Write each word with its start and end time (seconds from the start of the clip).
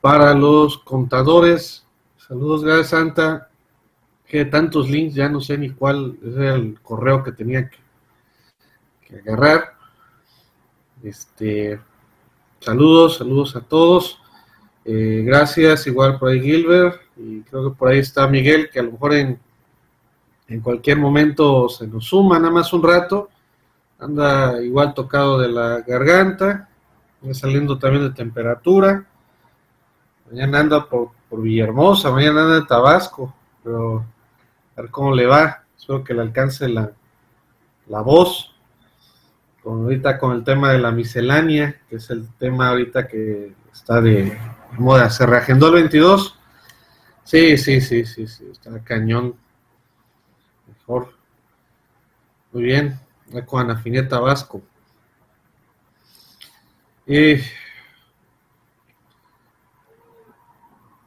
para 0.00 0.34
los 0.34 0.78
contadores. 0.78 1.84
Saludos, 2.16 2.64
gracias 2.64 2.88
Santa. 2.88 3.48
Que 4.26 4.44
tantos 4.44 4.88
links, 4.88 5.14
ya 5.14 5.28
no 5.28 5.40
sé 5.40 5.58
ni 5.58 5.70
cuál 5.70 6.16
es 6.22 6.36
el 6.36 6.80
correo 6.80 7.24
que 7.24 7.32
tenía 7.32 7.68
que, 7.68 7.78
que 9.06 9.18
agarrar. 9.18 9.74
Este, 11.02 11.80
saludos, 12.60 13.18
saludos 13.18 13.56
a 13.56 13.60
todos. 13.60 14.20
Eh, 14.84 15.22
gracias, 15.26 15.86
igual 15.86 16.18
por 16.18 16.30
ahí 16.30 16.40
Gilbert, 16.40 17.00
y 17.16 17.42
creo 17.42 17.70
que 17.70 17.76
por 17.76 17.88
ahí 17.88 17.98
está 17.98 18.26
Miguel, 18.26 18.70
que 18.70 18.80
a 18.80 18.82
lo 18.82 18.92
mejor 18.92 19.12
en, 19.14 19.38
en 20.48 20.60
cualquier 20.60 20.98
momento 20.98 21.68
se 21.68 21.86
nos 21.86 22.06
suma, 22.06 22.38
nada 22.38 22.50
más 22.50 22.72
un 22.72 22.82
rato, 22.82 23.28
anda 23.98 24.62
igual 24.62 24.94
tocado 24.94 25.38
de 25.38 25.48
la 25.48 25.82
garganta, 25.82 26.69
saliendo 27.32 27.78
también 27.78 28.04
de 28.04 28.14
temperatura, 28.14 29.06
mañana 30.30 30.60
anda 30.60 30.88
por, 30.88 31.10
por 31.28 31.42
Villahermosa, 31.42 32.10
mañana 32.10 32.42
anda 32.42 32.56
en 32.58 32.66
Tabasco, 32.66 33.34
pero 33.62 34.04
a 34.76 34.82
ver 34.82 34.90
cómo 34.90 35.14
le 35.14 35.26
va, 35.26 35.64
espero 35.78 36.02
que 36.02 36.14
le 36.14 36.22
alcance 36.22 36.68
la, 36.68 36.90
la 37.88 38.00
voz, 38.00 38.54
con, 39.62 39.82
ahorita 39.82 40.18
con 40.18 40.32
el 40.32 40.44
tema 40.44 40.72
de 40.72 40.78
la 40.78 40.90
miscelánea, 40.90 41.80
que 41.88 41.96
es 41.96 42.10
el 42.10 42.28
tema 42.38 42.68
ahorita 42.70 43.06
que 43.06 43.54
está 43.72 44.00
de 44.00 44.38
moda. 44.78 45.10
Se 45.10 45.26
reagendó 45.26 45.68
el 45.68 45.74
22. 45.74 46.38
Sí, 47.24 47.56
sí, 47.58 47.80
sí, 47.80 48.04
sí, 48.04 48.26
sí, 48.26 48.44
está 48.50 48.82
cañón. 48.82 49.34
Mejor. 50.66 51.14
Muy 52.52 52.64
bien. 52.64 52.98
Con 53.46 53.62
Ana 53.62 53.76
Fineta 53.76 54.18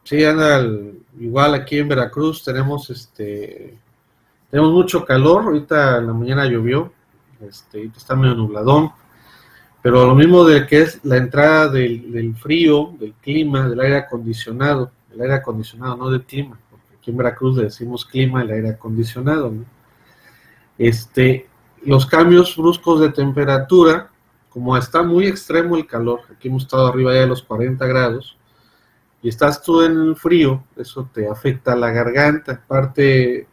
Sí, 0.04 0.26
anda 0.26 0.62
igual 1.18 1.54
aquí 1.54 1.78
en 1.78 1.88
Veracruz 1.88 2.44
tenemos 2.44 2.90
este 2.90 3.78
tenemos 4.52 4.74
mucho 4.74 5.06
calor, 5.06 5.44
ahorita 5.44 6.00
en 6.00 6.08
la 6.08 6.14
mañana 6.14 6.46
llovió, 6.46 6.92
este, 7.40 7.86
está 7.96 8.18
medio 8.18 8.36
nubladón, 8.36 8.92
pero 9.82 10.06
lo 10.06 10.14
mismo 10.14 10.44
de 10.44 10.68
que 10.68 10.82
es 10.82 11.00
la 11.06 11.16
entrada 11.16 11.70
del, 11.70 12.36
frío, 12.36 12.94
del 13.00 13.14
clima, 13.14 13.70
del 13.70 13.80
aire 13.80 13.96
acondicionado, 13.96 14.92
el 15.14 15.22
aire 15.22 15.36
acondicionado, 15.36 15.96
no 15.96 16.10
del 16.10 16.24
clima, 16.24 16.60
porque 16.70 16.98
aquí 17.00 17.12
en 17.12 17.18
Veracruz 17.18 17.56
le 17.56 17.64
decimos 17.64 18.06
clima, 18.06 18.42
el 18.42 18.52
aire 18.52 18.72
acondicionado, 18.72 19.54
Este, 20.78 21.48
los 21.86 22.06
cambios 22.06 22.58
bruscos 22.58 23.00
de 23.00 23.10
temperatura, 23.10 24.10
como 24.54 24.78
está 24.78 25.02
muy 25.02 25.26
extremo 25.26 25.76
el 25.76 25.88
calor, 25.88 26.22
aquí 26.32 26.48
hemos 26.48 26.64
estado 26.64 26.86
arriba 26.86 27.12
ya 27.12 27.22
de 27.22 27.28
los 27.28 27.42
40 27.42 27.84
grados, 27.88 28.38
y 29.24 29.30
estás 29.30 29.64
tú 29.64 29.82
en 29.82 30.00
el 30.00 30.16
frío, 30.16 30.64
eso 30.76 31.10
te 31.12 31.28
afecta 31.28 31.76
la 31.76 31.90
garganta, 31.90 32.52
aparte 32.52 33.48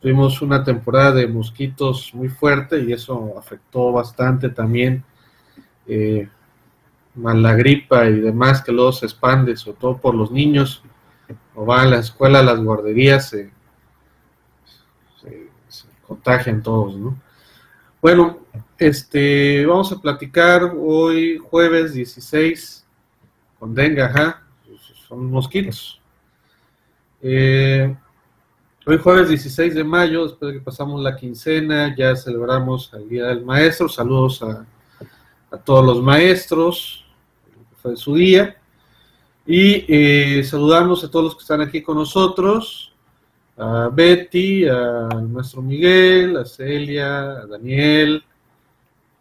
tuvimos 0.00 0.40
una 0.42 0.62
temporada 0.62 1.12
de 1.12 1.26
mosquitos 1.26 2.14
muy 2.14 2.28
fuerte 2.28 2.78
y 2.80 2.92
eso 2.92 3.34
afectó 3.36 3.90
bastante 3.90 4.50
también 4.50 5.02
eh, 5.88 6.28
la 7.16 7.54
gripa 7.54 8.06
y 8.06 8.20
demás 8.20 8.62
que 8.62 8.70
luego 8.70 8.92
se 8.92 9.06
expande, 9.06 9.56
sobre 9.56 9.78
todo 9.78 9.96
por 9.96 10.14
los 10.14 10.30
niños, 10.30 10.82
o 11.56 11.64
van 11.64 11.88
a 11.88 11.90
la 11.90 11.98
escuela, 11.98 12.38
a 12.38 12.44
las 12.44 12.60
guarderías, 12.62 13.30
se, 13.30 13.50
contagian 16.06 16.62
todos, 16.62 16.94
¿no? 16.96 17.16
Bueno, 18.00 18.38
este, 18.78 19.64
vamos 19.66 19.90
a 19.92 20.00
platicar 20.00 20.72
hoy 20.76 21.38
jueves 21.38 21.94
16 21.94 22.86
con 23.58 23.74
dengue, 23.74 24.02
ajá, 24.02 24.42
son 25.08 25.30
mosquitos. 25.30 26.00
Eh, 27.22 27.96
hoy 28.86 28.98
jueves 28.98 29.28
16 29.28 29.74
de 29.74 29.84
mayo, 29.84 30.24
después 30.24 30.52
de 30.52 30.58
que 30.58 30.64
pasamos 30.64 31.02
la 31.02 31.16
quincena, 31.16 31.94
ya 31.96 32.14
celebramos 32.14 32.92
el 32.94 33.08
Día 33.08 33.26
del 33.26 33.44
Maestro, 33.44 33.88
saludos 33.88 34.42
a 34.42 34.66
a 35.50 35.56
todos 35.58 35.84
los 35.84 36.02
maestros, 36.02 37.04
fue 37.80 37.96
su 37.96 38.14
día, 38.14 38.60
y 39.46 39.84
eh, 39.88 40.44
saludamos 40.44 41.04
a 41.04 41.10
todos 41.10 41.24
los 41.26 41.34
que 41.36 41.42
están 41.42 41.60
aquí 41.60 41.82
con 41.82 41.96
nosotros, 41.96 42.92
a 43.56 43.88
Betty, 43.88 44.66
al 44.68 45.28
maestro 45.28 45.62
Miguel, 45.62 46.36
a 46.36 46.44
Celia, 46.44 47.40
a 47.40 47.46
Daniel, 47.46 48.22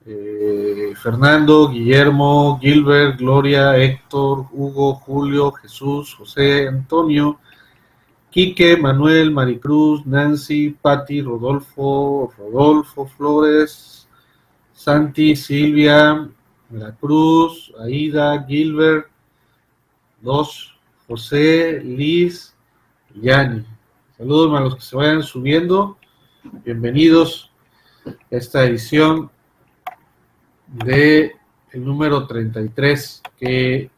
eh, 0.05 0.93
Fernando, 1.01 1.69
Guillermo, 1.69 2.59
Gilbert, 2.61 3.17
Gloria, 3.17 3.77
Héctor, 3.77 4.47
Hugo, 4.51 4.95
Julio, 4.95 5.51
Jesús, 5.53 6.13
José, 6.15 6.67
Antonio, 6.67 7.39
Quique, 8.29 8.77
Manuel, 8.77 9.31
Maricruz, 9.31 10.05
Nancy, 10.05 10.75
Patti, 10.81 11.21
Rodolfo, 11.21 12.33
Rodolfo, 12.37 13.05
Flores, 13.05 14.07
Santi, 14.73 15.35
Silvia, 15.35 16.29
La 16.71 16.91
Cruz, 16.91 17.73
Aida, 17.79 18.45
Gilbert, 18.45 19.07
dos, 20.21 20.75
José, 21.07 21.79
Liz, 21.83 22.55
Yani. 23.21 23.74
Saludos 24.17 24.57
a 24.57 24.61
los 24.61 24.75
que 24.75 24.81
se 24.81 24.95
vayan 24.95 25.23
subiendo. 25.23 25.97
Bienvenidos 26.63 27.51
a 28.05 28.11
esta 28.29 28.63
edición 28.63 29.29
de 30.67 31.35
el 31.73 31.83
número 31.83 32.25
33 32.25 33.21
que 33.37 33.91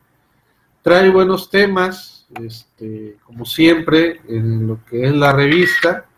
trae 0.81 1.11
buenos 1.11 1.51
temas, 1.51 2.25
este, 2.41 3.17
como 3.25 3.45
siempre, 3.45 4.21
en 4.27 4.65
lo 4.65 4.83
que 4.85 5.05
es 5.05 5.13
la 5.13 5.33
revista. 5.33 6.09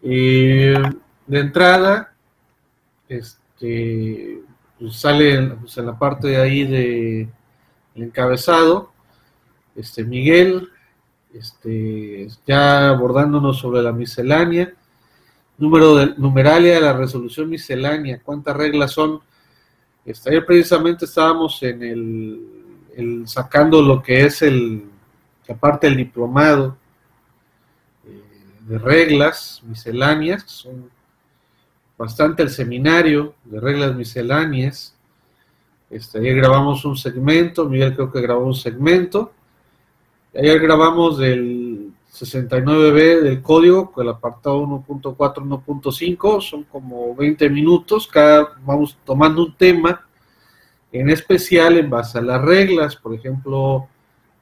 De 0.00 0.82
entrada, 1.28 2.14
este, 3.08 4.42
pues, 4.76 4.96
sale 4.96 5.50
pues, 5.60 5.78
en 5.78 5.86
la 5.86 5.96
parte 5.96 6.26
de 6.26 6.36
ahí 6.38 6.64
de 6.64 7.28
encabezado, 7.94 8.90
este 9.76 10.02
Miguel, 10.02 10.72
este, 11.38 12.28
ya 12.46 12.88
abordándonos 12.90 13.58
sobre 13.58 13.82
la 13.82 13.92
miscelánea, 13.92 14.74
número 15.56 15.94
de 15.96 16.14
numeralia 16.16 16.74
de 16.74 16.80
la 16.80 16.92
resolución 16.92 17.48
miscelánea, 17.48 18.20
cuántas 18.22 18.56
reglas 18.56 18.92
son. 18.92 19.20
Este, 20.04 20.30
ayer 20.30 20.44
precisamente 20.44 21.04
estábamos 21.04 21.62
en 21.62 21.82
el, 21.82 23.24
sacando 23.26 23.80
lo 23.80 24.02
que 24.02 24.24
es 24.24 24.42
el, 24.42 24.84
la 25.46 25.56
parte 25.56 25.86
del 25.86 25.96
diplomado 25.96 26.76
eh, 28.04 28.22
de 28.66 28.78
reglas 28.78 29.62
misceláneas, 29.64 30.42
son 30.46 30.90
bastante 31.96 32.42
el 32.42 32.50
seminario 32.50 33.34
de 33.44 33.60
reglas 33.60 33.94
misceláneas. 33.94 34.94
Este, 35.90 36.18
ayer 36.18 36.36
grabamos 36.36 36.84
un 36.84 36.96
segmento, 36.96 37.68
Miguel 37.68 37.94
creo 37.94 38.10
que 38.10 38.20
grabó 38.20 38.44
un 38.46 38.54
segmento. 38.54 39.32
Ayer 40.38 40.60
grabamos 40.60 41.18
del 41.18 41.90
69B 42.12 43.22
del 43.22 43.42
código, 43.42 43.90
con 43.90 44.06
el 44.06 44.12
apartado 44.12 44.60
1.4, 44.60 45.16
1.5, 45.16 46.40
son 46.40 46.62
como 46.62 47.12
20 47.16 47.50
minutos, 47.50 48.06
cada 48.06 48.52
vamos 48.64 48.96
tomando 49.04 49.46
un 49.46 49.56
tema 49.56 50.06
en 50.92 51.10
especial 51.10 51.76
en 51.76 51.90
base 51.90 52.18
a 52.18 52.22
las 52.22 52.40
reglas, 52.40 52.94
por 52.94 53.14
ejemplo, 53.14 53.88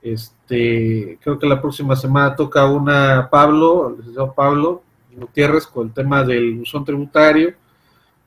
este, 0.03 1.19
creo 1.23 1.39
que 1.39 1.47
la 1.47 1.63
próxima 1.63 1.97
semana 1.97 2.37
toca 2.37 2.67
una 2.67 3.31
Pablo, 3.31 3.89
el 3.89 3.97
licenciado 3.97 4.35
Pablo, 4.35 4.83
Gutiérrez 5.17 5.67
con 5.67 5.87
el 5.87 5.95
tema 5.95 6.23
del 6.25 6.57
buzón 6.57 6.85
tributario, 6.85 7.55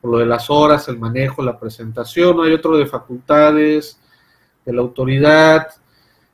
por 0.00 0.10
lo 0.10 0.18
de 0.18 0.26
las 0.26 0.50
horas, 0.50 0.88
el 0.88 0.98
manejo, 0.98 1.40
la 1.40 1.56
presentación, 1.56 2.40
hay 2.40 2.52
otro 2.52 2.76
de 2.76 2.86
facultades, 2.86 4.00
de 4.64 4.72
la 4.72 4.80
autoridad, 4.80 5.68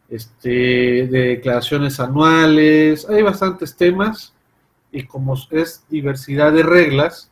este, 0.08 0.48
de 0.48 1.28
declaraciones 1.36 2.00
anuales, 2.00 3.08
hay 3.08 3.22
bastantes 3.22 3.76
temas 3.76 4.34
y 4.92 5.04
como 5.04 5.34
es 5.50 5.84
diversidad 5.88 6.52
de 6.52 6.62
reglas, 6.62 7.30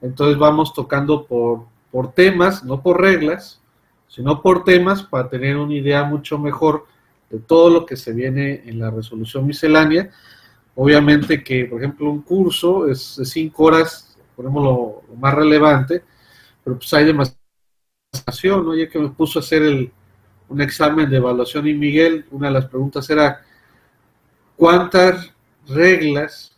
entonces 0.00 0.38
vamos 0.38 0.74
tocando 0.74 1.26
por, 1.26 1.66
por 1.90 2.12
temas, 2.12 2.64
no 2.64 2.82
por 2.82 3.00
reglas, 3.00 3.60
sino 4.08 4.42
por 4.42 4.64
temas 4.64 5.02
para 5.02 5.28
tener 5.28 5.56
una 5.56 5.74
idea 5.74 6.04
mucho 6.04 6.38
mejor 6.38 6.86
de 7.30 7.38
todo 7.38 7.70
lo 7.70 7.86
que 7.86 7.96
se 7.96 8.12
viene 8.12 8.62
en 8.66 8.78
la 8.78 8.90
resolución 8.90 9.46
miscelánea 9.46 10.10
Obviamente 10.76 11.42
que, 11.42 11.64
por 11.64 11.80
ejemplo, 11.80 12.10
un 12.10 12.20
curso 12.20 12.86
es 12.86 13.16
de 13.16 13.24
cinco 13.24 13.64
horas, 13.64 14.14
ponemos 14.36 14.62
lo, 14.62 15.16
más 15.16 15.34
relevante, 15.34 16.04
pero 16.62 16.76
pues 16.76 16.92
hay 16.92 17.06
demasiada 17.06 17.38
¿no? 18.62 18.74
Ya 18.74 18.86
que 18.86 18.98
me 18.98 19.08
puso 19.08 19.38
a 19.38 19.42
hacer 19.42 19.62
el, 19.62 19.90
un 20.48 20.60
examen 20.60 21.08
de 21.10 21.16
evaluación 21.16 21.66
y 21.66 21.74
Miguel, 21.74 22.24
una 22.30 22.48
de 22.48 22.54
las 22.54 22.66
preguntas 22.66 23.08
era, 23.10 23.42
¿cuántas 24.56 25.32
reglas 25.68 26.56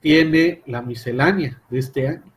tiene 0.00 0.62
la 0.66 0.82
miscelánea 0.82 1.60
de 1.68 1.78
este 1.78 2.08
año? 2.08 2.30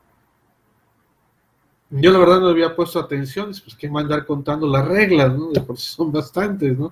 yo 2.01 2.11
la 2.11 2.17
verdad 2.17 2.39
no 2.39 2.47
había 2.47 2.75
puesto 2.75 2.99
atención, 2.99 3.51
pues 3.63 3.75
quién 3.77 3.93
va 3.93 3.99
a 3.99 4.03
andar 4.03 4.25
contando 4.25 4.67
las 4.67 4.87
reglas, 4.87 5.37
¿no? 5.37 5.51
De 5.51 5.61
por 5.61 5.77
sí 5.77 5.93
son 5.95 6.11
bastantes, 6.11 6.77
¿no? 6.77 6.91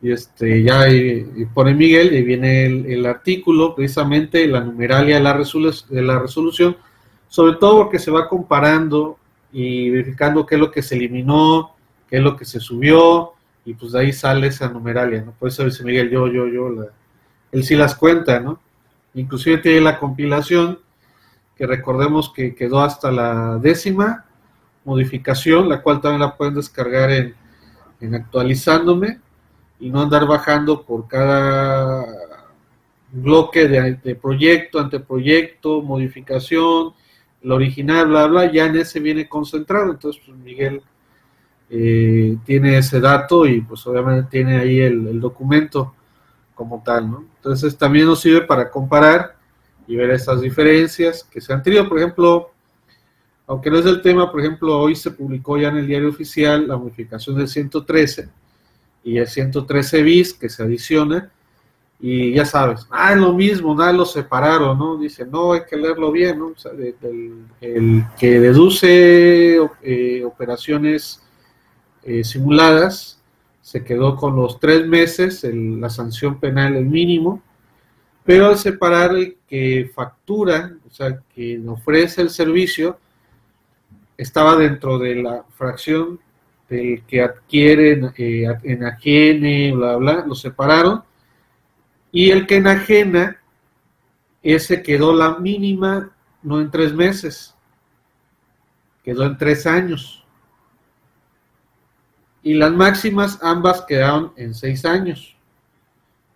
Y 0.00 0.12
este, 0.12 0.62
ya 0.62 0.84
pone 1.52 1.74
Miguel 1.74 2.14
y 2.14 2.22
viene 2.22 2.66
el, 2.66 3.06
artículo, 3.06 3.74
precisamente 3.74 4.46
la 4.46 4.60
numeralia 4.60 5.16
de 5.16 5.22
la, 5.22 5.32
de 5.88 6.02
la 6.02 6.18
resolución, 6.18 6.76
sobre 7.26 7.56
todo 7.56 7.78
porque 7.78 7.98
se 7.98 8.10
va 8.10 8.28
comparando 8.28 9.18
y 9.52 9.90
verificando 9.90 10.44
qué 10.46 10.56
es 10.56 10.60
lo 10.60 10.70
que 10.70 10.82
se 10.82 10.94
eliminó, 10.94 11.73
es 12.16 12.22
lo 12.22 12.36
que 12.36 12.44
se 12.44 12.60
subió, 12.60 13.32
y 13.64 13.74
pues 13.74 13.92
de 13.92 14.00
ahí 14.00 14.12
sale 14.12 14.48
esa 14.48 14.68
numeralia, 14.68 15.22
¿no? 15.22 15.32
Por 15.32 15.48
eso 15.48 15.64
dice 15.64 15.84
Miguel, 15.84 16.10
yo, 16.10 16.28
yo, 16.28 16.46
yo, 16.46 16.68
la, 16.68 16.86
él 17.52 17.64
sí 17.64 17.74
las 17.76 17.94
cuenta, 17.94 18.40
¿no? 18.40 18.60
Inclusive 19.14 19.58
tiene 19.58 19.80
la 19.80 19.98
compilación 19.98 20.78
que 21.56 21.66
recordemos 21.66 22.32
que 22.32 22.54
quedó 22.54 22.80
hasta 22.80 23.10
la 23.10 23.58
décima 23.58 24.26
modificación, 24.84 25.68
la 25.68 25.82
cual 25.82 26.00
también 26.00 26.20
la 26.20 26.36
pueden 26.36 26.54
descargar 26.54 27.10
en, 27.10 27.34
actualizándome 28.14 29.18
y 29.80 29.88
no 29.88 30.02
andar 30.02 30.26
bajando 30.26 30.82
por 30.82 31.08
cada 31.08 32.04
bloque 33.10 33.66
de, 33.66 34.14
proyecto, 34.14 34.78
anteproyecto, 34.78 35.80
modificación, 35.80 36.92
el 37.42 37.52
original, 37.52 38.08
bla, 38.08 38.26
bla, 38.26 38.52
ya 38.52 38.66
en 38.66 38.76
ese 38.76 39.00
viene 39.00 39.28
concentrado. 39.28 39.92
Entonces, 39.92 40.20
pues, 40.26 40.36
Miguel 40.38 40.82
eh, 41.76 42.36
tiene 42.44 42.78
ese 42.78 43.00
dato 43.00 43.46
y 43.46 43.60
pues 43.60 43.84
obviamente 43.88 44.28
tiene 44.30 44.58
ahí 44.58 44.78
el, 44.78 45.18
documento 45.18 45.92
como 46.54 46.80
tal, 46.84 47.10
¿no? 47.10 47.24
Entonces 47.34 47.76
también 47.76 48.06
nos 48.06 48.20
sirve 48.20 48.42
para 48.42 48.70
comparar 48.70 49.34
y 49.88 49.96
ver 49.96 50.10
estas 50.10 50.40
diferencias 50.40 51.24
que 51.24 51.40
se 51.40 51.52
han 51.52 51.64
tenido. 51.64 51.88
Por 51.88 51.98
ejemplo, 51.98 52.52
aunque 53.48 53.70
no 53.72 53.78
es 53.78 53.86
el 53.86 54.02
tema, 54.02 54.30
por 54.30 54.40
ejemplo, 54.40 54.78
hoy 54.78 54.94
se 54.94 55.10
publicó 55.10 55.58
ya 55.58 55.66
en 55.70 55.78
el 55.78 55.88
diario 55.88 56.10
oficial 56.10 56.68
la 56.68 56.76
modificación 56.76 57.36
del 57.36 57.48
113 57.48 58.28
y 59.02 59.18
el 59.18 59.26
113 59.26 60.02
bis 60.04 60.32
que 60.32 60.48
se 60.48 60.62
adiciona. 60.62 61.32
Y 61.98 62.34
ya 62.34 62.44
sabes, 62.44 62.86
ah, 62.88 63.14
es 63.14 63.18
lo 63.18 63.32
mismo, 63.32 63.74
nada 63.74 63.92
lo 63.92 64.04
separaron, 64.04 64.78
¿no? 64.78 64.96
Dice, 64.96 65.26
no, 65.26 65.54
hay 65.54 65.62
que 65.68 65.76
leerlo 65.76 66.12
bien, 66.12 66.38
¿no? 66.38 66.46
O 66.48 66.56
sea, 66.56 66.70
el, 66.70 68.04
que 68.16 68.38
deduce 68.38 69.56
eh, 69.82 70.24
operaciones 70.24 71.20
eh, 72.04 72.24
simuladas 72.24 73.20
se 73.64 73.82
quedó 73.82 74.14
con 74.16 74.36
los 74.36 74.60
tres 74.60 74.86
meses, 74.86 75.42
la 75.50 75.88
sanción 75.88 76.38
penal 76.38 76.76
el 76.76 76.84
mínimo, 76.84 77.42
pero 78.22 78.48
al 78.48 78.58
separar 78.58 79.16
el 79.16 79.38
que 79.48 79.90
factura, 79.94 80.74
o 80.86 80.90
sea, 80.90 81.18
que 81.34 81.58
ofrece 81.66 82.20
el 82.20 82.28
servicio, 82.28 82.98
estaba 84.18 84.56
dentro 84.56 84.98
de 84.98 85.16
la 85.16 85.44
fracción 85.56 86.20
del 86.68 87.04
que 87.04 87.22
adquiere, 87.22 88.12
eh, 88.18 88.54
enajene, 88.64 89.72
bla, 89.72 89.96
bla, 89.96 90.24
lo 90.26 90.34
separaron, 90.34 91.02
y 92.12 92.30
el 92.30 92.46
que 92.46 92.56
enajena, 92.56 93.40
ese 94.42 94.82
quedó 94.82 95.14
la 95.14 95.38
mínima, 95.38 96.10
no 96.42 96.60
en 96.60 96.70
tres 96.70 96.92
meses, 96.92 97.54
quedó 99.02 99.24
en 99.24 99.38
tres 99.38 99.66
años. 99.66 100.23
Y 102.44 102.54
las 102.54 102.70
máximas 102.72 103.40
ambas 103.42 103.82
quedaron 103.82 104.32
en 104.36 104.54
seis 104.54 104.84
años. 104.84 105.34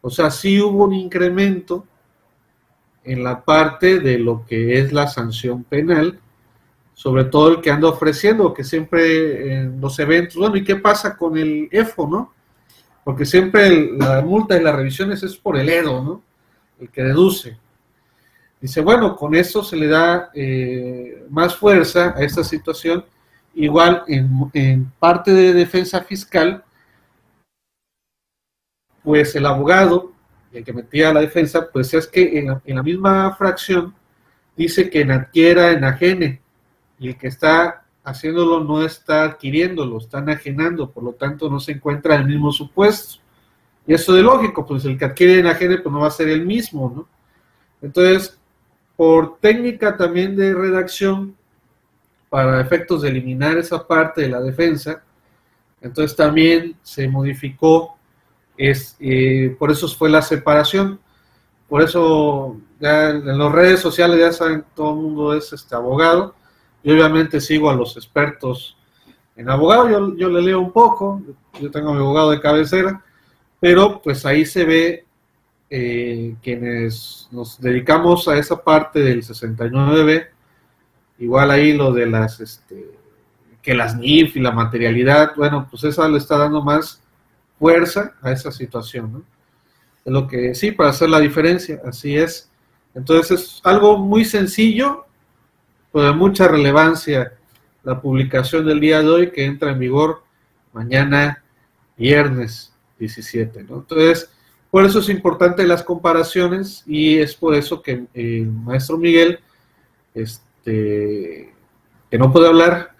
O 0.00 0.10
sea, 0.10 0.30
sí 0.30 0.60
hubo 0.60 0.86
un 0.86 0.94
incremento 0.94 1.86
en 3.04 3.22
la 3.22 3.44
parte 3.44 4.00
de 4.00 4.18
lo 4.18 4.44
que 4.44 4.80
es 4.80 4.92
la 4.92 5.06
sanción 5.06 5.64
penal, 5.64 6.18
sobre 6.94 7.24
todo 7.24 7.52
el 7.52 7.60
que 7.60 7.70
anda 7.70 7.88
ofreciendo, 7.88 8.52
que 8.52 8.64
siempre 8.64 9.54
en 9.54 9.80
los 9.80 9.98
eventos, 9.98 10.36
bueno, 10.36 10.56
¿y 10.56 10.64
qué 10.64 10.76
pasa 10.76 11.16
con 11.16 11.36
el 11.38 11.68
EFO, 11.70 12.08
no? 12.08 12.32
Porque 13.04 13.24
siempre 13.24 13.92
la 13.92 14.20
multa 14.20 14.56
y 14.56 14.62
las 14.62 14.74
revisiones 14.74 15.22
es 15.22 15.36
por 15.36 15.56
el 15.56 15.68
EDO, 15.68 16.02
¿no? 16.02 16.22
El 16.80 16.90
que 16.90 17.02
deduce. 17.02 17.56
Dice, 18.60 18.80
bueno, 18.80 19.14
con 19.14 19.34
eso 19.34 19.62
se 19.62 19.76
le 19.76 19.86
da 19.86 20.30
eh, 20.34 21.24
más 21.30 21.54
fuerza 21.54 22.14
a 22.16 22.22
esta 22.22 22.42
situación. 22.42 23.04
Igual 23.54 24.04
en, 24.06 24.92
parte 24.98 25.32
de 25.32 25.52
defensa 25.52 26.02
fiscal, 26.02 26.64
pues 29.02 29.34
el 29.34 29.46
abogado, 29.46 30.12
el 30.52 30.64
que 30.64 30.72
metía 30.72 31.12
la 31.12 31.20
defensa, 31.20 31.68
pues 31.72 31.92
es 31.94 32.06
que 32.06 32.38
en 32.38 32.76
la, 32.76 32.82
misma 32.82 33.34
fracción 33.36 33.94
dice 34.56 34.90
que 34.90 35.00
en 35.00 35.10
adquiera, 35.10 35.72
enajene, 35.72 36.40
y 36.98 37.08
el 37.08 37.18
que 37.18 37.28
está 37.28 37.84
haciéndolo 38.04 38.62
no 38.64 38.84
está 38.84 39.24
adquiriéndolo, 39.24 39.98
está 39.98 40.18
enajenando, 40.18 40.90
por 40.90 41.02
lo 41.02 41.12
tanto 41.12 41.50
no 41.50 41.60
se 41.60 41.72
encuentra 41.72 42.14
en 42.14 42.22
el 42.22 42.28
mismo 42.28 42.52
supuesto. 42.52 43.20
Y 43.86 43.94
eso 43.94 44.12
de 44.12 44.22
lógico, 44.22 44.66
pues 44.66 44.84
el 44.84 44.98
que 44.98 45.06
adquiere 45.06 45.38
enajene 45.38 45.78
pues 45.78 45.92
no 45.92 46.00
va 46.00 46.08
a 46.08 46.10
ser 46.10 46.28
el 46.28 46.44
mismo, 46.44 46.92
¿no? 46.94 47.08
Entonces, 47.80 48.38
por 48.96 49.38
técnica 49.38 49.96
también 49.96 50.36
de 50.36 50.52
redacción, 50.52 51.36
para 52.28 52.60
efectos 52.60 53.02
de 53.02 53.08
eliminar 53.08 53.56
esa 53.58 53.86
parte 53.86 54.22
de 54.22 54.28
la 54.28 54.40
defensa, 54.40 55.02
entonces 55.80 56.16
también 56.16 56.76
se 56.82 57.08
modificó 57.08 57.98
es, 58.58 58.96
eh, 58.98 59.54
por 59.58 59.70
eso 59.70 59.88
fue 59.88 60.10
la 60.10 60.20
separación. 60.20 60.98
Por 61.68 61.82
eso 61.82 62.56
ya 62.80 63.10
en 63.10 63.38
las 63.38 63.52
redes 63.52 63.80
sociales 63.80 64.18
ya 64.18 64.32
saben, 64.32 64.64
todo 64.74 64.90
el 64.90 64.96
mundo 64.96 65.34
es 65.34 65.52
este 65.52 65.74
abogado. 65.74 66.34
Yo 66.82 66.94
obviamente 66.94 67.40
sigo 67.40 67.70
a 67.70 67.74
los 67.74 67.96
expertos 67.96 68.76
en 69.36 69.48
abogado, 69.48 69.88
yo, 69.88 70.16
yo 70.16 70.28
le 70.28 70.42
leo 70.42 70.58
un 70.58 70.72
poco, 70.72 71.22
yo 71.60 71.70
tengo 71.70 71.94
mi 71.94 72.00
abogado 72.00 72.32
de 72.32 72.40
cabecera, 72.40 73.04
pero 73.60 74.00
pues 74.02 74.26
ahí 74.26 74.44
se 74.44 74.64
ve 74.64 75.04
eh, 75.70 76.34
quienes 76.42 77.28
nos 77.30 77.60
dedicamos 77.60 78.26
a 78.26 78.36
esa 78.36 78.60
parte 78.64 78.98
del 79.00 79.22
69B, 79.22 80.28
igual 81.18 81.50
ahí 81.50 81.72
lo 81.72 81.92
de 81.92 82.06
las, 82.06 82.40
este, 82.40 82.90
que 83.62 83.74
las 83.74 83.96
NIF 83.96 84.36
y 84.36 84.40
la 84.40 84.52
materialidad, 84.52 85.32
bueno, 85.36 85.66
pues 85.70 85.84
esa 85.84 86.08
le 86.08 86.18
está 86.18 86.38
dando 86.38 86.62
más 86.62 87.02
fuerza 87.58 88.14
a 88.22 88.32
esa 88.32 88.52
situación, 88.52 89.12
¿no? 89.12 89.22
Es 90.04 90.12
lo 90.12 90.26
que 90.26 90.54
sí, 90.54 90.72
para 90.72 90.90
hacer 90.90 91.10
la 91.10 91.20
diferencia, 91.20 91.80
así 91.84 92.16
es. 92.16 92.50
Entonces 92.94 93.40
es 93.40 93.60
algo 93.64 93.98
muy 93.98 94.24
sencillo, 94.24 95.06
pero 95.92 96.06
de 96.06 96.12
mucha 96.12 96.48
relevancia 96.48 97.34
la 97.82 98.00
publicación 98.00 98.66
del 98.66 98.80
día 98.80 99.00
de 99.00 99.08
hoy 99.08 99.30
que 99.30 99.44
entra 99.44 99.70
en 99.70 99.78
vigor 99.78 100.22
mañana 100.72 101.42
viernes 101.96 102.72
17, 102.98 103.64
¿no? 103.64 103.76
Entonces, 103.78 104.30
por 104.70 104.84
eso 104.84 104.98
es 104.98 105.08
importante 105.08 105.66
las 105.66 105.82
comparaciones 105.82 106.82
y 106.86 107.18
es 107.18 107.34
por 107.34 107.54
eso 107.54 107.82
que 107.82 108.06
el 108.14 108.46
maestro 108.46 108.98
Miguel, 108.98 109.40
este, 110.14 110.47
que 110.70 112.18
no 112.18 112.32
puede 112.32 112.48
hablar, 112.48 112.94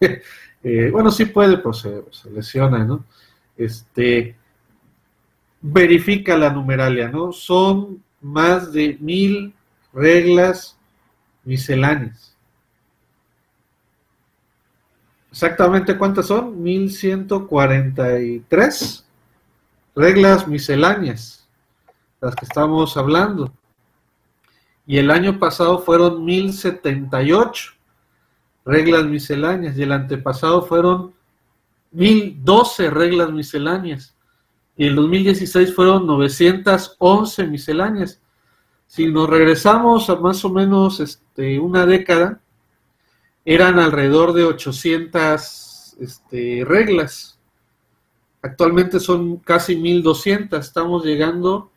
eh, 0.00 0.90
bueno, 0.92 1.10
sí 1.10 1.26
puede, 1.26 1.58
pero 1.58 1.72
se, 1.72 2.04
se 2.10 2.30
lesiona, 2.30 2.84
¿no? 2.84 3.04
este, 3.58 4.34
verifica 5.60 6.38
la 6.38 6.50
numeralia, 6.50 7.08
¿no? 7.08 7.32
Son 7.32 8.02
más 8.20 8.72
de 8.72 8.96
mil 9.00 9.52
reglas 9.92 10.78
misceláneas. 11.44 12.36
Exactamente 15.30 15.98
cuántas 15.98 16.24
son? 16.26 16.62
1143 16.62 19.04
reglas 19.94 20.48
misceláneas, 20.48 21.46
las 22.20 22.34
que 22.34 22.46
estamos 22.46 22.96
hablando. 22.96 23.52
Y 24.88 24.96
el 24.96 25.10
año 25.10 25.38
pasado 25.38 25.80
fueron 25.80 26.24
1078 26.24 27.72
reglas 28.64 29.04
misceláneas 29.04 29.76
y 29.76 29.82
el 29.82 29.92
antepasado 29.92 30.62
fueron 30.62 31.12
1012 31.92 32.88
reglas 32.88 33.30
misceláneas. 33.30 34.16
Y 34.78 34.86
en 34.86 34.96
2016 34.96 35.74
fueron 35.74 36.06
911 36.06 37.46
misceláneas. 37.48 38.18
Si 38.86 39.06
nos 39.08 39.28
regresamos 39.28 40.08
a 40.08 40.16
más 40.16 40.42
o 40.46 40.48
menos 40.48 41.00
este, 41.00 41.58
una 41.58 41.84
década, 41.84 42.40
eran 43.44 43.78
alrededor 43.78 44.32
de 44.32 44.44
800 44.44 45.96
este, 46.00 46.64
reglas. 46.64 47.38
Actualmente 48.40 49.00
son 49.00 49.36
casi 49.36 49.76
1200. 49.76 50.64
Estamos 50.64 51.04
llegando 51.04 51.70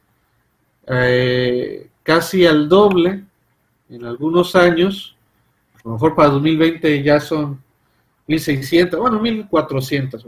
eh, 0.88 1.91
casi 2.12 2.46
al 2.46 2.68
doble 2.68 3.24
en 3.90 4.04
algunos 4.04 4.54
años. 4.54 5.16
A 5.76 5.80
lo 5.86 5.94
mejor 5.94 6.14
para 6.14 6.28
2020 6.28 7.04
ya 7.04 7.22
son 7.22 7.64
1600, 8.28 9.00
bueno, 9.00 9.18
1400, 9.22 10.28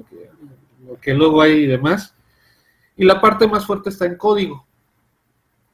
lo 0.88 0.98
que 1.02 1.14
luego 1.14 1.42
hay 1.42 1.52
y 1.52 1.66
demás. 1.66 2.16
Y 2.96 3.04
la 3.04 3.20
parte 3.20 3.46
más 3.48 3.66
fuerte 3.66 3.90
está 3.90 4.06
en 4.06 4.16
código, 4.16 4.66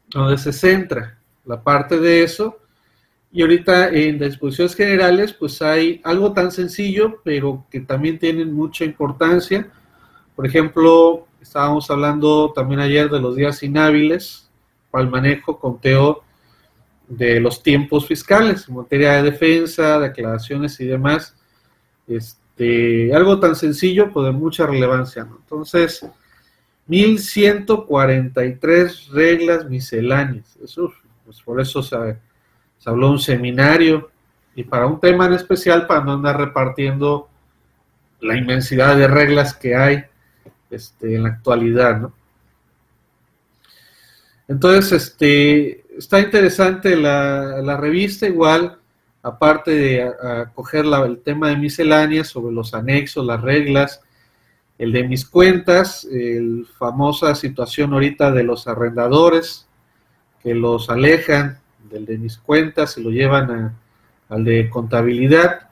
donde 0.08 0.40
se 0.40 0.52
centra 0.52 1.20
la 1.46 1.62
parte 1.62 2.00
de 2.00 2.24
eso. 2.24 2.58
Y 3.32 3.44
ahorita 3.44 3.90
en 3.90 4.18
disposiciones 4.18 4.76
generales, 4.76 5.34
pues 5.34 5.62
hay 5.62 6.02
algo 6.04 6.34
tan 6.34 6.52
sencillo, 6.52 7.22
pero 7.24 7.68
que 7.70 7.82
también 7.82 8.18
tienen 8.18 8.52
mucha 8.52 8.84
importancia. 8.84 9.72
Por 10.36 10.48
ejemplo, 10.48 11.28
estábamos 11.40 11.92
hablando 11.92 12.52
también 12.52 12.80
ayer 12.80 13.12
de 13.12 13.20
los 13.20 13.36
días 13.36 13.62
inhábiles 13.62 14.49
el 14.94 15.10
manejo, 15.10 15.60
conteo 15.60 16.24
de 17.08 17.40
los 17.40 17.64
tiempos 17.64 18.08
fiscales 18.08 18.68
en 18.68 18.76
materia 18.76 19.14
de 19.14 19.32
defensa, 19.32 20.00
declaraciones 20.00 20.80
y 20.80 20.86
demás. 20.86 21.36
Este, 22.08 23.14
algo 23.14 23.40
tan 23.40 23.56
sencillo, 23.56 24.12
pues 24.12 24.26
de 24.26 24.32
mucha 24.32 24.66
relevancia. 24.66 25.24
¿no? 25.24 25.38
Entonces, 25.42 26.04
1143 26.88 29.10
reglas 29.10 29.70
misceláneas. 29.70 30.58
Eso, 30.64 30.92
pues 31.26 31.40
por 31.42 31.62
eso 31.62 31.84
se 31.84 31.96
se 32.80 32.90
habló 32.90 33.12
un 33.12 33.20
seminario 33.20 34.10
y 34.56 34.64
para 34.64 34.88
un 34.88 35.00
tema 35.00 35.28
en 35.28 35.34
especial, 35.34 35.86
para 35.86 36.04
no 36.04 36.14
andar 36.14 36.40
repartiendo 36.40 37.30
la 38.22 38.36
inmensidad 38.36 38.98
de 38.98 39.08
reglas 39.08 39.54
que 39.54 39.76
hay 39.76 40.04
este, 40.70 41.16
en 41.16 41.24
la 41.24 41.30
actualidad, 41.30 42.00
¿no? 42.00 42.14
Entonces, 44.50 44.92
este, 44.92 45.86
está 45.96 46.20
interesante 46.20 46.96
la, 46.96 47.78
revista, 47.78 48.26
igual, 48.26 48.80
aparte 49.22 49.72
de 49.72 50.04
acoger 50.04 50.86
el 50.86 51.20
tema 51.20 51.50
de 51.50 51.58
miscelánea 51.58 52.24
sobre 52.24 52.54
los 52.54 52.74
anexos, 52.74 53.24
las 53.26 53.42
reglas, 53.42 54.02
el 54.80 54.92
de 54.92 55.08
mis 55.08 55.24
cuentas, 55.26 56.04
el 56.12 56.66
famosa 56.80 57.36
situación 57.36 57.94
ahorita 57.94 58.32
de 58.32 58.44
los 58.44 58.68
arrendadores 58.68 59.68
que 60.42 60.56
los 60.56 60.90
alejan 60.90 61.60
del 61.88 62.08
de 62.08 62.18
mis 62.18 62.38
cuentas, 62.38 62.94
se 62.94 63.02
lo 63.02 63.12
llevan 63.12 63.78
al 64.30 64.44
de 64.44 64.68
contabilidad, 64.72 65.70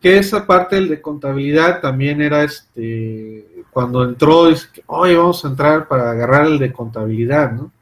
que 0.00 0.18
esa 0.18 0.46
parte 0.46 0.76
del 0.76 0.88
de 0.88 1.00
contabilidad 1.00 1.80
también 1.80 2.20
era 2.20 2.44
este, 2.44 3.48
cuando 3.72 4.04
entró, 4.04 4.48
dice, 4.48 4.68
oye, 4.86 5.16
vamos 5.16 5.44
a 5.44 5.48
entrar 5.48 5.88
para 5.88 6.10
agarrar 6.10 6.46
el 6.46 6.58
de 6.58 6.72
contabilidad, 6.72 7.52
¿no? 7.52 7.72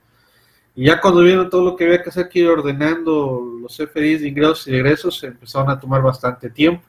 Y 0.77 0.87
ya 0.87 1.01
cuando 1.01 1.23
vieron 1.23 1.51
todo 1.51 1.65
lo 1.65 1.77
que 1.77 1.85
había 1.85 2.03
que 2.03 2.11
hacer, 2.11 2.29
que 2.29 2.39
ir 2.39 2.49
ordenando 2.49 3.59
los 3.61 3.77
FDIs 3.77 4.21
de 4.21 4.29
ingresos 4.29 4.69
y 4.69 4.75
egresos, 4.77 5.19
se 5.19 5.27
empezaron 5.27 5.69
a 5.69 5.81
tomar 5.81 6.01
bastante 6.01 6.49
tiempo. 6.49 6.85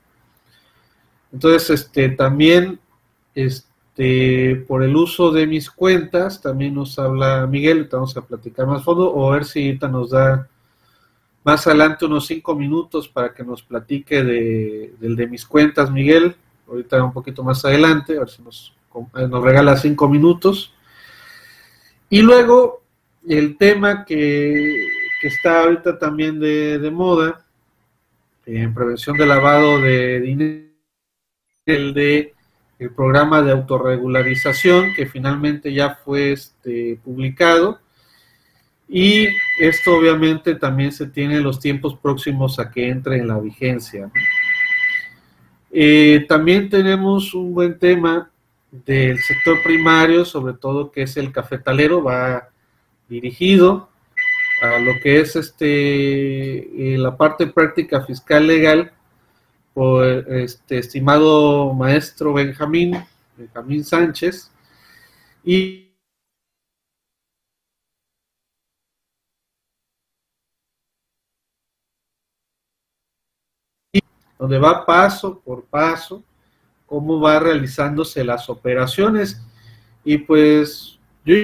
Entonces, 1.34 1.70
este, 1.72 2.10
también, 2.10 2.79
este, 3.34 4.63
por 4.67 4.84
el 4.84 4.96
uso 4.96 5.31
de 5.31 5.48
mis 5.48 5.72
cuentas, 5.72 6.39
también 6.39 6.75
nos 6.75 7.00
habla 7.00 7.48
Miguel, 7.48 7.89
vamos 7.91 8.15
a 8.15 8.22
platicar 8.22 8.67
más 8.67 8.84
fondo, 8.84 9.12
o 9.12 9.31
a 9.31 9.36
ver 9.36 9.46
si 9.46 9.65
ahorita 9.65 9.88
nos 9.88 10.12
da 10.12 10.48
más 11.43 11.65
adelante 11.65 12.05
unos 12.05 12.27
cinco 12.27 12.55
minutos 12.55 13.08
para 13.08 13.34
que 13.34 13.43
nos 13.43 13.63
platique 13.63 14.24
de, 14.24 14.93
del 15.00 15.15
de 15.15 15.25
mis 15.25 15.43
cuentas, 15.43 15.89
Miguel, 15.89 16.36
ahorita 16.67 17.03
un 17.03 17.13
poquito 17.13 17.43
más 17.43 17.65
adelante, 17.65 18.15
a 18.15 18.20
ver 18.20 18.29
si 18.29 18.43
nos, 18.43 18.75
nos 19.13 19.43
regala 19.43 19.77
cinco 19.77 20.07
minutos. 20.07 20.74
Y 22.10 22.21
luego, 22.21 22.83
el 23.27 23.57
tema 23.57 24.05
que, 24.05 24.88
está 25.24 25.63
ahorita 25.63 26.00
también 26.00 26.39
de, 26.39 26.89
moda, 26.91 27.45
en 28.45 28.74
prevención 28.74 29.17
de 29.17 29.25
lavado 29.25 29.79
de 29.79 30.19
dinero, 30.19 30.65
el 31.65 31.93
de 31.93 32.33
el 32.79 32.89
programa 32.89 33.43
de 33.43 33.51
autorregularización 33.51 34.95
que 34.95 35.05
finalmente 35.05 35.71
ya 35.71 36.00
fue 36.03 36.31
este, 36.31 37.00
publicado 37.03 37.79
y 38.89 39.27
esto 39.60 39.95
obviamente 39.95 40.55
también 40.55 40.91
se 40.91 41.05
tiene 41.05 41.39
los 41.41 41.60
tiempos 41.60 41.95
próximos 41.95 42.57
a 42.57 42.71
que 42.71 42.89
entre 42.89 43.17
en 43.17 43.27
la 43.27 43.39
vigencia. 43.39 44.12
Eh, 45.71 46.25
también 46.27 46.71
tenemos 46.71 47.36
un 47.36 47.53
buen 47.53 47.77
tema 47.77 48.30
del 48.71 49.19
sector 49.19 49.61
primario, 49.63 50.25
sobre 50.25 50.53
todo 50.53 50.91
que 50.91 51.03
es 51.03 51.17
el 51.17 51.31
cafetalero, 51.31 52.03
va 52.03 52.49
dirigido 53.09 53.89
a 54.61 54.79
lo 54.79 54.93
que 55.01 55.19
es 55.19 55.35
este 55.35 56.93
eh, 56.93 56.97
la 56.97 57.17
parte 57.17 57.47
práctica 57.47 58.01
fiscal 58.01 58.47
legal 58.47 58.93
por 59.73 60.05
este 60.05 60.79
estimado 60.79 61.73
maestro 61.73 62.33
Benjamín, 62.33 62.95
Benjamín 63.37 63.83
Sánchez, 63.83 64.51
y 65.43 65.91
donde 74.37 74.57
va 74.57 74.85
paso 74.85 75.39
por 75.39 75.65
paso 75.65 76.23
cómo 76.91 77.21
va 77.21 77.39
realizándose 77.39 78.25
las 78.25 78.50
operaciones. 78.50 79.41
Y 80.03 80.17
pues 80.19 81.00
yo 81.24 81.36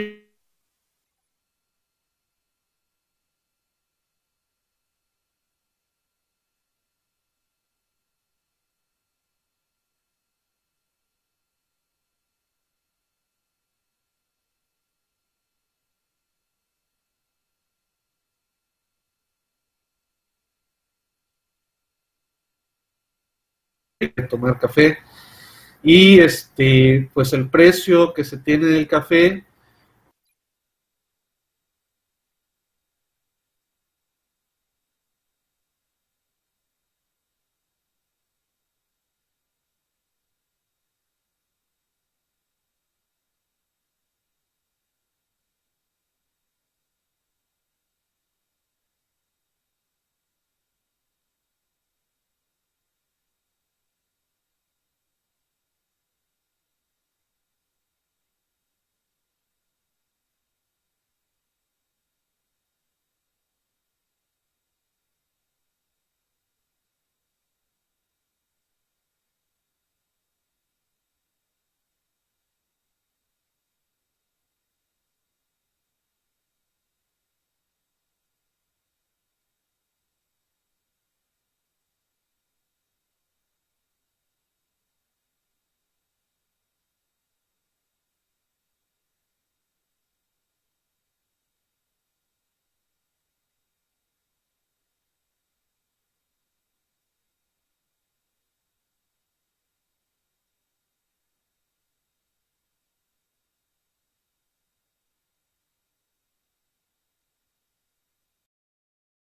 tomar 24.29 24.59
café. 24.59 24.97
Y 25.83 26.19
este, 26.19 27.09
pues 27.13 27.33
el 27.33 27.49
precio 27.49 28.13
que 28.13 28.23
se 28.23 28.37
tiene 28.37 28.65
del 28.65 28.87
café 28.87 29.43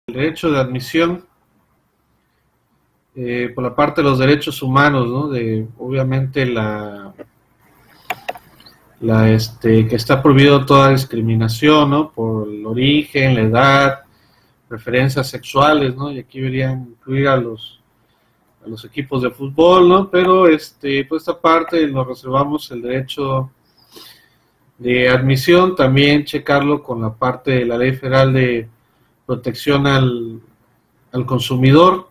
derecho 0.06 0.50
de 0.50 0.60
admisión 0.60 1.24
eh, 3.16 3.50
por 3.54 3.64
la 3.64 3.74
parte 3.74 4.02
de 4.02 4.08
los 4.08 4.18
derechos 4.18 4.62
humanos, 4.62 5.08
¿no? 5.08 5.28
De 5.28 5.66
obviamente 5.78 6.44
la, 6.44 7.14
la 9.00 9.30
este, 9.30 9.86
que 9.88 9.96
está 9.96 10.22
prohibido 10.22 10.66
toda 10.66 10.90
discriminación, 10.90 11.90
¿no? 11.90 12.10
Por 12.10 12.48
el 12.48 12.66
origen, 12.66 13.34
la 13.34 13.40
edad, 13.40 14.00
preferencias 14.68 15.28
sexuales, 15.30 15.96
¿no? 15.96 16.10
Y 16.10 16.18
aquí 16.18 16.38
deberían 16.38 16.88
incluir 16.90 17.28
a 17.28 17.36
los 17.36 17.80
a 18.62 18.68
los 18.68 18.84
equipos 18.84 19.22
de 19.22 19.30
fútbol, 19.30 19.88
¿no? 19.88 20.10
Pero 20.10 20.46
este, 20.48 21.04
por 21.04 21.18
esta 21.18 21.38
parte 21.38 21.86
nos 21.86 22.06
reservamos 22.06 22.70
el 22.70 22.82
derecho 22.82 23.50
de 24.76 25.08
admisión, 25.08 25.74
también 25.76 26.24
checarlo 26.24 26.82
con 26.82 27.00
la 27.00 27.12
parte 27.12 27.52
de 27.52 27.64
la 27.64 27.78
ley 27.78 27.92
federal 27.92 28.32
de 28.32 28.68
protección 29.26 29.86
al, 29.86 30.40
al 31.12 31.26
consumidor 31.26 32.08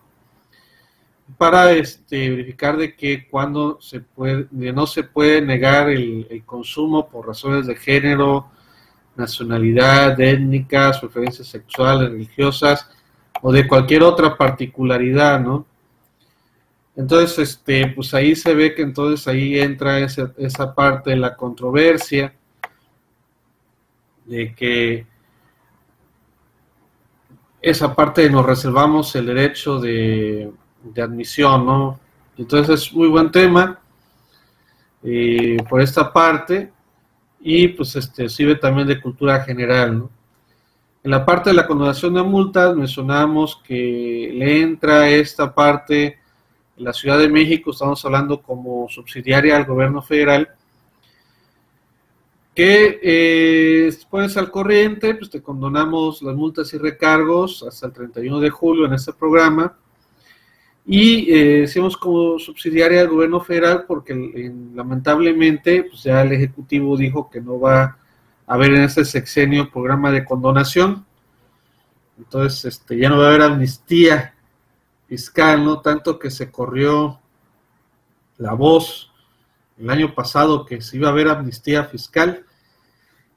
para 1.38 1.72
este, 1.72 2.30
verificar 2.30 2.78
de 2.78 2.96
que 2.96 3.28
cuando 3.28 3.80
se 3.82 4.02
puede, 4.02 4.48
no 4.52 4.88
se 4.88 5.04
puede 5.04 5.42
negar 5.42 5.90
el, 5.90 6.44
consumo 6.46 7.10
por 7.10 7.28
razones 7.28 7.68
de 7.68 7.76
género, 7.76 8.50
nacionalidad, 9.16 10.20
étnicas, 10.20 11.00
preferencias 11.00 11.48
sexuales, 11.48 12.12
religiosas 12.12 12.90
o 13.42 13.52
de 13.52 13.68
cualquier 13.68 14.04
otra 14.04 14.38
particularidad, 14.38 15.40
¿no? 15.40 15.66
Entonces, 16.96 17.40
este, 17.40 17.88
pues 17.88 18.14
ahí 18.14 18.36
se 18.36 18.54
ve 18.54 18.76
que 18.76 18.84
entonces 18.84 19.28
ahí 19.28 19.60
entra 19.60 20.00
esa, 20.00 20.32
esa 20.38 20.74
parte 20.76 21.10
de 21.12 21.16
la 21.18 21.36
controversia 21.36 22.34
de 24.26 24.54
que 24.54 25.08
esa 27.64 27.96
parte 27.96 28.30
nos 28.30 28.46
reservamos 28.46 29.16
el 29.16 29.26
derecho 29.28 29.80
de, 29.80 30.52
admisión, 31.02 31.66
¿no? 31.66 31.98
Entonces 32.38 32.88
es 32.88 32.94
muy 32.94 33.08
buen 33.08 33.32
tema 33.32 33.80
eh, 35.02 35.56
por 35.70 35.82
esta 35.82 36.12
parte 36.12 36.74
y 37.40 37.70
pues 37.70 37.96
este 37.96 38.28
sirve 38.28 38.56
también 38.56 38.86
de 38.86 39.00
cultura 39.00 39.42
general, 39.46 39.98
¿no? 39.98 40.10
En 41.06 41.12
la 41.12 41.26
parte 41.26 41.52
de 41.52 41.56
la 41.56 41.66
condonación 41.66 42.14
de 42.14 42.24
multas 42.24 42.76
mencionamos 42.76 43.62
que 43.66 44.32
le 44.34 44.62
entra 44.62 45.10
esta 45.10 45.54
parte 45.54 46.20
en 46.78 46.84
la 46.84 46.92
Ciudad 46.92 47.18
de 47.18 47.30
México, 47.30 47.72
estamos 47.72 48.04
hablando 48.04 48.42
como 48.42 48.90
subsidiaria 48.90 49.56
al 49.56 49.66
gobierno 49.66 50.02
federal, 50.02 50.50
que 52.54 53.00
eh, 53.02 53.92
pones 54.10 54.38
al 54.38 54.52
corriente, 54.52 55.16
pues 55.16 55.30
te 55.30 55.42
condonamos 55.42 56.22
las 56.22 56.36
multas 56.36 56.74
y 56.74 56.78
recargos 56.78 57.64
hasta 57.64 57.88
el 57.88 57.94
31 57.94 58.40
de 58.40 58.50
julio 58.50 58.86
en 58.86 58.94
este 58.94 59.14
programa. 59.14 59.76
Y 60.86 61.34
eh, 61.34 61.66
como 62.00 62.38
subsidiaria 62.38 63.00
del 63.00 63.10
gobierno 63.10 63.40
federal 63.40 63.86
porque 63.88 64.14
lamentablemente 64.76 65.84
pues 65.84 66.04
ya 66.04 66.22
el 66.22 66.34
Ejecutivo 66.34 66.98
dijo 66.98 67.30
que 67.30 67.40
no 67.40 67.58
va 67.60 67.84
a 67.84 67.98
haber 68.46 68.74
en 68.74 68.82
este 68.82 69.06
sexenio 69.06 69.72
programa 69.72 70.12
de 70.12 70.26
condonación. 70.26 71.06
Entonces 72.18 72.66
este, 72.66 72.98
ya 72.98 73.10
no 73.10 73.18
va 73.18 73.26
a 73.26 73.30
haber 73.30 73.44
amnistía 73.44 74.36
fiscal, 75.08 75.64
¿no? 75.64 75.80
Tanto 75.80 76.20
que 76.20 76.30
se 76.30 76.52
corrió 76.52 77.20
la 78.38 78.54
voz 78.54 79.13
el 79.78 79.90
año 79.90 80.14
pasado 80.14 80.66
que 80.66 80.82
se 80.82 80.98
iba 80.98 81.08
a 81.08 81.12
haber 81.12 81.28
amnistía 81.28 81.86
fiscal, 81.86 82.46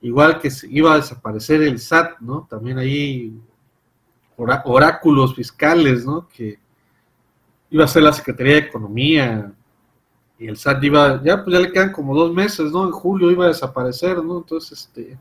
igual 0.00 0.38
que 0.38 0.50
se 0.50 0.70
iba 0.70 0.92
a 0.92 0.96
desaparecer 0.96 1.62
el 1.62 1.78
SAT, 1.78 2.20
¿no? 2.20 2.46
También 2.48 2.78
ahí 2.78 3.32
oráculos 4.36 5.34
fiscales, 5.34 6.04
¿no? 6.04 6.28
Que 6.28 6.58
iba 7.70 7.84
a 7.84 7.88
ser 7.88 8.02
la 8.02 8.12
Secretaría 8.12 8.54
de 8.54 8.60
Economía 8.60 9.52
y 10.38 10.46
el 10.46 10.56
SAT 10.56 10.84
iba, 10.84 11.22
ya 11.24 11.42
pues 11.42 11.54
ya 11.56 11.60
le 11.60 11.72
quedan 11.72 11.92
como 11.92 12.14
dos 12.14 12.32
meses, 12.32 12.70
¿no? 12.70 12.84
En 12.84 12.92
julio 12.92 13.30
iba 13.30 13.46
a 13.46 13.48
desaparecer, 13.48 14.22
¿no? 14.22 14.38
Entonces, 14.38 14.80
este, 14.80 15.18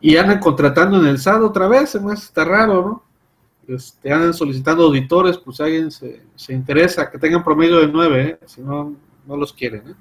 y 0.00 0.16
andan 0.16 0.40
contratando 0.40 0.98
en 0.98 1.06
el 1.06 1.18
SAT 1.18 1.42
otra 1.42 1.68
vez, 1.68 1.94
además 1.94 2.24
está 2.24 2.44
raro, 2.44 2.82
¿no? 2.82 3.74
Este, 3.74 4.12
andan 4.12 4.34
solicitando 4.34 4.84
auditores, 4.84 5.38
pues 5.38 5.58
si 5.58 5.62
alguien 5.62 5.90
se, 5.90 6.22
se 6.34 6.52
interesa, 6.52 7.10
que 7.10 7.18
tengan 7.18 7.44
promedio 7.44 7.78
de 7.78 7.88
nueve, 7.88 8.28
¿eh? 8.28 8.38
si 8.46 8.62
no, 8.62 8.96
no 9.28 9.36
los 9.36 9.52
quieren, 9.52 9.82
¿eh? 9.90 9.94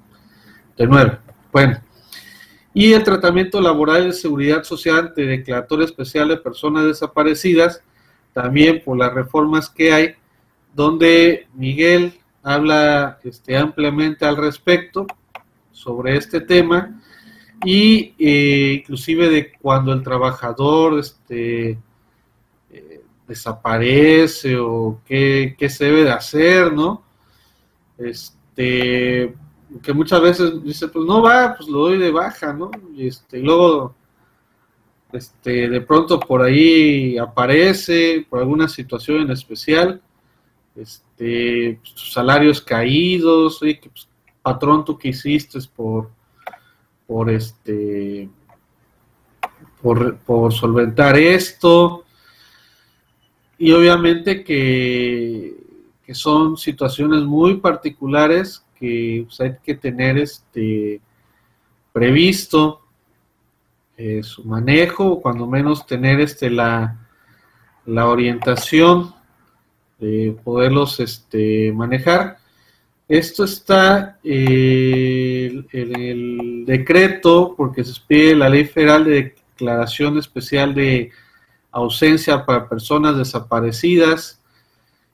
De 0.77 0.87
nuevo. 0.87 1.17
Bueno. 1.51 1.79
Y 2.73 2.93
el 2.93 3.03
tratamiento 3.03 3.59
laboral 3.59 4.05
de 4.05 4.13
seguridad 4.13 4.63
social 4.63 4.99
ante 4.99 5.25
declaratoria 5.25 5.85
especial 5.85 6.29
de 6.29 6.37
personas 6.37 6.85
desaparecidas, 6.85 7.81
también 8.33 8.81
por 8.85 8.97
las 8.97 9.13
reformas 9.13 9.69
que 9.69 9.91
hay, 9.91 10.15
donde 10.75 11.47
Miguel 11.55 12.13
habla 12.43 13.19
este, 13.23 13.57
ampliamente 13.57 14.25
al 14.25 14.37
respecto 14.37 15.07
sobre 15.71 16.17
este 16.17 16.39
tema 16.39 17.01
y 17.65 18.13
eh, 18.19 18.75
inclusive 18.81 19.29
de 19.29 19.51
cuando 19.53 19.91
el 19.91 20.03
trabajador 20.03 20.99
este, 20.99 21.79
eh, 22.69 23.01
desaparece 23.27 24.55
o 24.59 25.01
qué, 25.05 25.55
qué, 25.57 25.67
se 25.67 25.85
debe 25.85 26.03
de 26.03 26.11
hacer, 26.11 26.71
¿no? 26.71 27.03
Este, 27.97 28.36
este, 28.57 29.35
que 29.83 29.93
muchas 29.93 30.21
veces 30.21 30.63
dice, 30.63 30.87
pues 30.87 31.05
no 31.05 31.21
va, 31.21 31.55
pues 31.55 31.69
lo 31.69 31.79
doy 31.79 31.97
de 31.99 32.11
baja, 32.11 32.53
¿no? 32.53 32.71
Y 32.95 33.07
este, 33.07 33.39
luego, 33.39 33.95
este, 35.11 35.69
de 35.69 35.81
pronto 35.81 36.19
por 36.19 36.41
ahí 36.41 37.17
aparece, 37.17 38.25
por 38.27 38.39
alguna 38.39 38.67
situación 38.67 39.21
en 39.21 39.31
especial, 39.31 40.01
este, 40.75 41.79
pues, 41.81 41.93
tus 41.93 42.13
salarios 42.13 42.61
caídos, 42.61 43.61
oye, 43.61 43.79
que, 43.79 43.89
pues, 43.89 44.09
patrón, 44.41 44.83
tú 44.83 44.97
que 44.97 45.09
hiciste 45.09 45.59
por, 45.75 46.09
por 47.05 47.29
este, 47.29 48.29
por, 49.81 50.17
por 50.19 50.51
solventar 50.51 51.17
esto, 51.17 52.05
y 53.59 53.71
obviamente 53.71 54.43
que 54.43 55.56
que 56.07 56.15
son 56.15 56.55
situaciones 56.55 57.23
muy 57.23 57.57
particulares 57.57 58.65
que 58.79 59.25
pues, 59.25 59.41
hay 59.41 59.57
que 59.61 59.75
tener 59.75 60.17
este 60.17 61.01
previsto 61.91 62.81
eh, 63.97 64.23
su 64.23 64.45
manejo, 64.45 65.21
cuando 65.21 65.45
menos 65.45 65.85
tener 65.85 66.21
este 66.21 66.49
la, 66.49 66.97
la 67.85 68.07
orientación 68.07 69.13
de 69.99 70.33
poderlos 70.45 71.01
este, 71.01 71.73
manejar. 71.73 72.37
Esto 73.09 73.43
está 73.43 74.17
eh, 74.23 75.61
en 75.73 76.01
el 76.01 76.63
decreto, 76.65 77.53
porque 77.57 77.83
se 77.83 77.91
expide 77.91 78.33
la 78.33 78.47
Ley 78.47 78.63
Federal 78.63 79.03
de 79.03 79.33
Declaración 79.55 80.17
Especial 80.17 80.73
de 80.73 81.11
Ausencia 81.71 82.45
para 82.45 82.69
Personas 82.69 83.17
Desaparecidas 83.17 84.37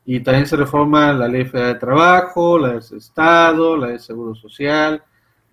y 0.06 0.20
también 0.20 0.46
se 0.46 0.58
reforma 0.58 1.14
la 1.14 1.28
Ley 1.28 1.46
Federal 1.46 1.74
de 1.74 1.80
Trabajo, 1.80 2.60
la 2.60 2.70
del 2.70 2.98
Estado, 2.98 3.78
la 3.78 3.88
del 3.88 4.00
Seguro 4.00 4.36
Social, 4.36 5.02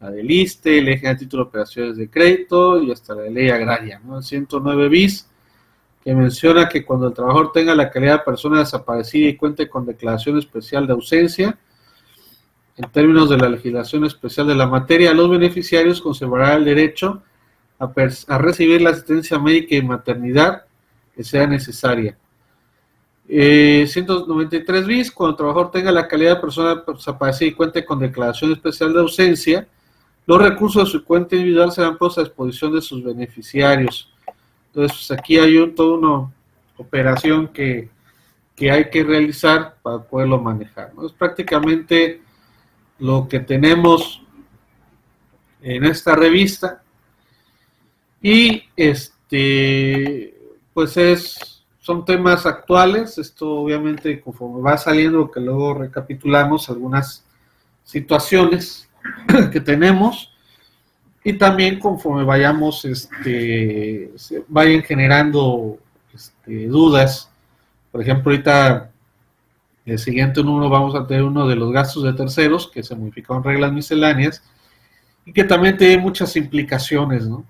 la 0.01 0.11
del 0.11 0.29
ISTE, 0.29 0.83
Ley 0.83 0.97
General 0.97 1.17
de 1.17 1.25
Título 1.25 1.45
de 1.45 1.49
Operaciones 1.49 1.97
de 1.97 2.11
Crédito 2.11 2.83
y 2.83 2.91
hasta 2.91 3.15
la 3.15 3.23
Ley 3.29 3.51
Agraria, 3.51 4.01
¿no? 4.05 4.19
El 4.19 4.25
109 4.25 4.89
bis, 4.89 5.29
que 6.03 6.15
menciona 6.15 6.69
que 6.69 6.85
cuando 6.85 7.07
el 7.07 7.15
trabajador 7.15 7.53
tenga 7.53 7.75
la 7.75 7.91
calidad 7.91 8.19
de 8.19 8.25
persona 8.25 8.59
desaparecida 8.59 9.29
y 9.29 9.37
cuente 9.37 9.69
con 9.69 9.87
declaración 9.87 10.39
especial 10.39 10.87
de 10.87 10.95
ausencia, 10.95 11.59
en 12.77 12.91
términos 12.91 13.29
de 13.29 13.37
la 13.37 13.49
legislación 13.49 14.05
especial 14.07 14.47
de 14.47 14.55
la 14.55 14.67
materia, 14.67 15.13
los 15.13 15.31
beneficiarios 15.31 16.01
conservarán 16.01 16.59
el 16.59 16.65
derecho 16.65 17.23
a 17.79 18.39
recibir 18.39 18.83
la 18.83 18.91
asistencia 18.91 19.39
médica 19.39 19.75
y 19.75 19.83
maternidad 19.83 20.65
que 21.15 21.23
sea 21.23 21.47
necesaria 21.47 22.17
193 23.31 24.83
eh, 24.83 24.87
bis, 24.87 25.11
cuando 25.13 25.31
el 25.31 25.37
trabajador 25.37 25.71
tenga 25.71 25.93
la 25.93 26.09
calidad 26.09 26.35
de 26.35 26.41
persona 26.41 26.83
desaparecida 26.87 27.49
y 27.49 27.53
cuente 27.53 27.85
con 27.85 28.01
declaración 28.01 28.51
especial 28.53 28.93
de 28.93 29.01
ausencia, 29.01 29.69
los 30.27 30.43
recursos 30.43 30.85
de 30.85 30.91
su 30.91 31.05
cuenta 31.05 31.37
individual 31.37 31.71
serán 31.71 31.97
puestos 31.97 32.19
a 32.19 32.27
disposición 32.27 32.75
de 32.75 32.83
sus 32.83 33.05
beneficiarios. 33.05 34.13
Entonces, 34.67 35.07
pues, 35.09 35.19
aquí 35.19 35.39
hay 35.39 35.71
toda 35.75 35.99
una 35.99 36.33
operación 36.77 37.49
que, 37.49 37.89
hay 38.61 38.91
que 38.91 39.05
realizar 39.05 39.77
para 39.81 40.03
poderlo 40.03 40.39
manejar. 40.39 40.93
Es 41.05 41.13
prácticamente 41.13 42.21
lo 42.99 43.27
que 43.27 43.41
tenemos 43.41 44.23
en 45.63 45.85
esta 45.85 46.15
revista. 46.15 46.83
Y 48.21 48.65
este, 48.77 50.37
pues 50.75 50.97
es 50.99 51.60
son 51.81 52.05
temas 52.05 52.45
actuales, 52.47 53.17
esto 53.19 53.51
obviamente 53.63 54.21
conforme 54.21 54.61
va 54.61 54.77
saliendo, 54.77 55.31
que 55.31 55.41
luego 55.41 55.75
recapitulamos 55.75 56.69
algunas 56.69 57.25
situaciones 57.83 58.89
que 59.53 59.61
tenemos 59.61 60.31
y 61.25 61.35
también 61.35 61.79
conforme 61.79 62.25
vayamos, 62.25 62.85
este, 62.85 64.11
vayan 64.49 64.83
generando 64.83 65.79
este, 66.15 66.67
dudas. 66.67 67.31
Por 67.91 68.03
ejemplo, 68.03 68.31
ahorita 68.31 68.91
el 69.85 69.99
siguiente 69.99 70.43
número 70.43 70.71
vamos 70.71 70.95
a 70.95 71.07
tener 71.07 71.25
uno 71.25 71.47
de 71.49 71.57
los 71.57 71.73
gastos 71.73 72.05
de 72.05 72.13
terceros 72.13 72.71
que 72.71 72.83
se 72.83 72.95
modificaron 72.95 73.43
reglas 73.43 73.73
misceláneas 73.73 74.43
y 75.25 75.33
que 75.33 75.45
también 75.45 75.77
tiene 75.77 75.99
muchas 75.99 76.37
implicaciones, 76.37 77.27
¿no? 77.27 77.45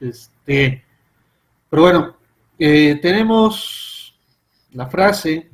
Este, 0.00 0.84
pero 1.70 1.82
bueno, 1.82 2.16
eh, 2.58 2.98
tenemos 3.02 4.16
la 4.72 4.86
frase 4.86 5.50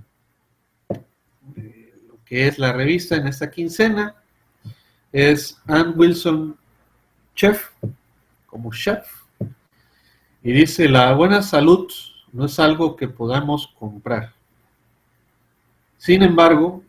lo 0.88 2.18
que 2.24 2.46
es 2.46 2.58
la 2.58 2.72
revista 2.72 3.16
en 3.16 3.26
esta 3.26 3.50
quincena. 3.50 4.14
Es 5.12 5.60
Ann 5.66 5.94
Wilson 5.96 6.56
Chef, 7.34 7.70
como 8.46 8.72
chef. 8.72 9.06
Y 10.42 10.52
dice, 10.52 10.88
la 10.88 11.12
buena 11.14 11.42
salud 11.42 11.90
no 12.32 12.46
es 12.46 12.58
algo 12.58 12.96
que 12.96 13.08
podamos 13.08 13.68
comprar, 13.78 14.32
Sin 15.98 16.22
embargo, 16.22 16.82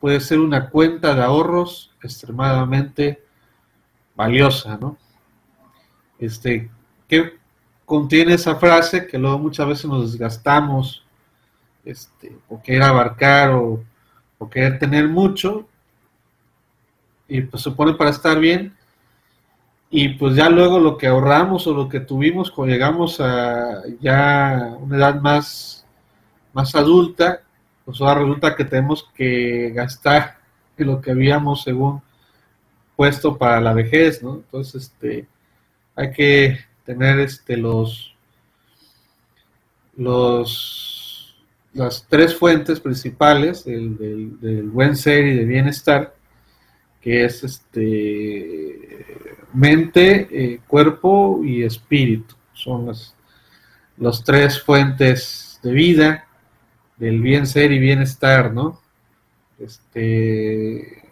puede 0.00 0.20
ser 0.20 0.38
una 0.40 0.68
cuenta 0.68 1.14
de 1.14 1.22
ahorros 1.22 1.92
extremadamente 2.02 3.22
valiosa, 4.14 4.76
¿no? 4.76 4.98
Este, 6.18 6.70
¿qué 7.08 7.39
contiene 7.90 8.34
esa 8.34 8.54
frase 8.54 9.08
que 9.08 9.18
luego 9.18 9.36
muchas 9.40 9.66
veces 9.66 9.86
nos 9.86 10.12
desgastamos 10.12 11.02
este, 11.84 12.36
o 12.48 12.62
querer 12.62 12.84
abarcar 12.84 13.50
o, 13.50 13.82
o 14.38 14.48
querer 14.48 14.78
tener 14.78 15.08
mucho 15.08 15.66
y 17.26 17.40
pues 17.40 17.64
se 17.64 17.72
pone 17.72 17.94
para 17.94 18.10
estar 18.10 18.38
bien 18.38 18.76
y 19.90 20.10
pues 20.10 20.36
ya 20.36 20.48
luego 20.48 20.78
lo 20.78 20.96
que 20.96 21.08
ahorramos 21.08 21.66
o 21.66 21.74
lo 21.74 21.88
que 21.88 21.98
tuvimos 21.98 22.52
cuando 22.52 22.72
llegamos 22.72 23.20
a 23.20 23.82
ya 24.00 24.76
una 24.78 24.96
edad 24.96 25.20
más, 25.20 25.84
más 26.52 26.76
adulta, 26.76 27.40
pues 27.84 28.00
ahora 28.00 28.20
resulta 28.20 28.54
que 28.54 28.66
tenemos 28.66 29.10
que 29.12 29.72
gastar 29.74 30.38
lo 30.76 31.00
que 31.00 31.10
habíamos 31.10 31.64
según 31.64 32.00
puesto 32.94 33.36
para 33.36 33.60
la 33.60 33.72
vejez, 33.72 34.22
¿no? 34.22 34.36
Entonces, 34.36 34.84
este, 34.84 35.26
hay 35.96 36.12
que 36.12 36.69
tener 36.90 37.20
este 37.20 37.56
los 37.56 38.14
los 39.96 41.36
las 41.72 42.04
tres 42.08 42.34
fuentes 42.34 42.80
principales 42.80 43.64
del, 43.64 43.96
del, 43.96 44.40
del 44.40 44.70
buen 44.70 44.96
ser 44.96 45.24
y 45.24 45.36
de 45.36 45.44
bienestar 45.44 46.14
que 47.00 47.24
es 47.24 47.44
este 47.44 49.06
mente, 49.52 50.28
eh, 50.30 50.60
cuerpo 50.66 51.42
y 51.44 51.62
espíritu. 51.62 52.34
Son 52.52 52.86
las, 52.86 53.14
los 53.96 54.22
tres 54.24 54.60
fuentes 54.60 55.58
de 55.62 55.72
vida, 55.72 56.26
del 56.96 57.20
bien 57.20 57.46
ser 57.46 57.72
y 57.72 57.78
bienestar, 57.78 58.52
¿no? 58.52 58.80
Este, 59.58 61.04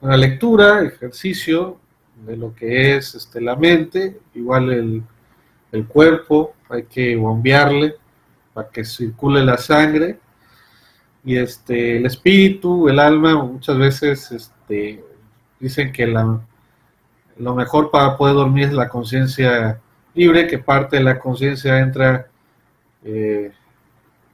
una 0.00 0.16
lectura, 0.16 0.84
ejercicio 0.84 1.78
de 2.26 2.36
lo 2.36 2.54
que 2.54 2.96
es 2.96 3.14
este, 3.14 3.40
la 3.40 3.56
mente, 3.56 4.18
igual 4.34 4.70
el, 4.70 5.02
el 5.72 5.86
cuerpo, 5.86 6.54
hay 6.68 6.84
que 6.84 7.16
bombearle 7.16 7.94
para 8.52 8.68
que 8.68 8.84
circule 8.84 9.44
la 9.44 9.56
sangre. 9.56 10.18
Y 11.24 11.36
este 11.36 11.98
el 11.98 12.06
espíritu, 12.06 12.88
el 12.88 12.98
alma, 12.98 13.42
muchas 13.42 13.76
veces 13.76 14.30
este, 14.32 15.04
dicen 15.60 15.92
que 15.92 16.06
la, 16.06 16.40
lo 17.38 17.54
mejor 17.54 17.90
para 17.90 18.16
poder 18.16 18.34
dormir 18.34 18.68
es 18.68 18.72
la 18.72 18.88
conciencia 18.88 19.80
libre, 20.14 20.46
que 20.46 20.58
parte 20.58 20.96
de 20.96 21.02
la 21.02 21.18
conciencia 21.18 21.78
entra 21.78 22.26
eh, 23.04 23.52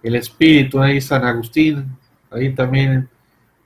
el 0.02 0.14
espíritu, 0.16 0.80
ahí 0.80 1.00
San 1.00 1.24
Agustín, 1.24 1.96
ahí 2.30 2.54
también 2.54 3.08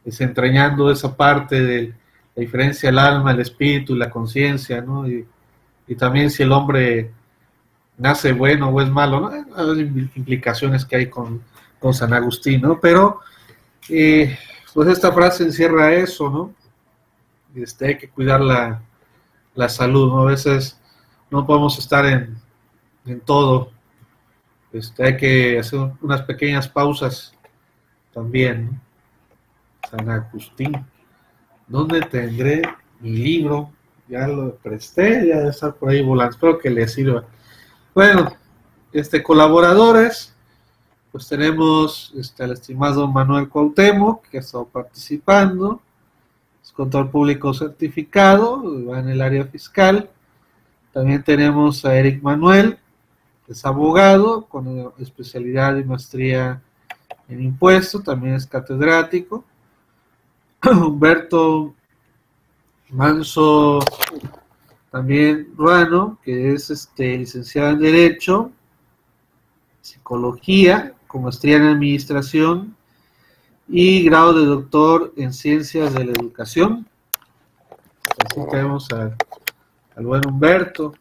desentrañando 0.04 0.90
esa 0.90 1.16
parte 1.16 1.61
de 1.62 1.94
la 2.38 2.42
diferencia 2.42 2.88
del 2.88 3.01
alma, 3.01 3.33
el 3.33 3.40
espíritu 3.40 3.96
y 3.96 3.98
la 3.98 4.11
conciencia, 4.11 4.81
¿no? 4.81 5.09
Y, 5.09 5.27
también 5.96 6.31
si 6.31 6.44
el 6.44 6.53
hombre 6.53 7.11
nace 7.96 8.31
bueno 8.33 8.68
o 8.68 8.81
es 8.81 8.88
malo, 8.88 9.20
¿no? 9.20 9.29
Hay 9.57 9.81
implicaciones 10.14 10.85
que 10.85 10.96
hay 10.96 11.07
con, 11.11 11.42
con 11.81 11.92
San 11.92 12.12
Agustín, 12.12 12.61
¿no? 12.61 12.79
Pero, 12.79 13.22
eh, 13.88 14.38
pues 14.72 14.88
esta 14.88 15.11
frase 15.11 15.42
encierra 15.42 15.92
eso, 15.94 16.31
¿no? 16.31 16.55
Este, 17.61 17.88
hay 17.88 17.98
que 17.98 18.09
cuidar 18.09 18.40
la, 18.40 18.83
la 19.57 19.68
salud, 19.68 20.09
¿no? 20.09 20.20
A 20.20 20.27
veces 20.27 20.79
no 21.33 21.44
podemos 21.44 21.77
estar 21.77 22.07
en, 22.07 22.37
en 23.05 23.20
todo. 23.20 23.72
Este, 24.72 25.05
hay 25.05 25.16
que 25.16 25.59
hacer 25.59 25.81
unas 26.01 26.22
pequeñas 26.22 26.68
pausas 26.68 27.35
también. 28.14 28.81
San 29.90 30.09
Agustín. 30.09 30.87
¿Dónde 31.68 32.00
tendré 32.02 32.62
mi 33.00 33.12
libro? 33.12 33.70
Ya 34.09 34.26
lo 34.26 34.54
presté, 34.57 35.28
ya 35.28 35.38
debe 35.38 35.50
estar 35.50 35.74
por 35.74 35.90
ahí 35.90 36.02
volando. 36.02 36.33
Espero 36.33 36.59
que 36.59 36.70
le 36.70 36.88
sirva. 36.88 37.24
Bueno, 37.94 38.33
este, 38.92 39.22
colaboradores, 39.22 40.35
pues 41.12 41.28
tenemos 41.28 42.12
este, 42.16 42.44
al 42.44 42.52
estimado 42.52 43.07
Manuel 43.07 43.48
Cuauhtémoc, 43.48 44.26
que 44.28 44.38
ha 44.38 44.40
estado 44.40 44.66
participando 44.66 45.83
contador 46.78 47.11
público 47.11 47.52
certificado, 47.52 48.62
va 48.87 49.00
en 49.00 49.09
el 49.09 49.20
área 49.20 49.44
fiscal. 49.44 50.09
También 50.92 51.24
tenemos 51.24 51.85
a 51.85 51.98
Eric 51.98 52.22
Manuel, 52.22 52.78
que 53.44 53.52
es 53.52 53.66
abogado 53.66 54.46
con 54.46 54.92
especialidad 55.00 55.76
y 55.76 55.83
maestría 55.83 56.62
en 57.28 57.42
impuestos, 57.42 58.04
también 58.04 58.37
es 58.37 58.46
catedrático. 58.46 59.44
Humberto 60.64 61.74
Manso, 62.90 63.78
también 64.90 65.52
Ruano, 65.56 66.18
que 66.24 66.52
es 66.52 66.70
este, 66.70 67.18
licenciado 67.18 67.70
en 67.70 67.78
Derecho, 67.78 68.50
Psicología, 69.80 70.94
con 71.06 71.22
maestría 71.22 71.58
en 71.58 71.64
Administración 71.64 72.76
y 73.68 74.02
grado 74.04 74.32
de 74.32 74.46
doctor 74.46 75.12
en 75.16 75.32
Ciencias 75.32 75.94
de 75.94 76.06
la 76.06 76.12
Educación. 76.12 76.86
Así 78.24 78.40
tenemos 78.50 78.88
al, 78.90 79.16
buen 79.96 80.26
Humberto. 80.26 80.94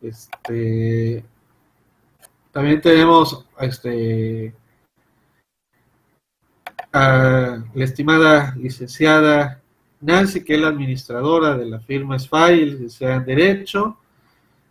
Este, 0.00 1.24
también 2.52 2.80
tenemos 2.80 3.44
este, 3.60 4.54
a 6.92 7.62
la 7.74 7.84
estimada 7.84 8.54
licenciada 8.56 9.60
Nancy, 10.00 10.44
que 10.44 10.54
es 10.54 10.60
la 10.60 10.68
administradora 10.68 11.56
de 11.56 11.66
la 11.66 11.80
firma 11.80 12.18
SFAI, 12.18 12.66
licenciada 12.66 13.14
en 13.16 13.24
Derecho, 13.24 13.96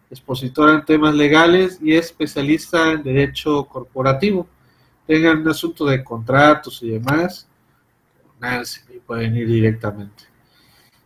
expositora 0.10 0.74
en 0.74 0.86
temas 0.86 1.16
legales 1.16 1.80
y 1.82 1.94
especialista 1.94 2.92
en 2.92 3.04
Derecho 3.04 3.66
Corporativo 3.66 4.48
tengan 5.12 5.42
un 5.42 5.50
asunto 5.50 5.86
de 5.86 6.04
contratos 6.04 6.82
y 6.84 6.92
demás, 6.92 7.46
Nancy, 8.40 8.80
pueden 9.06 9.36
ir 9.36 9.46
directamente. 9.46 10.24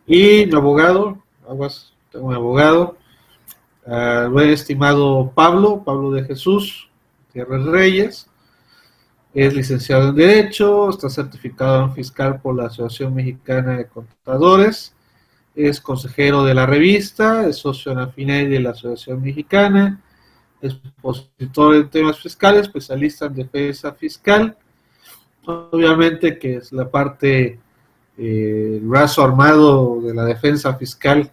Y 0.05 0.45
mi 0.45 0.55
abogado, 0.55 1.23
aguas, 1.49 1.93
tengo 2.11 2.27
un 2.27 2.35
abogado, 2.35 2.97
uh, 3.87 4.29
buen 4.29 4.49
estimado 4.49 5.31
Pablo, 5.33 5.81
Pablo 5.83 6.11
de 6.11 6.23
Jesús, 6.23 6.87
Tierras 7.33 7.65
Reyes, 7.65 8.29
es 9.35 9.53
licenciado 9.53 10.09
en 10.09 10.15
Derecho, 10.15 10.89
está 10.89 11.09
certificado 11.09 11.83
en 11.83 11.93
fiscal 11.93 12.39
por 12.39 12.55
la 12.55 12.67
Asociación 12.67 13.13
Mexicana 13.13 13.77
de 13.77 13.85
Contadores, 13.85 14.95
es 15.53 15.81
consejero 15.81 16.45
de 16.45 16.53
la 16.53 16.65
revista, 16.65 17.45
es 17.45 17.57
socio 17.57 17.91
en 17.91 17.97
la 17.97 18.07
FINEI 18.07 18.47
de 18.47 18.61
la 18.61 18.69
Asociación 18.69 19.21
Mexicana, 19.21 20.01
expositor 20.61 21.75
en 21.75 21.89
temas 21.89 22.17
fiscales, 22.17 22.61
especialista 22.61 23.25
en 23.25 23.35
defensa 23.35 23.91
fiscal. 23.91 24.57
Obviamente 25.45 26.39
que 26.39 26.55
es 26.55 26.71
la 26.71 26.89
parte, 26.89 27.59
eh, 28.17 28.79
el 28.79 28.87
brazo 28.87 29.21
armado 29.21 29.99
de 30.01 30.13
la 30.13 30.23
defensa 30.23 30.73
fiscal 30.75 31.29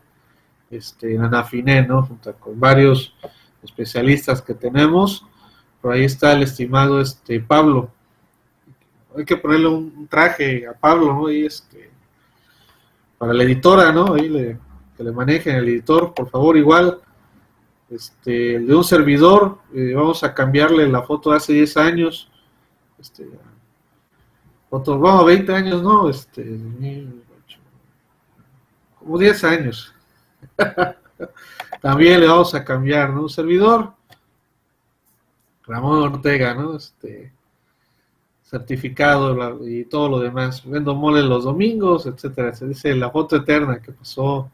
este, 0.72 1.14
en 1.14 1.22
Anafine, 1.22 1.86
¿no? 1.86 2.02
Junto 2.02 2.34
con 2.34 2.58
varios 2.58 3.14
especialistas 3.62 4.42
que 4.42 4.54
tenemos. 4.54 5.24
Por 5.82 5.92
ahí 5.92 6.04
está 6.04 6.32
el 6.32 6.44
estimado 6.44 7.00
este 7.00 7.40
Pablo. 7.40 7.90
Hay 9.16 9.24
que 9.26 9.36
ponerle 9.36 9.68
un 9.68 10.06
traje 10.06 10.66
a 10.66 10.72
Pablo, 10.72 11.12
¿no? 11.12 11.30
Y 11.30 11.44
este, 11.44 11.90
para 13.18 13.34
la 13.34 13.42
editora, 13.42 13.92
¿no? 13.92 14.14
Ahí 14.14 14.28
le, 14.28 14.58
que 14.96 15.04
le 15.04 15.12
manejen 15.12 15.56
el 15.56 15.68
editor, 15.68 16.14
por 16.14 16.30
favor, 16.30 16.56
igual 16.56 17.00
este, 17.90 18.60
de 18.60 18.74
un 18.74 18.84
servidor, 18.84 19.58
eh, 19.74 19.92
vamos 19.94 20.24
a 20.24 20.32
cambiarle 20.32 20.88
la 20.88 21.02
foto 21.02 21.30
de 21.30 21.36
hace 21.36 21.52
10 21.52 21.76
años, 21.76 22.30
este, 22.98 23.28
foto, 24.70 24.98
vamos, 24.98 25.26
20 25.26 25.52
años, 25.52 25.82
no, 25.82 26.08
este, 26.08 26.58
como 28.98 29.18
10 29.18 29.44
años. 29.44 29.94
También 31.82 32.20
le 32.20 32.28
vamos 32.28 32.54
a 32.54 32.64
cambiar, 32.64 33.10
¿no? 33.10 33.22
Un 33.22 33.28
servidor, 33.28 33.92
Ramón 35.66 36.14
Ortega, 36.14 36.54
¿no? 36.54 36.76
Este, 36.76 37.32
certificado 38.42 39.66
y 39.66 39.84
todo 39.84 40.08
lo 40.08 40.18
demás. 40.20 40.62
Vendo 40.64 40.94
mole 40.94 41.22
los 41.22 41.44
domingos, 41.44 42.06
etcétera. 42.06 42.54
Se 42.54 42.66
dice 42.66 42.94
la 42.94 43.10
foto 43.10 43.36
eterna 43.36 43.80
que 43.80 43.92
pasó 43.92 44.50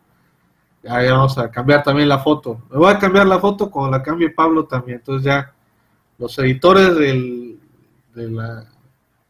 ya, 0.83 1.13
vamos 1.13 1.37
a 1.39 1.51
cambiar 1.51 1.83
también 1.83 2.09
la 2.09 2.19
foto. 2.19 2.63
Me 2.71 2.79
voy 2.79 2.93
a 2.93 2.99
cambiar 2.99 3.27
la 3.27 3.39
foto 3.39 3.71
cuando 3.71 3.97
la 3.97 4.03
cambie 4.03 4.31
Pablo 4.31 4.65
también. 4.67 4.99
Entonces 4.99 5.25
ya 5.25 5.53
los 6.19 6.39
editores 6.39 6.97
del, 6.97 7.59
de 8.15 8.31
la, 8.31 8.65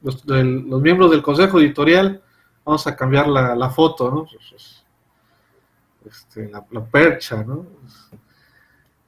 los, 0.02 0.24
los, 0.26 0.82
miembros 0.82 1.10
del 1.10 1.22
consejo 1.22 1.58
editorial, 1.58 2.22
vamos 2.64 2.86
a 2.86 2.96
cambiar 2.96 3.28
la, 3.28 3.54
la 3.54 3.70
foto, 3.70 4.10
¿no? 4.10 4.24
Pues, 4.24 4.84
pues, 6.02 6.16
este, 6.18 6.50
la, 6.50 6.84
percha, 6.84 7.42
¿no? 7.42 7.66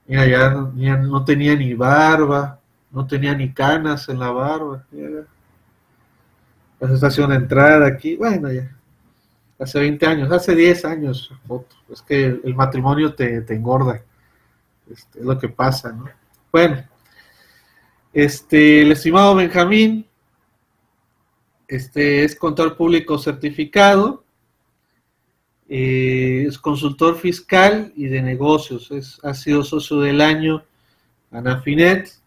Mira, 0.07 0.27
ya, 0.27 0.71
ya, 0.75 0.97
no 0.97 1.25
tenía 1.25 1.55
ni 1.55 1.75
barba, 1.75 2.59
no 2.91 3.07
tenía 3.07 3.35
ni 3.35 3.53
canas 3.53 4.09
en 4.09 4.19
la 4.19 4.31
barba. 4.31 4.85
La 6.81 6.95
estación 6.95 7.31
de 7.31 7.37
entrada 7.37 7.87
aquí, 7.87 8.17
bueno, 8.17 8.53
ya. 8.53 8.77
Hace 9.59 9.79
20 9.79 10.07
años, 10.07 10.33
hace 10.33 10.55
10 10.55 10.85
años, 10.87 11.33
foto. 11.47 11.77
Es 11.91 12.01
que 12.01 12.25
el, 12.25 12.55
matrimonio 12.55 13.15
te, 13.15 13.45
engorda. 13.51 14.03
Este, 14.91 15.21
es 15.21 15.25
lo 15.25 15.39
que 15.39 15.51
pasa, 15.51 15.93
¿no? 15.93 16.07
Bueno, 16.51 16.83
este, 18.13 18.83
el 18.83 18.93
estimado 18.93 19.35
Benjamín, 19.35 20.07
este 21.69 22.25
es 22.25 22.35
contador 22.35 22.77
público 22.77 23.19
certificado, 23.19 24.25
eh, 25.69 26.47
es 26.49 26.59
consultor 26.59 27.17
fiscal 27.17 27.93
y 27.95 28.07
de 28.07 28.23
negocios, 28.23 28.91
es, 28.91 29.21
ha 29.23 29.35
sido 29.35 29.63
socio 29.63 30.01
del 30.01 30.21
año 30.21 30.65
Anafinet, 31.31 32.20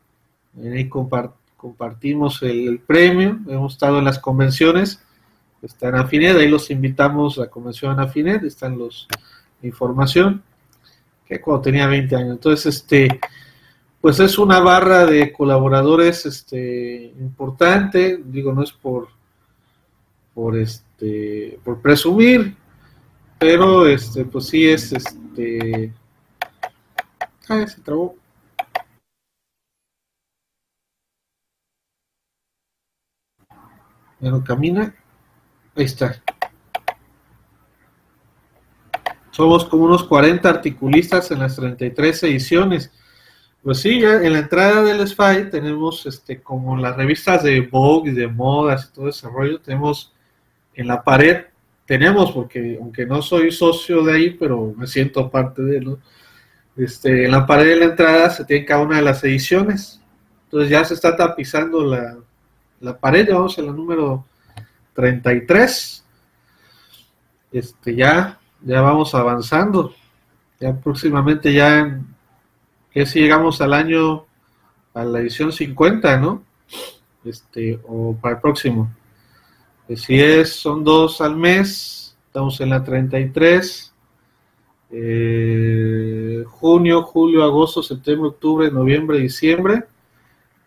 ahí 0.62 0.90
compartimos 0.90 2.42
el, 2.44 2.80
premio, 2.80 3.40
hemos 3.48 3.74
estado 3.74 4.00
en 4.00 4.06
las 4.06 4.20
convenciones, 4.20 5.02
está 5.62 5.88
Anafinet, 5.88 6.36
ahí 6.38 6.50
los 6.50 6.70
invitamos 6.70 7.38
a 7.38 7.42
la 7.42 7.48
convención 7.48 7.92
Anafinet, 7.92 8.44
están 8.44 8.78
los 8.78 9.08
información, 9.62 10.44
que 11.26 11.40
cuando 11.40 11.62
tenía 11.62 11.88
20 11.88 12.16
años, 12.16 12.32
entonces 12.32 12.76
este 12.76 13.20
pues 14.02 14.20
es 14.20 14.38
una 14.38 14.60
barra 14.60 15.06
de 15.06 15.32
colaboradores 15.32 16.26
este 16.26 17.14
importante, 17.18 18.22
digo, 18.26 18.52
no 18.52 18.62
es 18.64 18.74
por 18.74 19.08
por 20.34 20.58
este 20.58 21.58
por 21.64 21.82
presumir, 21.82 22.58
pero 23.40 23.88
este 23.88 24.26
pues 24.26 24.48
sí 24.48 24.68
es 24.68 24.92
este 24.92 25.94
ah, 27.48 27.66
se 27.66 27.82
trabó. 27.82 28.16
No 34.30 34.44
camina. 34.44 34.94
Ahí 35.76 35.86
está. 35.86 36.22
Somos 39.32 39.66
como 39.66 39.86
unos 39.86 40.04
40 40.04 40.48
articulistas 40.48 41.32
en 41.32 41.40
las 41.40 41.56
33 41.56 42.24
ediciones. 42.24 42.92
Pues 43.64 43.80
sí, 43.80 44.02
ya 44.02 44.16
en 44.16 44.34
la 44.34 44.40
entrada 44.40 44.84
del 44.84 45.08
SFI 45.08 45.50
tenemos 45.50 46.06
este 46.06 46.42
como 46.42 46.78
las 46.78 46.96
revistas 46.96 47.44
de 47.44 47.62
Vogue 47.62 48.12
y 48.12 48.14
de 48.14 48.28
modas 48.28 48.90
y 48.90 48.94
todo 48.94 49.10
ese 49.10 49.28
rollo, 49.30 49.60
tenemos 49.60 50.14
en 50.76 50.88
la 50.88 51.02
pared 51.02 51.46
tenemos, 51.86 52.32
porque 52.32 52.78
aunque 52.80 53.06
no 53.06 53.22
soy 53.22 53.52
socio 53.52 54.04
de 54.04 54.14
ahí, 54.14 54.30
pero 54.32 54.74
me 54.78 54.88
siento 54.88 55.30
parte 55.30 55.62
de 55.62 55.78
él, 55.78 55.98
este, 56.78 57.26
en 57.26 57.32
la 57.32 57.46
pared 57.46 57.68
de 57.68 57.76
la 57.76 57.86
entrada 57.86 58.30
se 58.30 58.46
tiene 58.46 58.66
cada 58.66 58.84
una 58.84 58.98
de 58.98 59.04
las 59.04 59.24
ediciones. 59.24 60.02
Entonces 60.46 60.70
ya 60.70 60.84
se 60.86 60.94
está 60.94 61.16
tapizando 61.16 61.84
la, 61.84 62.18
la 62.84 62.98
pared, 62.98 63.28
vamos 63.32 63.58
a 63.58 63.62
la 63.62 63.72
número 63.72 64.26
33. 64.94 66.04
Este, 67.54 67.96
ya, 67.96 68.38
ya 68.62 68.82
vamos 68.82 69.16
avanzando. 69.16 69.94
Ya 70.60 70.76
próximamente 70.76 71.54
ya, 71.54 72.00
que 72.92 73.06
si 73.06 73.22
llegamos 73.22 73.62
al 73.62 73.74
año, 73.74 74.26
a 74.94 75.06
la 75.06 75.20
edición 75.20 75.52
50, 75.52 76.18
¿no? 76.18 76.44
Este, 77.24 77.80
o 77.88 78.16
para 78.22 78.36
el 78.36 78.42
próximo. 78.42 78.92
Si 79.96 80.20
es, 80.20 80.54
son 80.54 80.84
dos 80.84 81.22
al 81.22 81.38
mes, 81.38 82.18
estamos 82.28 82.60
en 82.60 82.70
la 82.70 82.84
33. 82.84 83.94
Eh, 84.92 86.44
junio, 86.48 87.04
julio, 87.04 87.44
agosto, 87.44 87.82
septiembre, 87.82 88.28
octubre, 88.28 88.70
noviembre, 88.70 89.20
diciembre. 89.20 89.86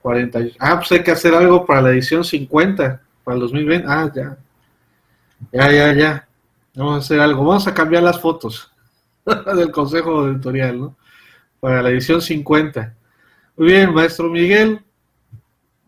40. 0.06 0.38
Ah, 0.60 0.76
pues 0.78 0.92
hay 0.92 1.02
que 1.02 1.10
hacer 1.10 1.34
algo 1.34 1.66
para 1.66 1.82
la 1.82 1.90
edición 1.90 2.22
50, 2.22 3.02
para 3.24 3.34
el 3.34 3.40
2020. 3.40 3.88
Ah, 3.90 4.08
ya. 4.14 4.38
Ya, 5.52 5.72
ya, 5.72 5.92
ya. 5.94 6.28
Vamos 6.76 6.94
a 6.94 6.98
hacer 6.98 7.18
algo. 7.18 7.44
Vamos 7.44 7.66
a 7.66 7.74
cambiar 7.74 8.04
las 8.04 8.20
fotos 8.20 8.70
del 9.56 9.72
consejo 9.72 10.28
editorial, 10.28 10.78
¿no? 10.78 10.96
Para 11.58 11.82
la 11.82 11.90
edición 11.90 12.22
50. 12.22 12.94
Muy 13.56 13.66
bien, 13.66 13.92
maestro 13.92 14.30
Miguel. 14.30 14.80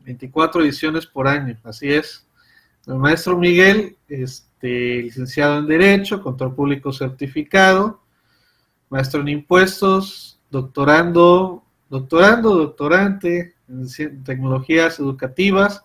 24 0.04 0.62
ediciones 0.62 1.06
por 1.06 1.28
año, 1.28 1.56
así 1.62 1.92
es. 1.92 2.26
Maestro 2.88 3.38
Miguel, 3.38 3.98
este, 4.08 5.02
licenciado 5.02 5.58
en 5.58 5.68
Derecho, 5.68 6.20
Control 6.20 6.56
Público 6.56 6.92
Certificado, 6.92 8.02
maestro 8.90 9.20
en 9.20 9.28
Impuestos, 9.28 10.40
doctorando, 10.50 11.62
doctorando, 11.88 12.56
doctorante 12.56 13.54
Tecnologías 14.24 14.98
Educativas, 14.98 15.82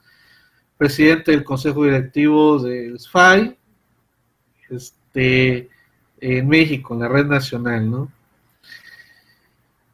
presidente 0.77 1.31
del 1.31 1.43
Consejo 1.43 1.83
Directivo 1.83 2.59
del 2.59 2.99
SFAI, 2.99 3.57
este, 4.69 5.69
en 6.19 6.47
México, 6.47 6.93
en 6.93 7.01
la 7.01 7.07
red 7.07 7.25
nacional, 7.25 7.89
¿no? 7.89 8.11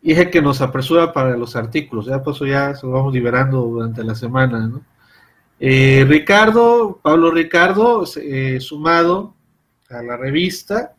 Y 0.01 0.13
es 0.13 0.27
que 0.29 0.41
nos 0.41 0.61
apresura 0.61 1.11
para 1.11 1.35
los 1.35 1.55
artículos, 1.55 2.05
ya 2.05 2.23
pues 2.23 2.39
ya 2.39 2.73
se 2.73 2.85
lo 2.85 2.93
vamos 2.93 3.13
liberando 3.13 3.61
durante 3.61 4.03
la 4.03 4.15
semana, 4.15 4.67
¿no? 4.67 4.81
Eh, 5.59 6.05
Ricardo, 6.07 6.99
Pablo 7.01 7.31
Ricardo, 7.31 8.05
eh, 8.15 8.59
sumado 8.61 9.35
a 9.89 10.01
la 10.01 10.15
revista, 10.15 10.93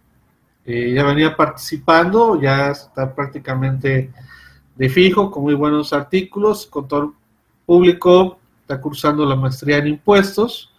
eh, 0.66 0.92
ya 0.94 1.02
venía 1.04 1.34
participando, 1.34 2.38
ya 2.40 2.70
está 2.70 3.14
prácticamente 3.14 4.10
de 4.80 4.88
fijo, 4.88 5.30
con 5.30 5.42
muy 5.42 5.52
buenos 5.52 5.92
artículos, 5.92 6.64
contador 6.64 7.12
público, 7.66 8.38
está 8.62 8.80
cursando 8.80 9.26
la 9.26 9.36
maestría 9.36 9.76
en 9.76 9.88
impuestos 9.88 10.72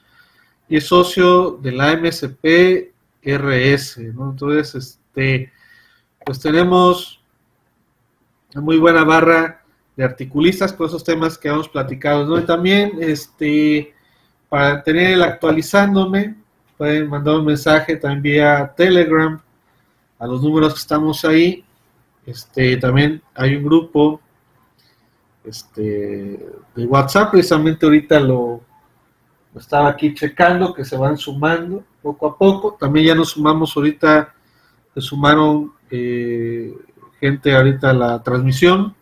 y 0.67 0.77
es 0.77 0.87
socio 0.87 1.51
de 1.61 1.71
la 1.71 1.95
MSP 1.95 2.91
RS, 3.23 3.97
Entonces, 3.99 4.73
este, 4.73 5.53
pues 6.25 6.39
tenemos 6.39 7.21
una 8.55 8.63
muy 8.63 8.79
buena 8.79 9.03
barra 9.03 9.61
de 9.95 10.03
articulistas 10.03 10.73
con 10.73 10.87
esos 10.87 11.03
temas 11.03 11.37
que 11.37 11.49
hemos 11.49 11.69
platicado, 11.69 12.25
¿no? 12.25 12.39
Y 12.39 12.43
también, 12.43 12.93
este, 13.01 13.93
para 14.49 14.81
tener 14.81 15.11
el 15.11 15.21
actualizándome, 15.21 16.37
pueden 16.75 17.07
mandar 17.07 17.35
un 17.35 17.45
mensaje 17.45 17.97
también 17.97 18.23
vía 18.23 18.73
Telegram 18.75 19.39
a 20.17 20.25
los 20.25 20.41
números 20.41 20.73
que 20.73 20.79
estamos 20.79 21.23
ahí. 21.23 21.63
Este, 22.25 22.77
también 22.77 23.21
hay 23.33 23.55
un 23.55 23.63
grupo 23.63 24.21
este, 25.43 26.39
de 26.75 26.85
WhatsApp, 26.85 27.31
precisamente 27.31 27.85
ahorita 27.85 28.19
lo, 28.19 28.61
estaba 29.55 29.89
aquí 29.89 30.13
checando, 30.13 30.73
que 30.73 30.85
se 30.85 30.97
van 30.97 31.17
sumando 31.17 31.83
poco 32.01 32.27
a 32.27 32.37
poco. 32.37 32.77
También 32.79 33.07
ya 33.07 33.15
nos 33.15 33.31
sumamos 33.31 33.75
ahorita, 33.75 34.33
se 34.93 35.01
sumaron 35.01 35.73
eh, 35.89 36.73
gente 37.19 37.55
ahorita 37.55 37.89
a 37.89 37.93
la 37.93 38.23
transmisión. 38.23 38.95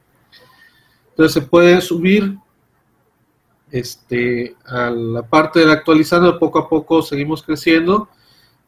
Entonces 1.10 1.34
se 1.34 1.42
puede 1.42 1.82
subir 1.82 2.38
este, 3.72 4.56
a 4.66 4.90
la 4.90 5.24
parte 5.24 5.60
del 5.60 5.72
actualizando, 5.72 6.40
poco 6.40 6.60
a 6.60 6.70
poco 6.70 7.02
seguimos 7.02 7.44
creciendo 7.44 8.10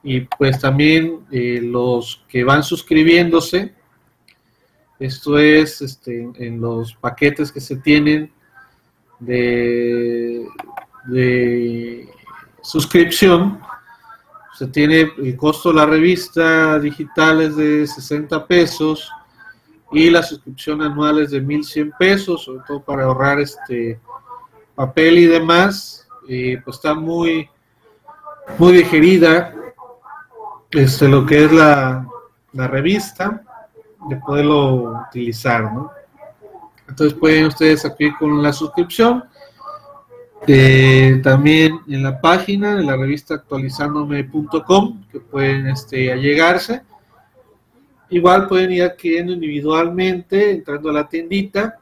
y 0.04 0.22
pues 0.22 0.60
también 0.60 1.22
eh, 1.32 1.60
los 1.62 2.24
que 2.28 2.44
van 2.44 2.64
suscribiéndose, 2.64 3.74
esto 5.02 5.38
es 5.40 5.82
este, 5.82 6.30
en 6.36 6.62
los 6.62 6.94
paquetes 6.94 7.52
que 7.52 7.60
se 7.60 7.76
tienen 7.78 8.32
de, 9.20 10.48
suscripción, 12.62 13.60
se 14.58 14.68
tiene 14.68 15.12
el 15.18 15.36
costo 15.36 15.70
de 15.70 15.76
la 15.76 15.88
revista 15.88 16.78
digital 16.78 17.42
es 17.42 17.56
de 17.56 17.88
60 17.88 18.46
pesos, 18.46 19.12
y 19.92 20.12
la 20.12 20.22
suscripción 20.22 20.84
anual 20.84 21.20
es 21.20 21.32
de 21.32 21.42
1.100 21.42 21.98
pesos, 21.98 22.44
sobre 22.44 22.62
todo 22.68 22.84
para 22.84 23.06
ahorrar 23.06 23.40
este 23.40 24.00
papel 24.76 25.18
y 25.18 25.26
demás. 25.26 26.08
Y 26.28 26.58
pues 26.58 26.78
está 26.78 26.94
muy, 26.94 27.50
muy 28.58 28.74
digerida 28.74 29.54
este, 30.70 31.10
lo 31.10 31.26
que 31.26 31.46
es 31.46 31.52
la, 31.52 32.08
la 32.54 32.68
revista, 32.68 33.44
de 34.10 34.16
poderlo 34.18 35.04
utilizar. 35.08 35.72
Entonces 36.88 37.18
pueden 37.18 37.46
ustedes 37.46 37.86
aquí 37.86 38.12
con 38.16 38.42
la 38.42 38.54
suscripción. 38.54 39.24
Eh, 40.48 41.22
también 41.24 41.80
en 41.88 42.02
la 42.02 42.20
página 42.20 42.76
de 42.76 42.84
la 42.84 42.98
revista 42.98 43.36
actualizándome.com 43.36 45.04
que 45.12 45.20
pueden 45.20 45.68
este, 45.68 46.12
allegarse 46.12 46.82
Igual 48.12 48.50
pueden 48.50 48.74
ir 48.74 48.84
adquiriendo 48.84 49.32
individualmente, 49.32 50.52
entrando 50.52 50.90
a 50.90 50.94
la 50.94 51.08
tiendita 51.08 51.80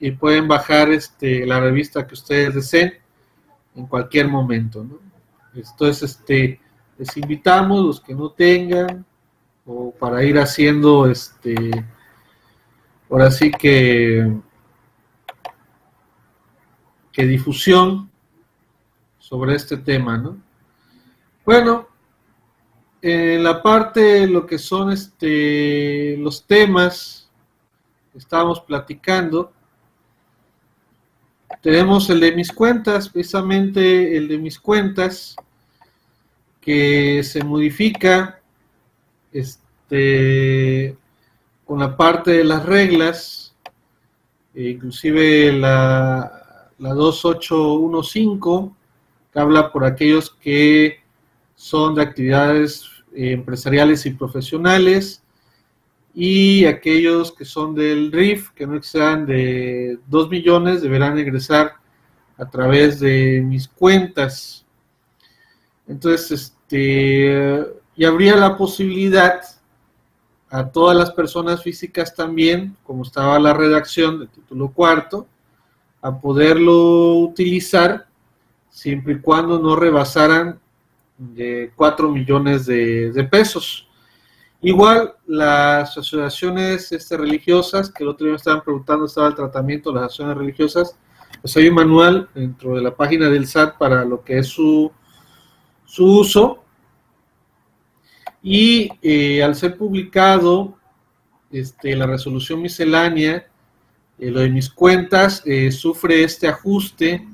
y 0.00 0.10
pueden 0.10 0.48
bajar 0.48 0.90
este, 0.90 1.46
la 1.46 1.60
revista 1.60 2.04
que 2.04 2.14
ustedes 2.14 2.56
deseen 2.56 2.94
en 3.76 3.86
cualquier 3.86 4.26
momento. 4.26 4.84
Entonces, 5.54 6.02
este, 6.02 6.60
les 6.98 7.16
invitamos, 7.16 7.84
los 7.86 8.00
que 8.00 8.12
no 8.12 8.30
tengan, 8.30 9.06
o 9.66 9.92
para 9.92 10.24
ir 10.24 10.38
haciendo, 10.38 11.06
este, 11.06 11.54
ahora 13.10 13.30
sí 13.30 13.50
que, 13.50 14.32
que 17.12 17.26
difusión 17.26 18.10
sobre 19.18 19.54
este 19.54 19.76
tema, 19.76 20.18
¿no? 20.18 20.36
Bueno, 21.44 21.88
en 23.00 23.42
la 23.42 23.62
parte 23.62 24.26
lo 24.26 24.46
que 24.46 24.58
son 24.58 24.92
este, 24.92 26.16
los 26.18 26.44
temas 26.46 27.30
que 28.12 28.18
estábamos 28.18 28.60
platicando, 28.60 29.52
tenemos 31.60 32.10
el 32.10 32.20
de 32.20 32.32
mis 32.32 32.52
cuentas, 32.52 33.08
precisamente 33.08 34.16
el 34.16 34.28
de 34.28 34.38
mis 34.38 34.58
cuentas, 34.58 35.36
que 36.60 37.22
se 37.24 37.42
modifica 37.42 38.41
este, 39.32 40.96
con 41.64 41.78
la 41.80 41.96
parte 41.96 42.32
de 42.32 42.44
las 42.44 42.64
reglas, 42.66 43.54
e 44.54 44.70
inclusive 44.70 45.52
la, 45.52 46.68
la 46.78 46.94
2815, 46.94 48.74
que 49.32 49.38
habla 49.38 49.72
por 49.72 49.84
aquellos 49.84 50.30
que 50.30 51.00
son 51.54 51.94
de 51.94 52.02
actividades 52.02 52.84
eh, 53.14 53.32
empresariales 53.32 54.04
y 54.06 54.10
profesionales, 54.10 55.22
y 56.14 56.66
aquellos 56.66 57.32
que 57.32 57.44
son 57.44 57.74
del 57.74 58.12
RIF, 58.12 58.50
que 58.50 58.66
no 58.66 58.76
excedan 58.76 59.24
de 59.24 59.98
2 60.08 60.28
millones, 60.28 60.82
deberán 60.82 61.18
ingresar 61.18 61.74
a 62.36 62.50
través 62.50 63.00
de 63.00 63.42
mis 63.42 63.66
cuentas. 63.68 64.66
Entonces, 65.88 66.30
este, 66.32 67.66
y 67.96 68.04
habría 68.04 68.36
la 68.36 68.56
posibilidad 68.56 69.40
a 70.50 70.68
todas 70.68 70.96
las 70.96 71.10
personas 71.12 71.62
físicas 71.62 72.14
también, 72.14 72.76
como 72.84 73.02
estaba 73.02 73.38
la 73.38 73.54
redacción 73.54 74.18
del 74.18 74.28
título 74.28 74.70
cuarto, 74.72 75.26
a 76.00 76.20
poderlo 76.20 77.14
utilizar 77.18 78.06
siempre 78.68 79.14
y 79.14 79.20
cuando 79.20 79.58
no 79.58 79.76
rebasaran 79.76 80.60
de 81.16 81.72
4 81.76 82.10
millones 82.10 82.66
de 82.66 83.28
pesos. 83.30 83.88
Igual 84.64 85.14
las 85.26 85.98
asociaciones 85.98 86.92
este, 86.92 87.16
religiosas, 87.16 87.90
que 87.90 88.04
el 88.04 88.10
otro 88.10 88.26
día 88.26 88.34
me 88.34 88.36
estaban 88.36 88.62
preguntando, 88.62 89.06
estaba 89.06 89.26
el 89.26 89.34
tratamiento 89.34 89.90
de 89.90 89.96
las 89.96 90.04
asociaciones 90.04 90.38
religiosas, 90.38 90.96
pues 91.40 91.56
hay 91.56 91.66
un 91.66 91.74
manual 91.74 92.28
dentro 92.32 92.76
de 92.76 92.82
la 92.82 92.94
página 92.94 93.28
del 93.28 93.48
SAT 93.48 93.76
para 93.76 94.04
lo 94.04 94.22
que 94.22 94.38
es 94.38 94.46
su, 94.46 94.92
su 95.84 96.20
uso. 96.20 96.61
Y 98.42 98.90
eh, 99.02 99.42
al 99.42 99.54
ser 99.54 99.76
publicado 99.76 100.76
este, 101.50 101.94
la 101.94 102.06
resolución 102.06 102.60
miscelánea, 102.60 103.46
eh, 104.18 104.30
lo 104.30 104.40
de 104.40 104.50
mis 104.50 104.68
cuentas 104.68 105.42
eh, 105.46 105.70
sufre 105.70 106.24
este 106.24 106.48
ajuste 106.48 107.26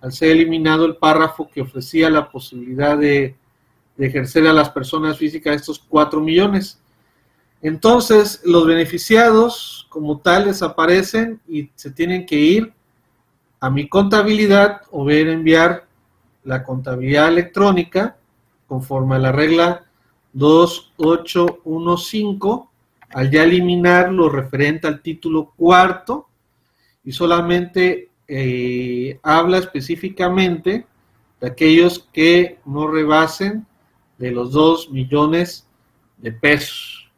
al 0.00 0.12
ser 0.12 0.30
eliminado 0.30 0.84
el 0.84 0.96
párrafo 0.96 1.48
que 1.48 1.62
ofrecía 1.62 2.10
la 2.10 2.28
posibilidad 2.30 2.98
de 2.98 3.36
de 3.96 4.06
ejercer 4.06 4.46
a 4.46 4.52
las 4.52 4.70
personas 4.70 5.18
físicas 5.18 5.56
estos 5.56 5.78
4 5.78 6.20
millones. 6.20 6.80
Entonces, 7.60 8.40
los 8.44 8.66
beneficiados 8.66 9.86
como 9.88 10.18
tal 10.18 10.46
desaparecen 10.46 11.40
y 11.46 11.70
se 11.74 11.90
tienen 11.90 12.26
que 12.26 12.36
ir 12.36 12.72
a 13.60 13.70
mi 13.70 13.88
contabilidad 13.88 14.82
o 14.90 15.04
ver 15.04 15.28
enviar 15.28 15.86
la 16.42 16.64
contabilidad 16.64 17.28
electrónica 17.28 18.16
conforme 18.66 19.16
a 19.16 19.20
la 19.20 19.30
regla 19.30 19.84
2815 20.32 22.68
al 23.10 23.30
ya 23.30 23.44
eliminar 23.44 24.12
lo 24.12 24.28
referente 24.28 24.86
al 24.86 25.00
título 25.02 25.52
cuarto 25.56 26.28
y 27.04 27.12
solamente 27.12 28.10
eh, 28.26 29.18
habla 29.22 29.58
específicamente 29.58 30.86
de 31.40 31.46
aquellos 31.46 32.08
que 32.12 32.58
no 32.64 32.86
rebasen 32.86 33.66
de 34.18 34.30
los 34.30 34.52
2 34.52 34.90
millones 34.90 35.66
de 36.18 36.32
pesos. 36.32 37.10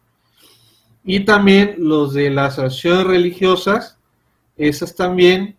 Y 1.05 1.21
también 1.21 1.77
los 1.79 2.15
de 2.15 2.31
las 2.31 2.59
asociaciones 2.59 3.07
religiosas, 3.07 3.99
esas 4.57 4.97
también 4.97 5.57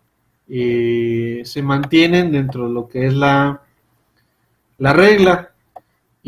eh, 0.48 1.42
se 1.44 1.62
mantienen 1.62 2.32
dentro 2.32 2.66
de 2.66 2.74
lo 2.74 2.88
que 2.88 3.06
es 3.06 3.14
la, 3.14 3.62
la 4.78 4.92
regla. 4.92 5.52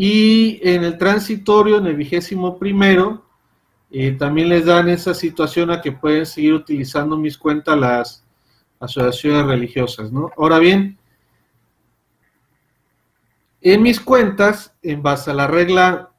Y 0.00 0.60
en 0.62 0.84
el 0.84 0.96
transitorio, 0.96 1.78
en 1.78 1.88
el 1.88 1.96
vigésimo 1.96 2.56
primero, 2.56 3.24
eh, 3.90 4.12
también 4.12 4.48
les 4.48 4.64
dan 4.64 4.88
esa 4.88 5.12
situación 5.12 5.72
a 5.72 5.80
que 5.80 5.90
pueden 5.90 6.24
seguir 6.24 6.54
utilizando 6.54 7.16
mis 7.16 7.36
cuentas 7.36 7.76
las 7.76 8.24
asociaciones 8.78 9.46
religiosas, 9.46 10.12
¿no? 10.12 10.30
Ahora 10.36 10.60
bien, 10.60 10.96
en 13.60 13.82
mis 13.82 13.98
cuentas, 13.98 14.72
en 14.82 15.02
base 15.02 15.32
a 15.32 15.34
la 15.34 15.48
regla 15.48 16.12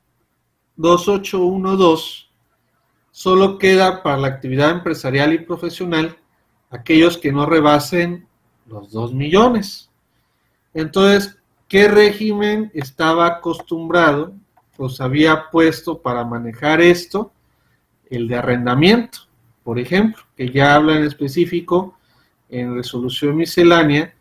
2812, 0.76 2.26
solo 3.12 3.58
queda 3.58 4.04
para 4.04 4.18
la 4.18 4.28
actividad 4.28 4.72
empresarial 4.72 5.32
y 5.32 5.40
profesional 5.40 6.18
aquellos 6.70 7.18
que 7.18 7.32
no 7.32 7.46
rebasen 7.46 8.28
los 8.66 8.92
2 8.92 9.14
millones. 9.14 9.90
Entonces, 10.74 11.39
¿qué 11.70 11.88
régimen 11.88 12.72
estaba 12.74 13.28
acostumbrado? 13.28 14.34
Pues 14.76 15.00
había 15.00 15.50
puesto 15.50 16.02
para 16.02 16.26
manejar 16.26 16.82
esto 16.82 17.32
el 18.10 18.28
de 18.28 18.36
arrendamiento, 18.36 19.20
por 19.64 19.80
ejemplo, 19.80 20.24
que 20.36 20.50
ya 20.50 20.76
habla 20.76 20.98
en 20.98 21.04
específico 21.04 21.96
en 22.50 22.76
resolución 22.76 23.38
miscelánea 23.38 24.16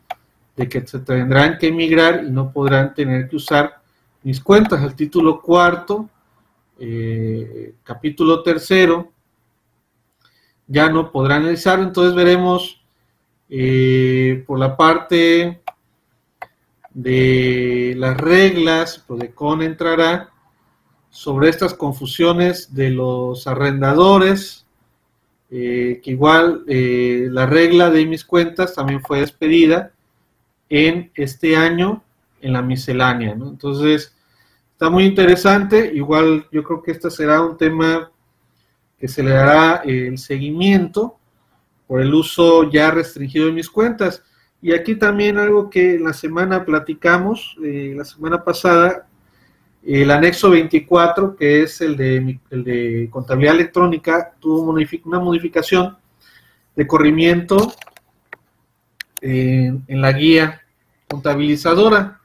de 0.54 0.68
que 0.68 0.86
se 0.86 0.98
tendrán 0.98 1.56
que 1.56 1.68
emigrar 1.68 2.24
y 2.24 2.30
no 2.30 2.52
podrán 2.52 2.92
tener 2.92 3.28
que 3.28 3.36
usar 3.36 3.80
mis 4.22 4.40
cuentas. 4.40 4.82
El 4.82 4.94
título 4.94 5.40
cuarto, 5.40 6.10
eh, 6.78 7.74
capítulo 7.82 8.42
tercero, 8.42 9.10
ya 10.66 10.90
no 10.90 11.10
podrán 11.10 11.42
analizar. 11.42 11.78
Entonces 11.78 12.14
veremos 12.14 12.82
eh, 13.48 14.44
por 14.46 14.58
la 14.58 14.76
parte 14.76 15.62
de 16.98 17.94
las 17.96 18.16
reglas, 18.16 18.98
Prodecon 19.06 19.62
entrará 19.62 20.30
sobre 21.10 21.48
estas 21.48 21.72
confusiones 21.72 22.74
de 22.74 22.90
los 22.90 23.46
arrendadores, 23.46 24.66
eh, 25.48 26.00
que 26.02 26.10
igual 26.10 26.64
la 26.66 27.46
regla 27.46 27.90
de 27.90 28.04
mis 28.04 28.24
cuentas 28.24 28.74
también 28.74 29.00
fue 29.00 29.20
despedida 29.20 29.92
en 30.68 31.12
este 31.14 31.56
año 31.56 32.02
en 32.40 32.52
la 32.52 32.62
miscelánea. 32.62 33.30
Entonces, 33.30 34.12
está 34.72 34.90
muy 34.90 35.04
interesante, 35.04 35.92
igual 35.94 36.48
yo 36.50 36.64
creo 36.64 36.82
que 36.82 36.90
este 36.90 37.12
será 37.12 37.42
un 37.42 37.56
tema 37.56 38.10
que 38.98 39.06
se 39.06 39.22
le 39.22 39.30
dará 39.30 39.82
el 39.84 40.18
seguimiento 40.18 41.16
por 41.86 42.00
el 42.00 42.12
uso 42.12 42.68
ya 42.68 42.90
restringido 42.90 43.46
de 43.46 43.52
mis 43.52 43.70
cuentas. 43.70 44.24
Y 44.60 44.72
aquí 44.72 44.96
también 44.96 45.38
algo 45.38 45.70
que 45.70 45.98
la 45.98 46.12
semana 46.12 46.64
platicamos, 46.64 47.56
eh, 47.62 47.94
la 47.96 48.04
semana 48.04 48.42
pasada, 48.42 49.06
el 49.84 50.10
anexo 50.10 50.50
24, 50.50 51.36
que 51.36 51.62
es 51.62 51.80
el 51.80 51.96
de, 51.96 52.40
el 52.50 52.64
de 52.64 53.08
contabilidad 53.10 53.54
electrónica, 53.54 54.34
tuvo 54.40 54.72
una 55.04 55.20
modificación 55.20 55.96
de 56.74 56.86
corrimiento 56.86 57.72
en, 59.20 59.84
la 59.88 60.12
guía 60.12 60.60
contabilizadora. 61.08 62.20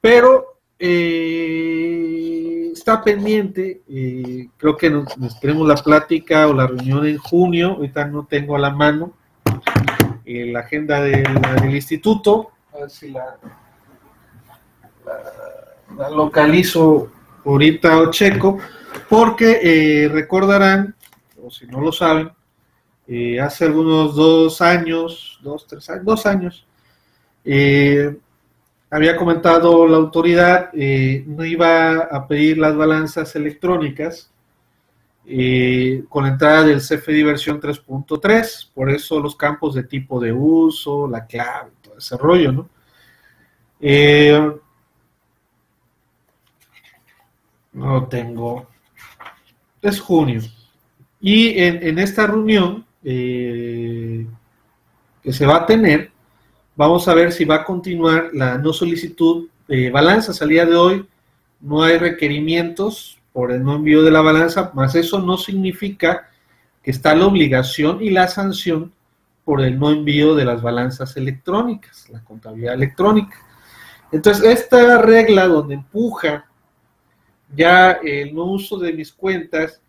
Pero 0.00 0.58
eh, 0.78 2.16
está 2.72 3.02
pendiente, 3.02 3.82
eh, 3.88 4.48
creo 4.56 4.76
que 4.76 4.90
nos, 4.90 5.06
tenemos 5.40 5.66
la 5.68 5.76
plática 5.76 6.48
o 6.48 6.52
la 6.52 6.66
reunión 6.66 7.06
en 7.06 7.18
junio, 7.18 7.74
ahorita 7.74 8.06
no 8.06 8.26
tengo 8.26 8.56
a 8.56 8.58
la 8.58 8.70
mano 8.70 9.14
eh, 10.26 10.46
la 10.46 10.60
agenda 10.60 11.00
del, 11.00 11.24
instituto, 11.74 12.50
a 12.74 12.80
ver 12.80 12.90
si 12.90 13.10
la, 13.10 13.38
la, 15.96 16.10
localizo 16.10 17.10
ahorita 17.44 17.98
o 17.98 18.10
checo, 18.10 18.58
porque 19.08 20.10
recordarán, 20.12 20.94
o 21.42 21.50
si 21.50 21.66
no 21.66 21.80
lo 21.80 21.92
saben, 21.92 22.30
hace 23.40 23.64
algunos 23.64 24.16
dos 24.16 24.60
años, 24.60 25.38
dos, 25.42 25.66
tres 25.66 25.88
años, 25.88 26.04
dos 26.04 26.26
años, 26.26 26.66
eh, 27.48 28.16
había 28.90 29.16
comentado 29.16 29.86
la 29.86 29.96
autoridad, 29.96 30.70
eh, 30.74 31.24
no 31.26 31.44
iba 31.44 31.98
a 31.98 32.26
pedir 32.26 32.58
las 32.58 32.76
balanzas 32.76 33.36
electrónicas 33.36 34.30
eh, 35.26 36.04
con 36.08 36.24
la 36.24 36.30
entrada 36.30 36.62
del 36.64 36.80
CFDI 36.80 37.22
versión 37.22 37.60
3.3, 37.60 38.70
por 38.72 38.90
eso 38.90 39.20
los 39.20 39.36
campos 39.36 39.74
de 39.74 39.82
tipo 39.84 40.20
de 40.20 40.32
uso, 40.32 41.08
la 41.08 41.26
clave, 41.26 41.72
todo 41.82 41.98
ese 41.98 42.16
rollo, 42.16 42.52
¿no? 42.52 42.68
no 47.72 48.06
tengo. 48.08 48.68
Es 49.82 50.00
junio. 50.00 50.40
Y 51.20 51.58
en, 51.58 51.86
en 51.86 51.98
esta 51.98 52.26
reunión 52.26 52.86
que 53.02 54.26
se 55.30 55.46
va 55.46 55.56
a 55.56 55.66
tener, 55.66 56.10
Vamos 56.76 57.08
a 57.08 57.14
ver 57.14 57.32
si 57.32 57.46
va 57.46 57.54
a 57.56 57.64
continuar 57.64 58.28
la 58.34 58.58
no 58.58 58.70
solicitud 58.70 59.48
de 59.66 59.88
balanzas. 59.88 60.42
Al 60.42 60.50
día 60.50 60.66
de 60.66 60.76
hoy 60.76 61.06
no 61.58 61.82
hay 61.82 61.96
requerimientos 61.96 63.18
por 63.36 63.52
el 63.52 63.62
no 63.62 63.74
envío 63.74 64.02
de 64.02 64.10
la 64.10 64.22
balanza, 64.22 64.70
más 64.72 64.94
eso 64.94 65.20
no 65.20 65.36
significa 65.36 66.30
que 66.82 66.90
está 66.90 67.14
la 67.14 67.26
obligación 67.26 68.02
y 68.02 68.08
la 68.08 68.28
sanción 68.28 68.94
por 69.44 69.60
el 69.60 69.78
no 69.78 69.90
envío 69.90 70.34
de 70.34 70.46
las 70.46 70.62
balanzas 70.62 71.18
electrónicas, 71.18 72.08
la 72.08 72.24
contabilidad 72.24 72.72
electrónica. 72.72 73.36
Entonces, 74.10 74.42
esta 74.42 75.02
regla 75.02 75.48
donde 75.48 75.74
empuja 75.74 76.46
ya 77.54 77.98
el 78.02 78.34
no 78.34 78.44
uso 78.44 78.78
de 78.78 78.94
mis 78.94 79.12
cuentas, 79.12 79.82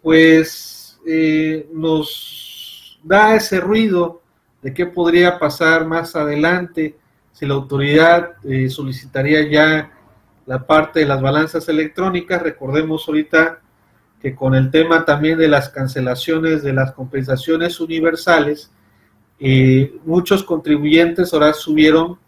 pues 0.00 1.00
eh, 1.04 1.68
nos 1.72 3.00
da 3.02 3.34
ese 3.34 3.58
ruido 3.58 4.22
de 4.62 4.72
qué 4.72 4.86
podría 4.86 5.36
pasar 5.36 5.84
más 5.84 6.14
adelante 6.14 6.96
si 7.32 7.44
la 7.44 7.54
autoridad 7.54 8.34
eh, 8.44 8.70
solicitaría 8.70 9.50
ya 9.50 9.97
la 10.48 10.66
parte 10.66 11.00
de 11.00 11.06
las 11.06 11.20
balanzas 11.20 11.68
electrónicas. 11.68 12.42
Recordemos 12.42 13.06
ahorita 13.06 13.60
que 14.20 14.34
con 14.34 14.54
el 14.54 14.70
tema 14.70 15.04
también 15.04 15.38
de 15.38 15.46
las 15.46 15.68
cancelaciones 15.68 16.62
de 16.62 16.72
las 16.72 16.92
compensaciones 16.92 17.78
universales, 17.80 18.72
eh, 19.38 19.94
muchos 20.06 20.42
contribuyentes 20.42 21.32
ahora 21.32 21.52
subieron 21.52 22.18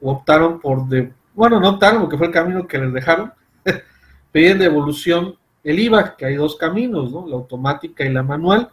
o 0.00 0.12
optaron 0.12 0.60
por, 0.60 0.88
de, 0.88 1.12
bueno, 1.34 1.58
no 1.58 1.70
optaron 1.70 2.00
porque 2.00 2.16
fue 2.16 2.28
el 2.28 2.32
camino 2.32 2.66
que 2.66 2.78
les 2.78 2.92
dejaron, 2.92 3.32
piden 4.32 4.60
devolución 4.60 5.34
el 5.64 5.80
IVA, 5.80 6.16
que 6.16 6.26
hay 6.26 6.36
dos 6.36 6.54
caminos, 6.56 7.10
¿no? 7.10 7.26
La 7.26 7.34
automática 7.34 8.04
y 8.04 8.12
la 8.12 8.22
manual, 8.22 8.70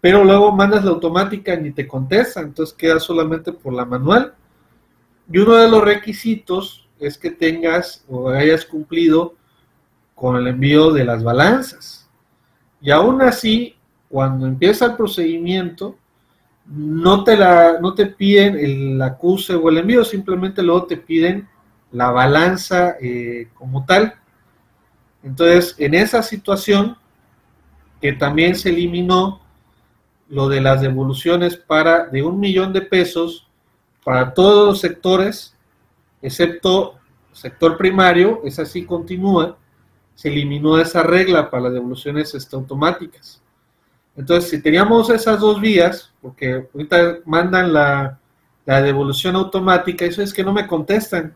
pero 0.00 0.24
luego 0.24 0.52
mandas 0.52 0.84
la 0.84 0.90
automática 0.90 1.54
y 1.54 1.62
ni 1.62 1.70
te 1.72 1.88
contesta, 1.88 2.40
entonces 2.40 2.74
queda 2.74 3.00
solamente 3.00 3.52
por 3.52 3.72
la 3.72 3.86
manual. 3.86 4.34
Y 5.32 5.38
uno 5.38 5.56
de 5.56 5.70
los 5.70 5.82
requisitos 5.82 6.79
es 7.00 7.18
que 7.18 7.30
tengas 7.30 8.04
o 8.08 8.28
hayas 8.28 8.64
cumplido 8.64 9.34
con 10.14 10.36
el 10.36 10.46
envío 10.46 10.92
de 10.92 11.04
las 11.04 11.24
balanzas. 11.24 12.08
Y 12.80 12.90
aún 12.90 13.22
así, 13.22 13.76
cuando 14.08 14.46
empieza 14.46 14.86
el 14.86 14.96
procedimiento, 14.96 15.96
no 16.66 17.24
te, 17.24 17.36
la, 17.36 17.78
no 17.80 17.94
te 17.94 18.06
piden 18.06 18.56
el 18.58 19.02
acuse 19.02 19.54
o 19.54 19.68
el 19.68 19.78
envío, 19.78 20.04
simplemente 20.04 20.62
luego 20.62 20.84
te 20.84 20.96
piden 20.96 21.48
la 21.90 22.10
balanza 22.10 22.96
eh, 23.00 23.48
como 23.54 23.84
tal. 23.84 24.14
Entonces, 25.22 25.74
en 25.78 25.94
esa 25.94 26.22
situación, 26.22 26.96
que 28.00 28.12
también 28.12 28.54
se 28.54 28.70
eliminó 28.70 29.40
lo 30.28 30.48
de 30.48 30.60
las 30.60 30.80
devoluciones 30.80 31.56
para 31.56 32.06
de 32.06 32.22
un 32.22 32.38
millón 32.38 32.72
de 32.72 32.82
pesos 32.82 33.48
para 34.04 34.32
todos 34.32 34.68
los 34.68 34.80
sectores, 34.80 35.54
excepto 36.22 36.98
sector 37.32 37.76
primario, 37.76 38.40
esa 38.44 38.64
sí 38.64 38.84
continúa, 38.84 39.56
se 40.14 40.28
eliminó 40.28 40.78
esa 40.78 41.02
regla 41.02 41.50
para 41.50 41.64
las 41.64 41.72
devoluciones 41.72 42.34
este, 42.34 42.56
automáticas. 42.56 43.42
Entonces, 44.16 44.50
si 44.50 44.60
teníamos 44.60 45.08
esas 45.10 45.40
dos 45.40 45.60
vías, 45.60 46.12
porque 46.20 46.68
ahorita 46.74 47.20
mandan 47.24 47.72
la, 47.72 48.18
la 48.66 48.82
devolución 48.82 49.36
automática, 49.36 50.04
eso 50.04 50.22
es 50.22 50.34
que 50.34 50.44
no 50.44 50.52
me 50.52 50.66
contestan. 50.66 51.34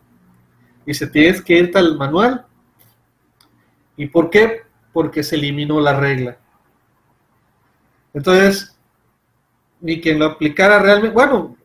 Y 0.85 0.93
se 0.93 1.07
tienes 1.07 1.41
que 1.41 1.59
ir 1.59 1.77
al 1.77 1.97
manual. 1.97 2.45
¿Y 3.97 4.07
por 4.07 4.29
qué? 4.29 4.63
Porque 4.93 5.23
se 5.23 5.37
eliminó 5.37 5.81
la 5.81 5.99
regla. 5.99 6.37
Entonces, 8.13 8.79
ni 9.81 10.01
quien 10.01 10.19
lo 10.19 10.27
aplicara 10.27 10.79
realmente, 10.79 11.15
bueno, 11.15 11.57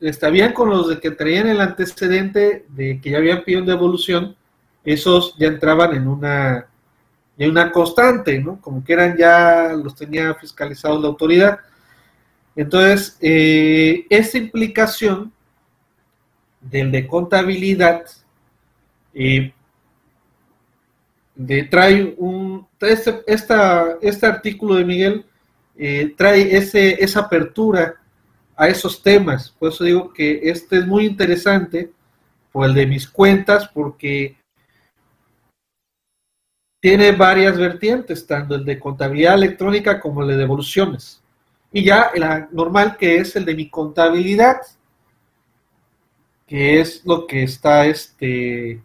está 0.00 0.30
bien 0.30 0.52
con 0.52 0.70
los 0.70 0.88
de 0.88 0.98
que 0.98 1.10
traían 1.10 1.48
el 1.48 1.60
antecedente 1.60 2.64
de 2.68 3.00
que 3.00 3.10
ya 3.10 3.18
habían 3.18 3.44
pedido 3.44 3.62
devolución, 3.64 4.36
esos 4.84 5.36
ya 5.38 5.48
entraban 5.48 5.94
en 5.94 6.08
una, 6.08 6.66
en 7.36 7.50
una 7.50 7.70
constante, 7.70 8.38
¿no? 8.38 8.60
Como 8.60 8.82
que 8.82 8.92
eran 8.92 9.16
ya, 9.16 9.72
los 9.74 9.94
tenía 9.94 10.34
fiscalizados 10.34 11.02
la 11.02 11.08
autoridad. 11.08 11.58
Entonces, 12.56 13.16
eh, 13.20 14.06
esta 14.08 14.38
implicación 14.38 15.32
del 16.60 16.90
de 16.90 17.06
contabilidad 17.06 18.04
eh, 19.14 19.52
de, 21.34 21.62
trae 21.64 22.14
un, 22.18 22.66
este, 22.80 23.22
esta, 23.26 23.96
este 24.02 24.26
artículo 24.26 24.74
de 24.74 24.84
Miguel 24.84 25.26
eh, 25.76 26.14
trae 26.16 26.56
ese, 26.56 27.02
esa 27.02 27.20
apertura 27.20 27.99
a 28.60 28.68
esos 28.68 29.02
temas. 29.02 29.48
Por 29.58 29.70
eso 29.70 29.84
digo 29.84 30.12
que 30.12 30.38
este 30.42 30.76
es 30.76 30.86
muy 30.86 31.06
interesante, 31.06 31.90
por 32.52 32.66
el 32.66 32.74
de 32.74 32.86
mis 32.86 33.08
cuentas, 33.08 33.66
porque 33.72 34.36
tiene 36.78 37.12
varias 37.12 37.56
vertientes, 37.56 38.26
tanto 38.26 38.56
el 38.56 38.66
de 38.66 38.78
contabilidad 38.78 39.36
electrónica 39.36 39.98
como 39.98 40.20
el 40.20 40.28
de 40.28 40.36
devoluciones. 40.36 41.22
Y 41.72 41.84
ya 41.84 42.10
la 42.14 42.50
normal 42.52 42.98
que 42.98 43.16
es 43.16 43.34
el 43.34 43.46
de 43.46 43.54
mi 43.54 43.70
contabilidad, 43.70 44.58
que 46.46 46.80
es 46.80 47.02
lo 47.06 47.26
que 47.26 47.44
está 47.44 47.86
este, 47.86 48.82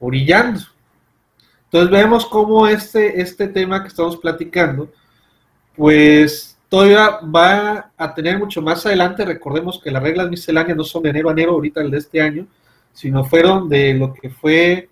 orillando. 0.00 0.60
Entonces 1.64 1.90
vemos 1.90 2.24
cómo 2.24 2.66
este, 2.66 3.20
este 3.20 3.46
tema 3.48 3.82
que 3.82 3.88
estamos 3.88 4.16
platicando, 4.16 4.90
pues 5.76 6.51
todavía 6.72 7.20
va 7.20 7.92
a 7.98 8.14
tener 8.14 8.38
mucho 8.38 8.62
más 8.62 8.86
adelante. 8.86 9.26
Recordemos 9.26 9.78
que 9.78 9.90
las 9.90 10.02
reglas 10.02 10.30
misceláneas 10.30 10.74
no 10.74 10.84
son 10.84 11.02
de 11.02 11.10
enero 11.10 11.28
a 11.28 11.32
enero, 11.32 11.52
ahorita 11.52 11.82
el 11.82 11.90
de 11.90 11.98
este 11.98 12.22
año, 12.22 12.46
sino 12.94 13.24
fueron 13.24 13.68
de 13.68 13.92
lo 13.92 14.14
que 14.14 14.30
fue 14.30 14.88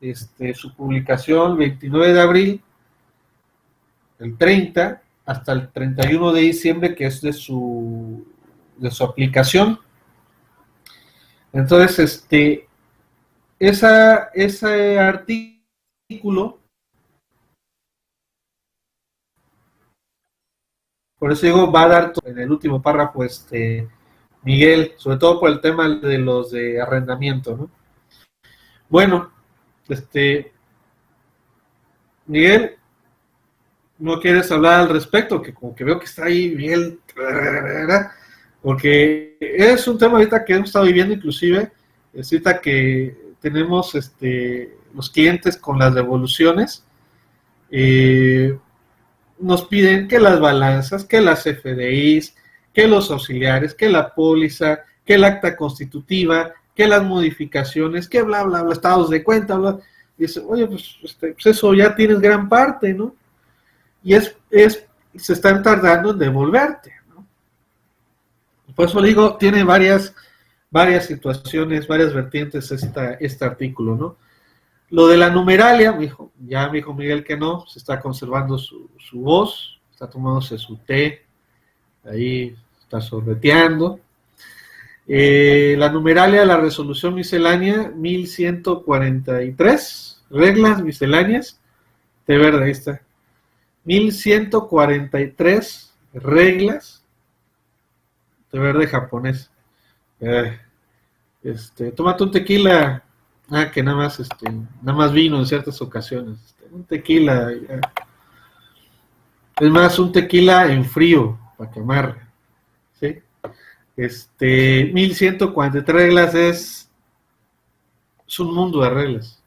este, 0.00 0.54
su 0.54 0.72
publicación 0.72 1.50
el 1.50 1.58
29 1.58 2.12
de 2.12 2.20
abril, 2.20 2.62
el 4.20 4.38
30, 4.38 5.02
hasta 5.24 5.52
el 5.52 5.68
31 5.72 6.32
de 6.32 6.40
diciembre, 6.42 6.94
que 6.94 7.06
es 7.06 7.20
de 7.20 7.32
su, 7.32 8.24
de 8.76 8.92
su 8.92 9.02
aplicación. 9.02 9.80
Entonces, 11.52 11.98
este, 11.98 12.68
esa, 13.58 14.30
ese 14.32 15.00
artículo 15.00 16.60
Por 21.26 21.32
eso 21.32 21.44
digo, 21.44 21.72
va 21.72 21.82
a 21.82 21.88
dar 21.88 22.12
en 22.24 22.38
el 22.38 22.52
último 22.52 22.80
párrafo, 22.80 23.24
este, 23.24 23.88
Miguel, 24.44 24.92
sobre 24.96 25.18
todo 25.18 25.40
por 25.40 25.50
el 25.50 25.60
tema 25.60 25.88
de 25.88 26.18
los 26.18 26.52
de 26.52 26.80
arrendamiento, 26.80 27.56
¿no? 27.56 27.70
Bueno, 28.88 29.32
este, 29.88 30.52
Miguel, 32.26 32.76
¿no 33.98 34.20
quieres 34.20 34.52
hablar 34.52 34.82
al 34.82 34.88
respecto? 34.88 35.42
Que 35.42 35.52
como 35.52 35.74
que 35.74 35.82
veo 35.82 35.98
que 35.98 36.04
está 36.04 36.26
ahí 36.26 36.54
Miguel, 36.54 37.00
porque 38.62 39.36
es 39.40 39.88
un 39.88 39.98
tema 39.98 40.18
ahorita 40.18 40.44
que 40.44 40.54
hemos 40.54 40.68
estado 40.68 40.84
viviendo, 40.84 41.12
inclusive, 41.12 41.72
es 42.12 42.32
ahorita 42.32 42.60
que 42.60 43.34
tenemos 43.40 43.96
este, 43.96 44.76
los 44.94 45.10
clientes 45.10 45.56
con 45.56 45.76
las 45.76 45.92
devoluciones. 45.92 46.84
Eh, 47.68 48.56
nos 49.38 49.66
piden 49.66 50.08
que 50.08 50.18
las 50.18 50.40
balanzas, 50.40 51.04
que 51.04 51.20
las 51.20 51.42
FDIs, 51.44 52.34
que 52.72 52.86
los 52.86 53.10
auxiliares, 53.10 53.74
que 53.74 53.88
la 53.88 54.14
póliza, 54.14 54.80
que 55.04 55.14
el 55.14 55.24
acta 55.24 55.56
constitutiva, 55.56 56.52
que 56.74 56.86
las 56.86 57.02
modificaciones, 57.02 58.08
que 58.08 58.22
bla, 58.22 58.42
bla, 58.42 58.62
bla, 58.62 58.72
estados 58.72 59.08
de 59.08 59.24
cuenta, 59.24 59.56
bla. 59.56 59.78
dice, 60.18 60.42
oye, 60.46 60.66
pues, 60.66 60.96
este, 61.02 61.32
pues, 61.32 61.46
eso 61.46 61.72
ya 61.72 61.94
tienes 61.94 62.20
gran 62.20 62.48
parte, 62.48 62.92
¿no? 62.92 63.14
Y 64.04 64.14
es, 64.14 64.36
es, 64.50 64.84
se 65.16 65.32
están 65.32 65.62
tardando 65.62 66.10
en 66.10 66.18
devolverte, 66.18 66.92
¿no? 67.08 67.26
Por 68.74 68.88
eso 68.88 69.00
digo, 69.00 69.36
tiene 69.36 69.64
varias, 69.64 70.14
varias 70.70 71.06
situaciones, 71.06 71.88
varias 71.88 72.12
vertientes 72.12 72.70
esta, 72.70 73.14
este 73.14 73.44
artículo, 73.44 73.96
¿no? 73.96 74.16
Lo 74.90 75.08
de 75.08 75.16
la 75.16 75.30
numeralia, 75.30 75.90
me 75.92 76.12
ya 76.46 76.68
me 76.68 76.76
dijo 76.76 76.94
Miguel 76.94 77.24
que 77.24 77.36
no, 77.36 77.66
se 77.66 77.80
está 77.80 77.98
conservando 78.00 78.56
su, 78.58 78.88
voz, 79.14 79.80
está 79.90 80.08
tomándose 80.08 80.56
su 80.58 80.76
té, 80.76 81.24
ahí 82.04 82.54
está 82.80 83.00
sorbeteando. 83.00 83.98
Eh, 85.08 85.76
la 85.78 85.88
numeralia 85.88 86.40
de 86.40 86.46
la 86.46 86.56
resolución 86.56 87.14
miscelánea 87.14 87.92
1143, 87.94 90.24
reglas 90.30 90.82
misceláneas, 90.82 91.60
de 92.26 92.38
verdad, 92.38 92.62
ahí 92.62 92.72
está. 92.72 93.00
1143 93.84 95.94
reglas 96.14 97.04
de 98.50 98.58
verde 98.58 98.86
japonés. 98.86 99.50
Eh, 100.20 100.58
este, 101.42 101.92
tómate 101.92 102.24
un 102.24 102.30
tequila, 102.32 103.04
Ah, 103.50 103.70
que 103.70 103.82
nada 103.82 103.96
más, 103.96 104.18
este, 104.18 104.50
nada 104.50 104.98
más 104.98 105.12
vino 105.12 105.38
en 105.38 105.46
ciertas 105.46 105.80
ocasiones. 105.80 106.38
Este, 106.44 106.64
un 106.70 106.84
tequila. 106.84 107.52
Es 109.60 109.70
más, 109.70 109.98
un 109.98 110.12
tequila 110.12 110.72
en 110.72 110.84
frío, 110.84 111.38
para 111.56 111.70
quemar. 111.70 112.28
¿sí? 112.98 113.20
Este, 113.96 114.90
1143 114.92 115.96
reglas 115.96 116.34
es, 116.34 116.90
es 118.26 118.40
un 118.40 118.52
mundo 118.52 118.80
de 118.82 118.90
reglas. 118.90 119.42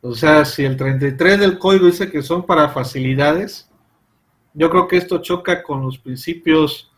O 0.00 0.14
sea, 0.14 0.44
si 0.44 0.64
el 0.64 0.76
33 0.76 1.38
del 1.38 1.58
código 1.58 1.86
dice 1.86 2.10
que 2.10 2.22
son 2.22 2.44
para 2.44 2.68
facilidades, 2.68 3.70
yo 4.52 4.68
creo 4.68 4.88
que 4.88 4.96
esto 4.96 5.18
choca 5.18 5.62
con 5.62 5.82
los 5.82 5.96
principios 5.96 6.90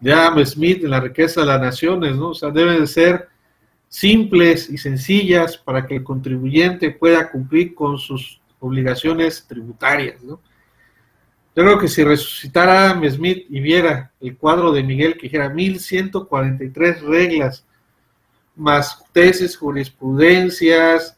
de 0.00 0.12
Adam 0.12 0.44
Smith 0.44 0.82
de 0.82 0.88
la 0.88 1.00
riqueza 1.00 1.42
de 1.42 1.46
las 1.46 1.60
naciones, 1.60 2.16
¿no? 2.16 2.30
O 2.30 2.34
sea, 2.34 2.50
deben 2.50 2.80
de 2.80 2.86
ser 2.88 3.28
simples 3.90 4.70
y 4.70 4.78
sencillas 4.78 5.58
para 5.58 5.84
que 5.84 5.96
el 5.96 6.04
contribuyente 6.04 6.92
pueda 6.92 7.28
cumplir 7.28 7.74
con 7.74 7.98
sus 7.98 8.40
obligaciones 8.60 9.44
tributarias. 9.46 10.22
Yo 10.22 10.40
creo 11.54 11.78
que 11.78 11.88
si 11.88 12.04
resucitara 12.04 12.84
Adam 12.84 13.10
Smith 13.10 13.46
y 13.50 13.60
viera 13.60 14.12
el 14.20 14.36
cuadro 14.36 14.70
de 14.70 14.84
Miguel 14.84 15.14
que 15.14 15.22
dijera 15.22 15.48
1143 15.48 17.02
reglas, 17.02 17.66
más 18.54 19.02
tesis, 19.12 19.56
jurisprudencias, 19.56 21.16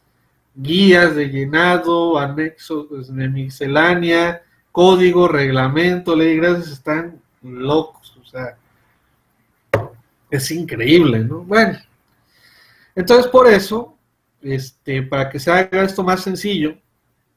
guías 0.54 1.14
de 1.14 1.28
llenado, 1.28 2.18
anexos 2.18 3.14
de 3.14 3.28
miscelánea, 3.28 4.42
código, 4.70 5.28
reglamento, 5.28 6.16
ley, 6.16 6.38
gracias, 6.38 6.72
están 6.72 7.20
locos, 7.42 8.16
o 8.18 8.24
sea, 8.24 8.56
es 10.30 10.50
increíble, 10.50 11.18
¿no? 11.18 11.40
Bueno, 11.40 11.78
entonces 12.94 13.26
por 13.28 13.48
eso, 13.48 13.96
este, 14.40 15.02
para 15.02 15.28
que 15.30 15.38
se 15.38 15.50
haga 15.50 15.82
esto 15.82 16.02
más 16.02 16.22
sencillo, 16.22 16.76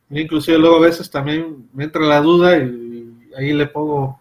inclusive 0.10 0.58
luego 0.58 0.78
a 0.78 0.88
veces 0.88 1.10
también 1.10 1.70
me 1.74 1.86
entra 1.86 2.01
la 2.01 2.22
duda 2.22 2.58
y, 2.58 3.32
ahí 3.38 3.51
le 3.53 3.68
pongo, 3.68 4.20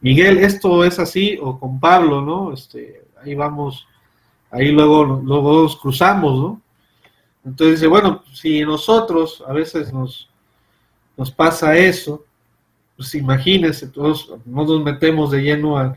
Miguel, 0.00 0.38
esto 0.38 0.82
es 0.84 0.98
así, 0.98 1.38
o 1.42 1.58
con 1.58 1.78
Pablo, 1.78 2.22
¿no? 2.22 2.52
Este, 2.52 3.04
ahí 3.22 3.34
vamos, 3.34 3.86
ahí 4.50 4.72
luego, 4.72 5.04
luego 5.04 5.62
nos 5.62 5.76
cruzamos, 5.76 6.38
¿no? 6.38 6.62
Entonces 7.44 7.76
dice, 7.76 7.86
bueno, 7.86 8.24
si 8.32 8.62
nosotros 8.62 9.44
a 9.46 9.52
veces 9.52 9.92
nos, 9.92 10.28
nos 11.16 11.30
pasa 11.30 11.76
eso, 11.76 12.24
pues 12.96 13.14
imagínense, 13.14 13.88
todos 13.88 14.32
no 14.44 14.64
nos 14.64 14.82
metemos 14.82 15.30
de 15.30 15.42
lleno 15.42 15.78
a, 15.78 15.94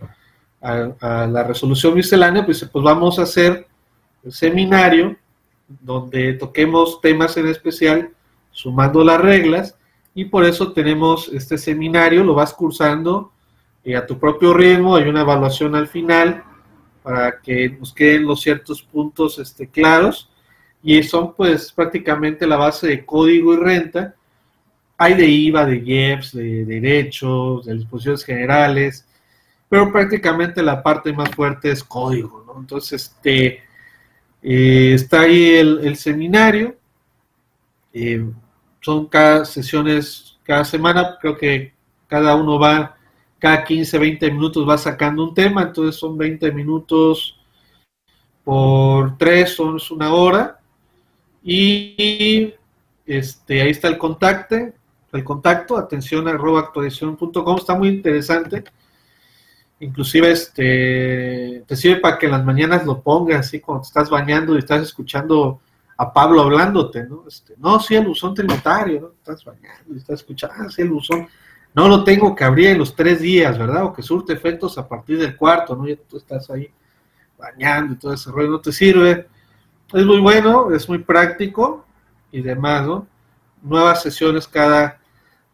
la 0.61 1.43
resolución 1.43 1.93
miscelánea, 1.93 2.45
pues, 2.45 2.67
pues 2.69 2.83
vamos 2.83 3.17
a 3.17 3.21
hacer 3.21 3.68
seminario 4.27 5.15
donde 5.67 6.33
toquemos 6.33 6.99
temas 7.01 7.37
en 7.37 7.47
especial, 7.47 8.09
sumando 8.51 9.03
las 9.03 9.21
reglas, 9.21 9.77
y 10.15 10.25
por 10.25 10.43
eso 10.43 10.73
tenemos 10.73 11.29
este 11.29 11.57
seminario, 11.57 12.23
lo 12.23 12.33
vas 12.33 12.53
cursando 12.53 13.31
eh, 13.83 13.95
a 13.95 14.05
tu 14.05 14.19
propio 14.19 14.53
ritmo, 14.53 14.95
hay 14.95 15.07
una 15.07 15.21
evaluación 15.21 15.75
al 15.75 15.87
final 15.87 16.43
para 17.03 17.39
que 17.39 17.69
nos 17.69 17.93
queden 17.93 18.25
los 18.25 18.41
ciertos 18.41 18.81
puntos 18.81 19.39
este, 19.39 19.67
claros, 19.67 20.29
y 20.81 21.01
son 21.03 21.33
pues 21.33 21.71
prácticamente 21.71 22.47
la 22.47 22.57
base 22.57 22.87
de 22.87 23.05
código 23.05 23.53
y 23.53 23.57
renta. 23.57 24.15
Hay 24.97 25.13
de 25.13 25.25
IVA, 25.25 25.65
de 25.65 25.77
IEPS, 25.77 26.33
de 26.33 26.65
derechos, 26.65 27.65
de 27.65 27.75
disposiciones 27.75 28.25
generales, 28.25 29.05
pero 29.69 29.91
prácticamente 29.91 30.61
la 30.61 30.81
parte 30.81 31.13
más 31.13 31.29
fuerte 31.31 31.71
es 31.71 31.83
código, 31.83 32.43
¿no? 32.45 32.59
Entonces, 32.59 33.03
este, 33.03 33.63
eh, 34.41 34.93
está 34.93 35.21
ahí 35.21 35.55
el, 35.55 35.95
seminario, 35.95 36.77
eh, 37.93 38.25
son 38.81 39.07
cada 39.07 39.45
sesiones, 39.45 40.37
cada 40.43 40.63
semana, 40.63 41.17
creo 41.19 41.37
que 41.37 41.73
cada 42.07 42.35
uno 42.35 42.57
va, 42.57 42.95
cada 43.37 43.63
15, 43.63 43.97
20 43.97 44.31
minutos 44.31 44.67
va 44.67 44.77
sacando 44.77 45.23
un 45.23 45.33
tema, 45.33 45.63
entonces 45.63 45.99
son 45.99 46.17
20 46.17 46.51
minutos 46.51 47.39
por 48.43 49.17
3, 49.17 49.49
son 49.49 49.77
una 49.91 50.13
hora, 50.13 50.59
y 51.43 52.53
este, 53.05 53.61
ahí 53.61 53.71
está 53.71 53.87
el 53.87 53.97
contacto, 53.97 54.55
el 55.11 55.23
contacto, 55.23 55.77
atención 55.77 56.27
arroba 56.27 56.59
actualización.com, 56.61 57.57
está 57.57 57.75
muy 57.75 57.89
interesante. 57.89 58.63
Inclusive 59.81 60.31
este, 60.31 61.63
te 61.65 61.75
sirve 61.75 62.01
para 62.01 62.17
que 62.17 62.25
en 62.25 62.33
las 62.33 62.43
mañanas 62.43 62.85
lo 62.85 63.01
pongas, 63.01 63.47
así 63.47 63.59
cuando 63.59 63.81
te 63.83 63.87
estás 63.87 64.09
bañando 64.09 64.55
y 64.55 64.59
estás 64.59 64.81
escuchando 64.81 65.61
a 65.97 66.11
Pablo 66.11 66.41
hablándote, 66.41 67.05
¿no? 67.05 67.23
Este, 67.27 67.55
no, 67.57 67.79
sí, 67.79 67.95
el 67.95 68.07
buzón 68.07 68.33
tributario, 68.33 69.01
¿no? 69.01 69.07
Estás 69.09 69.43
bañando 69.45 69.93
y 69.93 69.97
estás 69.97 70.19
escuchando, 70.19 70.55
ah, 70.59 70.69
sí, 70.69 70.81
el 70.81 70.89
buzón. 70.89 71.27
No 71.73 71.87
lo 71.87 72.03
tengo 72.03 72.35
que 72.35 72.43
abrir 72.43 72.67
en 72.67 72.79
los 72.79 72.95
tres 72.95 73.21
días, 73.21 73.57
¿verdad? 73.57 73.85
O 73.85 73.93
que 73.93 74.01
surte 74.01 74.33
efectos 74.33 74.77
a 74.77 74.87
partir 74.87 75.19
del 75.19 75.35
cuarto, 75.37 75.75
¿no? 75.75 75.87
Ya 75.87 75.95
tú 75.95 76.17
estás 76.17 76.49
ahí 76.49 76.69
bañando 77.37 77.93
y 77.93 77.97
todo 77.97 78.13
ese 78.13 78.31
rollo, 78.31 78.49
no 78.49 78.59
te 78.59 78.71
sirve 78.71 79.27
es 79.93 80.05
muy 80.05 80.19
bueno, 80.19 80.71
es 80.71 80.87
muy 80.87 80.99
práctico 80.99 81.85
y 82.31 82.41
demás, 82.41 82.85
¿no? 82.85 83.07
Nuevas 83.61 84.01
sesiones 84.03 84.47
cada, 84.47 84.98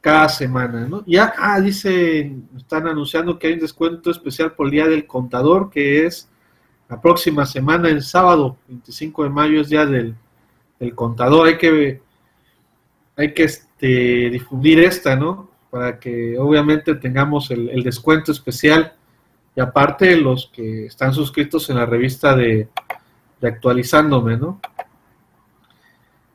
cada 0.05 0.29
semana, 0.29 0.87
¿no? 0.87 1.03
Ya, 1.07 1.33
ah, 1.35 1.59
dice, 1.59 2.31
están 2.55 2.87
anunciando 2.87 3.39
que 3.39 3.47
hay 3.47 3.53
un 3.53 3.59
descuento 3.59 4.11
especial 4.11 4.53
por 4.53 4.67
el 4.67 4.71
Día 4.71 4.87
del 4.87 5.07
Contador, 5.07 5.71
que 5.71 6.05
es 6.05 6.29
la 6.87 7.01
próxima 7.01 7.45
semana, 7.45 7.89
el 7.89 8.03
sábado, 8.03 8.55
25 8.67 9.23
de 9.23 9.29
mayo, 9.29 9.61
es 9.61 9.69
Día 9.69 9.85
del, 9.87 10.15
Contador. 10.93 11.47
Hay 11.47 11.57
que, 11.57 12.01
hay 13.15 13.33
que 13.33 13.43
este, 13.45 14.29
difundir 14.29 14.79
esta, 14.81 15.15
¿no? 15.15 15.49
Para 15.71 15.99
que 15.99 16.37
obviamente 16.37 16.93
tengamos 16.93 17.49
el, 17.49 17.69
el 17.69 17.81
descuento 17.81 18.31
especial. 18.31 18.93
Y 19.55 19.61
aparte, 19.61 20.15
los 20.17 20.51
que 20.53 20.85
están 20.85 21.13
suscritos 21.13 21.67
en 21.71 21.77
la 21.77 21.87
revista 21.87 22.35
de 22.35 22.69
de 23.41 23.47
actualizándome, 23.47 24.37
¿no? 24.37 24.59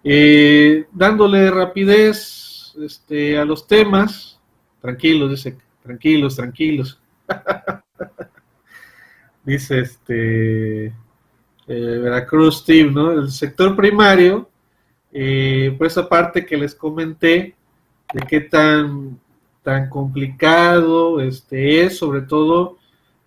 Eh, 0.03 0.87
dándole 0.93 1.51
rapidez 1.51 2.50
este, 2.81 3.39
a 3.39 3.45
los 3.45 3.67
temas, 3.67 4.41
tranquilos, 4.81 5.31
dice, 5.31 5.59
tranquilos, 5.83 6.37
tranquilos. 6.37 7.01
dice 9.45 9.81
este 9.81 10.87
eh, 10.87 10.93
Veracruz 11.67 12.59
Steve, 12.59 12.91
¿no? 12.91 13.13
El 13.13 13.31
sector 13.31 13.77
primario, 13.77 14.49
eh, 15.13 15.75
por 15.77 15.87
esa 15.87 16.09
parte 16.09 16.45
que 16.45 16.57
les 16.57 16.75
comenté, 16.75 17.55
de 18.13 18.27
qué 18.29 18.41
tan, 18.41 19.21
tan 19.63 19.89
complicado 19.89 21.21
este, 21.21 21.85
es, 21.85 21.99
sobre 21.99 22.23
todo, 22.23 22.79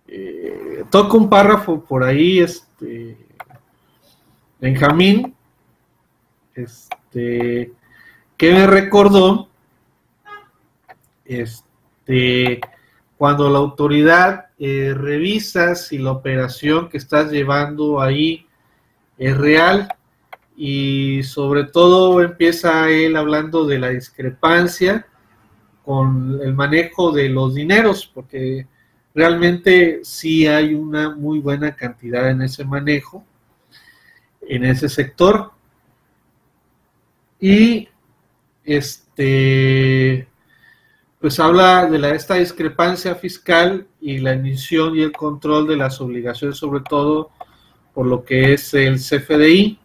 eh, 0.06 0.84
toca 0.90 1.16
un 1.16 1.30
párrafo 1.30 1.82
por 1.82 2.04
ahí, 2.04 2.40
este, 2.40 3.16
Benjamín, 4.60 5.34
este, 6.54 7.72
que 8.36 8.52
me 8.52 8.66
recordó, 8.66 9.48
este, 11.24 12.60
cuando 13.16 13.48
la 13.50 13.58
autoridad 13.58 14.46
eh, 14.58 14.92
revisa 14.94 15.74
si 15.74 15.98
la 15.98 16.12
operación 16.12 16.88
que 16.88 16.98
estás 16.98 17.30
llevando 17.30 18.00
ahí 18.00 18.46
es 19.16 19.36
real 19.36 19.88
y 20.56 21.22
sobre 21.22 21.64
todo 21.64 22.20
empieza 22.22 22.90
él 22.90 23.16
hablando 23.16 23.66
de 23.66 23.78
la 23.78 23.88
discrepancia 23.88 25.06
con 25.84 26.40
el 26.42 26.54
manejo 26.54 27.12
de 27.12 27.28
los 27.28 27.54
dineros, 27.54 28.10
porque 28.12 28.66
realmente 29.14 30.00
sí 30.02 30.46
hay 30.46 30.74
una 30.74 31.10
muy 31.14 31.40
buena 31.40 31.74
cantidad 31.74 32.30
en 32.30 32.42
ese 32.42 32.64
manejo 32.64 33.24
en 34.48 34.64
ese 34.64 34.88
sector. 34.88 35.52
Y 37.40 37.88
este 38.64 40.28
pues 41.20 41.40
habla 41.40 41.86
de 41.86 42.14
esta 42.14 42.34
discrepancia 42.34 43.14
fiscal 43.14 43.86
y 43.98 44.18
la 44.18 44.34
emisión 44.34 44.94
y 44.94 45.00
el 45.00 45.12
control 45.12 45.66
de 45.66 45.76
las 45.76 45.98
obligaciones, 46.02 46.58
sobre 46.58 46.82
todo 46.82 47.30
por 47.94 48.06
lo 48.06 48.24
que 48.24 48.52
es 48.52 48.74
el 48.74 48.96
CFDI. 48.96 49.78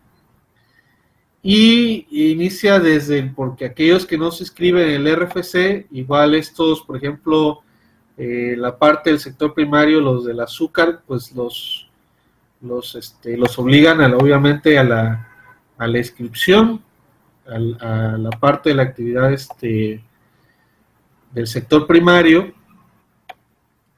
Y 1.41 2.31
inicia 2.31 2.81
desde, 2.81 3.23
porque 3.23 3.63
aquellos 3.63 4.05
que 4.05 4.17
no 4.17 4.31
se 4.31 4.43
inscriben 4.43 4.89
en 4.89 5.07
el 5.07 5.15
RFC, 5.15 5.87
igual 5.91 6.35
estos, 6.35 6.81
por 6.81 6.97
ejemplo, 6.97 7.61
eh, 8.17 8.55
la 8.57 8.77
parte 8.77 9.09
del 9.09 9.19
sector 9.19 9.53
primario, 9.53 10.01
los 10.01 10.25
del 10.25 10.41
azúcar, 10.41 11.03
pues 11.07 11.31
los 11.31 11.89
los, 12.61 12.95
este, 12.95 13.37
los 13.37 13.57
obligan 13.57 14.01
a 14.01 14.15
obviamente 14.17 14.77
a 14.77 14.83
la, 14.83 15.27
a 15.77 15.87
la 15.87 15.97
inscripción, 15.97 16.83
a, 17.49 18.17
la 18.17 18.29
parte 18.31 18.69
de 18.69 18.75
la 18.75 18.83
actividad 18.83 19.33
este, 19.33 20.03
del 21.31 21.47
sector 21.47 21.87
primario. 21.87 22.53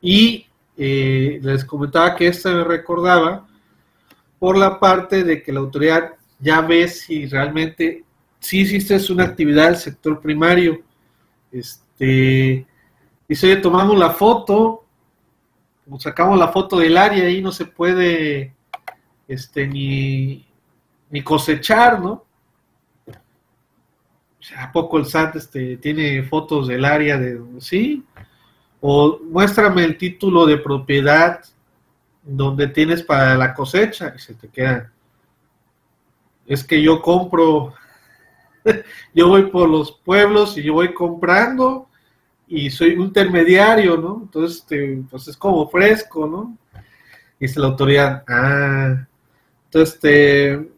Y 0.02 0.48
eh, 0.78 1.40
les 1.42 1.64
comentaba 1.66 2.16
que 2.16 2.28
esta 2.28 2.52
me 2.52 2.64
recordaba 2.64 3.48
por 4.40 4.58
la 4.58 4.80
parte 4.80 5.24
de 5.24 5.44
que 5.44 5.52
la 5.52 5.60
autoridad 5.60 6.14
ya 6.40 6.62
ve 6.62 6.88
si 6.88 7.28
realmente 7.28 8.04
si 8.40 8.62
hiciste 8.62 9.00
una 9.14 9.26
actividad 9.26 9.68
del 9.68 9.78
sector 9.78 10.20
primario. 10.20 10.82
Este, 11.52 12.66
dice, 13.28 13.48
oye, 13.48 13.58
tomamos 13.58 13.98
la 13.98 14.10
foto, 14.10 14.84
sacamos 16.00 16.40
la 16.40 16.48
foto 16.48 16.80
del 16.80 16.98
área 16.98 17.30
y 17.30 17.42
no 17.42 17.52
se 17.52 17.66
puede 17.66 18.56
este, 19.28 19.68
ni, 19.68 20.46
ni 21.12 21.22
cosechar, 21.22 22.02
¿no? 22.02 22.26
¿A 24.58 24.72
poco 24.72 24.98
el 24.98 25.06
SAT 25.06 25.36
este, 25.36 25.78
tiene 25.78 26.24
fotos 26.24 26.68
del 26.68 26.86
área 26.86 27.18
de... 27.18 27.42
Sí? 27.60 28.04
O 28.80 29.20
muéstrame 29.30 29.84
el 29.84 29.98
título 29.98 30.46
de 30.46 30.58
propiedad 30.58 31.42
donde 32.24 32.68
tienes 32.68 33.04
para 33.04 33.36
la 33.36 33.54
cosecha 33.54 34.14
y 34.16 34.20
se 34.20 34.34
te 34.34 34.48
queda. 34.48 34.92
Es 36.46 36.64
que 36.64 36.82
yo 36.82 37.02
compro, 37.02 37.74
yo 39.14 39.28
voy 39.28 39.44
por 39.44 39.70
los 39.70 39.92
pueblos 39.92 40.58
y 40.58 40.64
yo 40.64 40.74
voy 40.74 40.94
comprando 40.94 41.88
y 42.48 42.70
soy 42.70 42.96
un 42.96 43.04
intermediario, 43.04 43.98
¿no? 43.98 44.20
Entonces, 44.24 44.58
este, 44.58 45.04
pues 45.10 45.28
es 45.28 45.38
como 45.38 45.70
fresco, 45.70 46.28
¿no? 46.28 46.58
Dice 47.40 47.60
la 47.60 47.68
autoridad, 47.68 48.24
ah, 48.28 49.08
entonces, 49.66 49.96
este, 49.96 50.70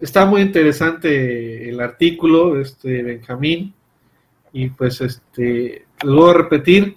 está 0.00 0.26
muy 0.26 0.42
interesante 0.42 1.68
el 1.68 1.80
artículo, 1.80 2.60
este, 2.60 3.02
Benjamín, 3.02 3.74
y 4.52 4.68
pues, 4.70 5.00
este, 5.00 5.86
lo 6.02 6.16
voy 6.16 6.30
a 6.30 6.34
repetir, 6.34 6.96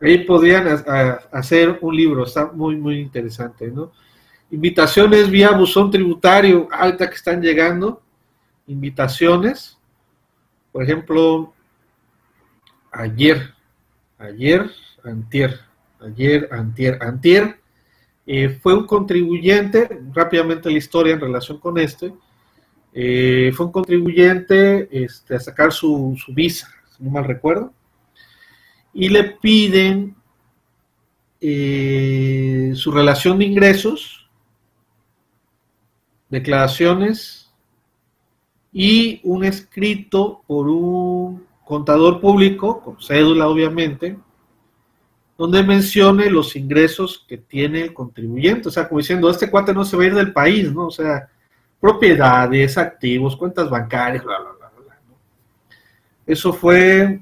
ahí 0.00 0.18
podrían 0.24 0.66
hacer 1.32 1.78
un 1.80 1.96
libro, 1.96 2.24
está 2.24 2.46
muy, 2.52 2.76
muy 2.76 2.98
interesante, 2.98 3.70
¿no? 3.70 3.92
Invitaciones 4.50 5.30
vía 5.30 5.50
buzón 5.52 5.90
tributario, 5.90 6.68
alta 6.70 7.08
que 7.08 7.16
están 7.16 7.40
llegando, 7.40 8.02
invitaciones, 8.66 9.78
por 10.70 10.82
ejemplo, 10.82 11.54
ayer, 12.92 13.54
ayer, 14.18 14.70
antier, 15.04 15.60
ayer, 16.00 16.48
antier, 16.52 16.98
antier, 17.02 17.60
eh, 18.26 18.58
fue 18.62 18.74
un 18.74 18.86
contribuyente, 18.86 20.00
rápidamente 20.12 20.70
la 20.70 20.78
historia 20.78 21.12
en 21.12 21.20
relación 21.20 21.58
con 21.58 21.78
este, 21.78 22.12
eh, 22.92 23.52
fue 23.54 23.66
un 23.66 23.72
contribuyente 23.72 24.88
este, 24.90 25.34
a 25.34 25.40
sacar 25.40 25.72
su, 25.72 26.16
visa, 26.28 26.68
si 26.96 27.04
no 27.04 27.10
mal 27.10 27.24
recuerdo, 27.24 27.72
y 28.94 29.08
le 29.08 29.24
piden 29.24 30.14
eh, 31.40 32.72
su 32.74 32.92
relación 32.92 33.38
de 33.38 33.44
ingresos, 33.44 34.30
declaraciones 36.30 37.52
y 38.72 39.20
un 39.22 39.44
escrito 39.44 40.42
por 40.46 40.68
un 40.68 41.44
contador 41.64 42.20
público, 42.20 42.80
con 42.80 42.96
cédula 43.00 43.48
obviamente, 43.48 44.16
donde 45.36 45.62
mencione 45.62 46.30
los 46.30 46.54
ingresos 46.56 47.24
que 47.28 47.38
tiene 47.38 47.82
el 47.82 47.94
contribuyente. 47.94 48.68
O 48.68 48.70
sea, 48.70 48.88
como 48.88 49.00
diciendo, 49.00 49.28
este 49.28 49.50
cuate 49.50 49.74
no 49.74 49.84
se 49.84 49.96
va 49.96 50.04
a 50.04 50.06
ir 50.06 50.14
del 50.14 50.32
país, 50.32 50.72
¿no? 50.72 50.86
O 50.86 50.90
sea, 50.90 51.28
propiedades, 51.80 52.78
activos, 52.78 53.36
cuentas 53.36 53.68
bancarias, 53.68 54.24
bla, 54.24 54.38
bla, 54.38 54.52
bla, 54.52 54.70
bla. 54.84 54.98
Eso 56.26 56.52
fue 56.52 57.20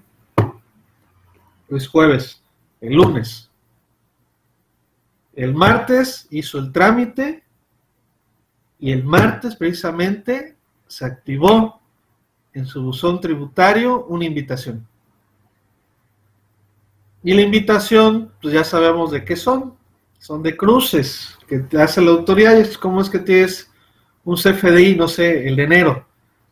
es 1.76 1.88
jueves, 1.88 2.42
el 2.80 2.94
lunes. 2.94 3.50
El 5.34 5.54
martes 5.54 6.26
hizo 6.30 6.58
el 6.58 6.72
trámite 6.72 7.42
y 8.78 8.92
el 8.92 9.04
martes 9.04 9.56
precisamente 9.56 10.56
se 10.86 11.04
activó 11.06 11.80
en 12.52 12.66
su 12.66 12.82
buzón 12.82 13.20
tributario 13.20 14.04
una 14.06 14.26
invitación. 14.26 14.86
Y 17.22 17.34
la 17.34 17.42
invitación, 17.42 18.32
pues 18.40 18.54
ya 18.54 18.64
sabemos 18.64 19.10
de 19.10 19.24
qué 19.24 19.36
son. 19.36 19.74
Son 20.18 20.42
de 20.42 20.56
cruces 20.56 21.36
que 21.48 21.58
te 21.58 21.80
hace 21.80 22.00
la 22.00 22.10
autoridad. 22.10 22.58
Y 22.58 22.76
¿Cómo 22.76 23.00
es 23.00 23.10
que 23.10 23.18
tienes 23.18 23.70
un 24.24 24.36
CFDI, 24.36 24.96
no 24.96 25.08
sé, 25.08 25.46
el 25.46 25.56
de 25.56 25.64
enero? 25.64 26.06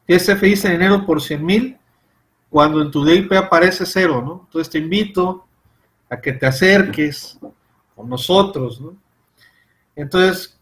Tienes 0.06 0.26
CFDI 0.26 0.54
en 0.66 0.72
enero 0.72 1.06
por 1.06 1.20
100 1.20 1.44
mil 1.44 1.76
cuando 2.50 2.82
en 2.82 2.90
tu 2.90 3.04
DIP 3.04 3.32
aparece 3.32 3.86
cero, 3.86 4.20
¿no? 4.24 4.42
Entonces 4.46 4.70
te 4.70 4.78
invito 4.78 5.46
a 6.10 6.20
que 6.20 6.32
te 6.32 6.46
acerques 6.46 7.38
con 7.94 8.08
nosotros, 8.08 8.80
¿no? 8.80 8.96
Entonces, 9.94 10.58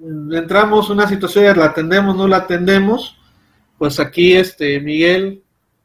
entramos 0.00 0.86
en 0.86 0.92
una 0.92 1.08
situación, 1.08 1.58
la 1.58 1.66
atendemos, 1.66 2.16
no 2.16 2.26
la 2.26 2.38
atendemos, 2.38 3.18
pues 3.76 4.00
aquí 4.00 4.32
este 4.32 4.80
Miguel 4.80 5.42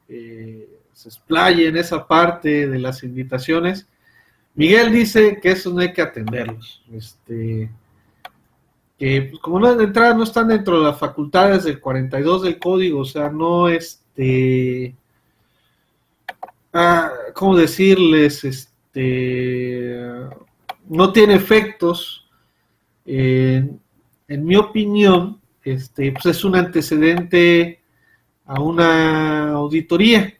eh, 0.08 0.61
se 1.02 1.10
explaye 1.10 1.68
en 1.68 1.78
esa 1.78 2.06
parte 2.08 2.68
de 2.68 2.78
las 2.78 3.04
invitaciones. 3.04 3.88
Miguel 4.54 4.92
dice 4.92 5.40
que 5.42 5.52
eso 5.52 5.72
no 5.72 5.80
hay 5.80 5.94
que 5.94 6.02
atenderlos, 6.04 6.84
este, 6.94 7.72
que 9.00 9.32
como 9.42 9.60
no 9.60 9.74
de 9.76 9.86
entrada 9.86 10.14
no 10.14 10.24
están 10.24 10.50
dentro 10.50 10.78
de 10.78 10.86
las 10.86 11.00
facultades 11.00 11.64
del 11.64 11.80
42 11.80 12.44
del 12.44 12.60
código, 12.60 13.00
o 13.00 13.06
sea, 13.06 13.30
no 13.30 13.68
este 13.68 14.96
ah, 16.74 17.10
¿cómo 17.34 17.56
decirles? 17.58 18.44
Este, 18.44 19.98
no 20.88 21.12
tiene 21.12 21.34
efectos. 21.34 22.28
en 23.06 23.80
mi 24.28 24.56
opinión, 24.56 25.42
este, 25.64 26.12
pues 26.12 26.26
es 26.28 26.44
un 26.44 26.56
antecedente 26.56 27.82
a 28.46 28.60
una 28.62 29.54
auditoría. 29.54 30.38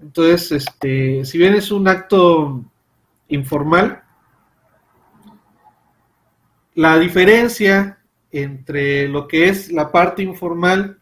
Entonces, 0.00 0.52
este, 0.52 1.24
si 1.24 1.38
bien 1.38 1.54
es 1.54 1.70
un 1.70 1.88
acto 1.88 2.62
informal, 3.28 4.02
la 6.74 6.98
diferencia 6.98 7.98
entre 8.30 9.08
lo 9.08 9.26
que 9.26 9.48
es 9.48 9.72
la 9.72 9.90
parte 9.90 10.22
informal 10.22 10.98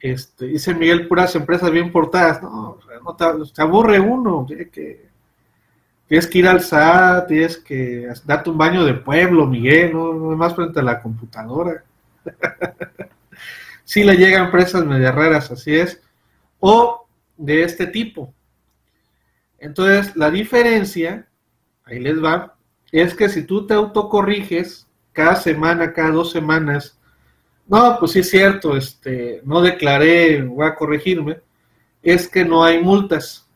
este, 0.00 0.46
dice 0.46 0.74
Miguel, 0.74 1.06
puras 1.06 1.34
empresas 1.36 1.70
bien 1.70 1.92
portadas. 1.92 2.42
No, 2.42 2.78
no 3.04 3.16
te, 3.16 3.62
aburre 3.62 4.00
uno. 4.00 4.46
Tienes 4.48 6.26
que, 6.26 6.38
ir 6.38 6.48
al 6.48 6.62
SAT, 6.62 7.28
tienes 7.28 7.58
que 7.58 8.08
darte 8.24 8.50
un 8.50 8.58
baño 8.58 8.84
de 8.84 8.94
pueblo, 8.94 9.46
Miguel, 9.46 9.92
no, 9.92 10.12
no 10.14 10.36
más 10.36 10.54
frente 10.54 10.80
a 10.80 10.82
la 10.82 11.00
computadora. 11.02 11.84
sí 13.84 14.02
le 14.02 14.16
llegan 14.16 14.46
empresas 14.46 14.84
media 14.86 15.12
raras, 15.12 15.50
así 15.50 15.74
es. 15.74 16.00
O 16.60 17.06
de 17.40 17.62
este 17.62 17.86
tipo. 17.86 18.32
Entonces, 19.58 20.14
la 20.14 20.30
diferencia, 20.30 21.26
ahí 21.84 21.98
les 21.98 22.22
va, 22.22 22.56
es 22.92 23.14
que 23.14 23.28
si 23.28 23.44
tú 23.44 23.66
te 23.66 23.74
autocorriges 23.74 24.86
cada 25.12 25.36
semana, 25.36 25.92
cada 25.92 26.10
dos 26.10 26.30
semanas, 26.30 26.98
no, 27.66 27.96
pues 27.98 28.12
sí 28.12 28.20
es 28.20 28.30
cierto, 28.30 28.76
este, 28.76 29.40
no 29.44 29.62
declaré, 29.62 30.42
voy 30.42 30.66
a 30.66 30.74
corregirme, 30.74 31.40
es 32.02 32.28
que 32.28 32.44
no 32.44 32.62
hay 32.62 32.82
multas. 32.82 33.48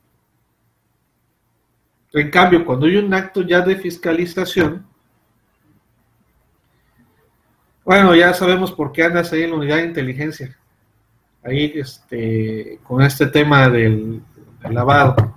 En 2.13 2.31
cambio, 2.31 2.65
cuando 2.65 2.87
hay 2.87 2.97
un 2.97 3.13
acto 3.13 3.43
ya 3.43 3.61
de 3.61 3.77
fiscalización, 3.77 4.87
bueno, 7.85 8.15
ya 8.15 8.33
sabemos 8.33 8.73
por 8.73 8.93
qué 8.93 9.03
andas 9.03 9.33
ahí 9.33 9.43
en 9.43 9.51
la 9.51 9.57
unidad 9.57 9.77
de 9.77 9.87
inteligencia, 9.87 10.57
ahí 11.45 11.73
este, 11.77 12.81
con 12.83 13.03
este 13.03 13.27
tema 13.27 13.69
del, 13.69 14.23
lavado. 14.71 15.37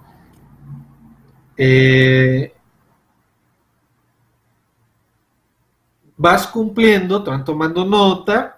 Eh, 1.58 2.54
vas 6.16 6.48
cumpliendo, 6.48 7.24
te 7.24 7.30
van 7.30 7.44
tomando 7.44 7.84
nota, 7.84 8.58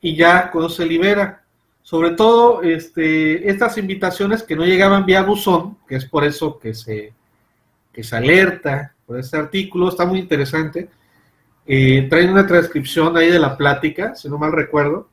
y 0.00 0.14
ya 0.16 0.50
cuando 0.50 0.68
se 0.68 0.84
libera. 0.84 1.42
Sobre 1.82 2.10
todo 2.10 2.62
este, 2.62 3.48
estas 3.48 3.76
invitaciones 3.78 4.42
que 4.42 4.56
no 4.56 4.64
llegaban 4.64 5.06
vía 5.06 5.22
buzón, 5.22 5.78
que 5.88 5.96
es 5.96 6.04
por 6.04 6.24
eso 6.24 6.58
que 6.58 6.74
se, 6.74 7.12
que 7.92 8.04
se 8.04 8.16
alerta 8.16 8.94
por 9.06 9.18
este 9.18 9.36
artículo, 9.36 9.88
está 9.88 10.04
muy 10.04 10.18
interesante. 10.18 10.88
Eh, 11.66 12.06
traen 12.08 12.30
una 12.30 12.46
transcripción 12.46 13.16
ahí 13.16 13.30
de 13.30 13.38
la 13.38 13.56
plática, 13.56 14.14
si 14.14 14.28
no 14.28 14.38
mal 14.38 14.52
recuerdo, 14.52 15.08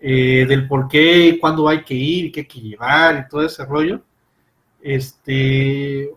eh, 0.00 0.46
del 0.48 0.66
por 0.66 0.88
qué 0.88 1.38
cuándo 1.40 1.68
hay 1.68 1.84
que 1.84 1.94
ir 1.94 2.32
qué 2.32 2.40
hay 2.40 2.46
que 2.46 2.60
llevar 2.60 3.24
y 3.26 3.28
todo 3.28 3.44
ese 3.44 3.64
rollo. 3.64 4.02
Este 4.82 6.10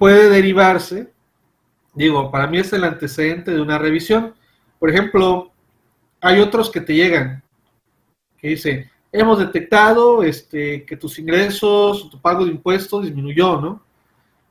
puede 0.00 0.30
derivarse, 0.30 1.12
digo, 1.92 2.30
para 2.30 2.46
mí 2.46 2.58
es 2.58 2.72
el 2.72 2.84
antecedente 2.84 3.50
de 3.50 3.60
una 3.60 3.78
revisión. 3.78 4.34
Por 4.78 4.88
ejemplo, 4.88 5.52
hay 6.22 6.40
otros 6.40 6.70
que 6.70 6.80
te 6.80 6.94
llegan, 6.94 7.42
que 8.38 8.48
dicen, 8.48 8.90
hemos 9.12 9.38
detectado 9.38 10.22
este, 10.22 10.84
que 10.86 10.96
tus 10.96 11.18
ingresos, 11.18 12.08
tu 12.10 12.18
pago 12.18 12.46
de 12.46 12.52
impuestos 12.52 13.04
disminuyó, 13.04 13.60
¿no? 13.60 13.82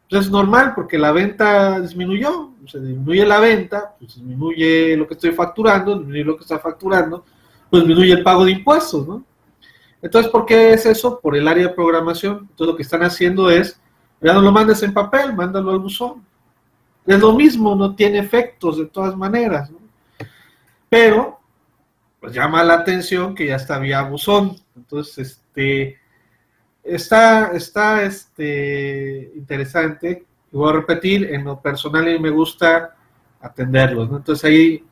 Pues 0.08 0.26
es 0.26 0.32
normal 0.32 0.74
porque 0.76 0.98
la 0.98 1.12
venta 1.12 1.80
disminuyó, 1.80 2.52
se 2.70 2.80
disminuye 2.80 3.26
la 3.26 3.40
venta, 3.40 3.96
pues 3.98 4.16
disminuye 4.16 4.96
lo 4.96 5.08
que 5.08 5.16
estoy 5.16 5.32
facturando, 5.32 5.96
disminuye 5.96 6.24
lo 6.24 6.36
que 6.36 6.44
está 6.44 6.60
facturando, 6.60 7.26
pues 7.70 7.84
disminuye 7.84 8.14
el 8.14 8.24
pago 8.24 8.46
de 8.46 8.52
impuestos, 8.52 9.08
¿no? 9.08 9.24
Entonces, 10.02 10.32
¿por 10.32 10.46
qué 10.46 10.74
es 10.74 10.86
eso? 10.86 11.20
Por 11.20 11.36
el 11.36 11.48
área 11.48 11.68
de 11.68 11.74
programación. 11.74 12.40
Entonces, 12.42 12.68
lo 12.68 12.76
que 12.76 12.84
están 12.84 13.04
haciendo 13.04 13.50
es, 13.50 13.80
ya 14.22 14.34
no 14.34 14.42
lo 14.42 14.52
mandes 14.52 14.82
en 14.84 14.94
papel, 14.94 15.34
mándalo 15.34 15.72
al 15.72 15.80
buzón. 15.80 16.26
Es 17.06 17.20
lo 17.20 17.34
mismo, 17.34 17.76
no 17.76 17.96
tiene 17.96 18.20
efectos 18.20 18.78
de 18.78 18.86
todas 18.86 19.16
maneras. 19.18 19.72
Pero, 20.88 21.40
pues 22.20 22.34
llama 22.34 22.64
la 22.64 22.76
atención 22.76 23.36
que 23.36 23.48
ya 23.48 23.56
está 23.56 23.80
vía 23.80 24.02
buzón. 24.04 24.56
Entonces, 24.76 25.18
este, 25.18 26.00
está, 26.84 27.52
está 27.54 28.04
este, 28.04 29.32
interesante. 29.36 30.26
Y 30.52 30.58
voy 30.58 30.70
a 30.70 30.74
repetir, 30.74 31.34
en 31.34 31.44
lo 31.44 31.62
personal 31.62 32.08
y 32.08 32.20
me 32.20 32.30
gusta 32.30 32.96
atenderlos. 33.40 34.10
Entonces 34.12 34.44
ahí 34.44 34.84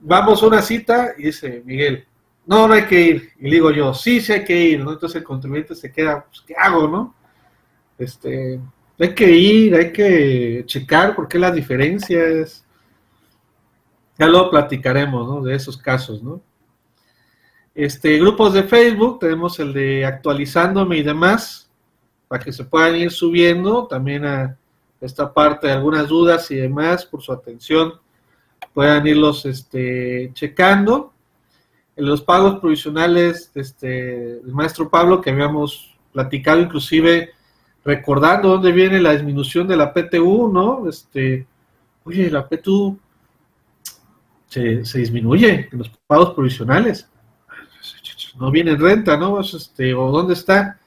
vamos 0.00 0.42
a 0.42 0.46
una 0.46 0.62
cita 0.62 1.14
y 1.16 1.24
dice 1.24 1.62
Miguel, 1.64 2.06
no, 2.46 2.68
no 2.68 2.74
hay 2.74 2.84
que 2.84 3.00
ir. 3.00 3.32
Y 3.38 3.50
digo 3.50 3.70
yo, 3.70 3.94
sí, 3.94 4.20
sí 4.20 4.32
hay 4.32 4.44
que 4.44 4.58
ir, 4.58 4.84
¿no? 4.84 4.92
Entonces 4.92 5.16
el 5.16 5.24
contribuyente 5.24 5.74
se 5.74 5.90
queda, 5.90 6.24
pues, 6.24 6.42
¿qué 6.42 6.54
hago, 6.56 6.86
no? 6.88 7.14
Este, 7.98 8.60
hay 8.98 9.14
que 9.14 9.30
ir, 9.30 9.74
hay 9.74 9.92
que 9.92 10.62
checar 10.66 11.16
por 11.16 11.26
qué 11.26 11.38
las 11.38 11.54
diferencias. 11.54 12.64
Ya 14.18 14.26
luego 14.26 14.50
platicaremos, 14.50 15.26
¿no? 15.26 15.42
De 15.42 15.54
esos 15.54 15.76
casos, 15.76 16.22
¿no? 16.22 16.42
Este, 17.74 18.18
grupos 18.18 18.54
de 18.54 18.62
Facebook, 18.62 19.18
tenemos 19.18 19.58
el 19.58 19.72
de 19.72 20.04
actualizándome 20.04 20.98
y 20.98 21.02
demás, 21.02 21.68
para 22.34 22.42
que 22.42 22.52
se 22.52 22.64
puedan 22.64 22.96
ir 22.96 23.12
subiendo 23.12 23.86
también 23.86 24.24
a 24.24 24.58
esta 25.00 25.32
parte 25.32 25.68
de 25.68 25.72
algunas 25.72 26.08
dudas 26.08 26.50
y 26.50 26.56
demás, 26.56 27.06
por 27.06 27.22
su 27.22 27.32
atención, 27.32 27.94
puedan 28.72 29.06
irlos 29.06 29.46
este, 29.46 30.32
checando. 30.34 31.12
En 31.94 32.06
los 32.06 32.22
pagos 32.22 32.58
provisionales, 32.58 33.52
este, 33.54 34.40
el 34.40 34.52
maestro 34.52 34.90
Pablo, 34.90 35.20
que 35.20 35.30
habíamos 35.30 35.94
platicado, 36.12 36.58
inclusive 36.58 37.30
recordando 37.84 38.48
dónde 38.48 38.72
viene 38.72 39.00
la 39.00 39.12
disminución 39.12 39.68
de 39.68 39.76
la 39.76 39.94
PTU, 39.94 40.50
¿no? 40.52 40.88
Este, 40.88 41.46
oye, 42.02 42.28
la 42.32 42.48
PTU 42.48 42.98
se, 44.48 44.84
se 44.84 44.98
disminuye 44.98 45.68
en 45.70 45.78
los 45.78 45.88
pagos 46.08 46.34
provisionales 46.34 47.08
no 48.38 48.50
viene 48.50 48.72
en 48.72 48.80
renta, 48.80 49.16
¿no? 49.16 49.40
Este, 49.40 49.94
o 49.94 50.10
dónde 50.10 50.34
está. 50.34 50.78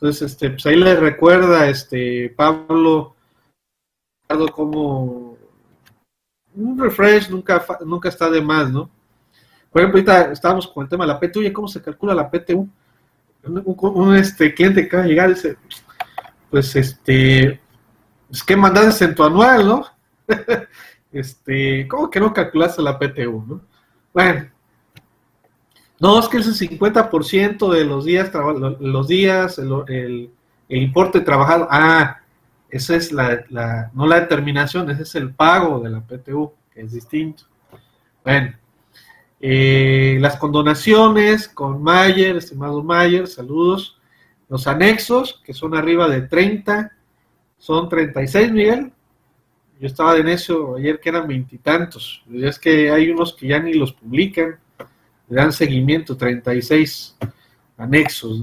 Entonces, 0.00 0.32
este, 0.32 0.48
pues 0.50 0.64
ahí 0.64 0.76
le 0.76 0.96
recuerda 0.96 1.68
este 1.68 2.32
Pablo 2.34 3.14
como 4.54 5.36
un 6.54 6.78
refresh 6.78 7.28
nunca, 7.28 7.62
nunca 7.84 8.08
está 8.08 8.30
de 8.30 8.40
más, 8.40 8.70
¿no? 8.70 8.88
Por 9.70 9.82
ejemplo, 9.82 9.98
ahorita 9.98 10.32
estábamos 10.32 10.66
con 10.68 10.84
el 10.84 10.88
tema 10.88 11.04
de 11.04 11.12
la 11.12 11.20
PTU, 11.20 11.42
y 11.42 11.52
cómo 11.52 11.68
se 11.68 11.82
calcula 11.82 12.14
la 12.14 12.30
PTU. 12.30 12.66
Un, 13.44 14.16
este, 14.16 14.54
cliente 14.54 14.82
que 14.82 14.86
acaba 14.86 15.02
de 15.02 15.08
llegar 15.10 15.28
dice, 15.28 15.58
pues 16.50 16.74
este, 16.76 17.60
es 18.30 18.42
que 18.42 18.56
mandaste 18.56 19.04
en 19.04 19.14
tu 19.14 19.22
anual, 19.22 19.66
¿no? 19.66 19.86
este, 21.12 21.86
¿cómo 21.88 22.08
que 22.08 22.20
no 22.20 22.32
calculaste 22.32 22.80
la 22.80 22.98
PTU, 22.98 23.44
no? 23.46 23.60
Bueno, 24.14 24.50
no, 26.00 26.18
es 26.18 26.28
que 26.28 26.38
el 26.38 26.44
50% 26.44 27.70
de 27.70 27.84
los 27.84 28.06
días, 28.06 28.32
los 28.80 29.06
días, 29.06 29.58
el, 29.58 30.30
importe 30.70 31.20
trabajado. 31.20 31.68
Ah, 31.70 32.20
esa 32.70 32.96
es 32.96 33.12
la, 33.12 33.90
no 33.92 34.06
la 34.06 34.20
determinación, 34.20 34.88
ese 34.90 35.02
es 35.02 35.14
el 35.16 35.34
pago 35.34 35.78
de 35.80 35.90
la 35.90 36.00
PTU, 36.00 36.54
que 36.72 36.80
es 36.80 36.92
distinto. 36.92 37.44
Bueno, 38.24 38.54
eh, 39.40 40.16
las 40.20 40.36
condonaciones 40.36 41.48
con 41.48 41.82
Mayer, 41.82 42.36
estimado 42.36 42.82
Mayer, 42.82 43.26
saludos. 43.26 43.98
Los 44.48 44.66
anexos, 44.66 45.42
que 45.44 45.52
son 45.52 45.74
arriba 45.74 46.08
de 46.08 46.22
30, 46.22 46.92
son 47.58 47.90
36, 47.90 48.52
Miguel. 48.52 48.90
Yo 49.78 49.86
estaba 49.86 50.14
de 50.14 50.24
necio 50.24 50.76
ayer 50.76 50.98
que 50.98 51.10
eran 51.10 51.28
veintitantos. 51.28 52.24
Es 52.32 52.58
que 52.58 52.90
hay 52.90 53.10
unos 53.10 53.34
que 53.34 53.48
ya 53.48 53.58
ni 53.58 53.74
los 53.74 53.92
publican 53.92 54.58
dan 55.34 55.52
seguimiento, 55.52 56.16
36 56.16 57.16
anexos. 57.76 58.42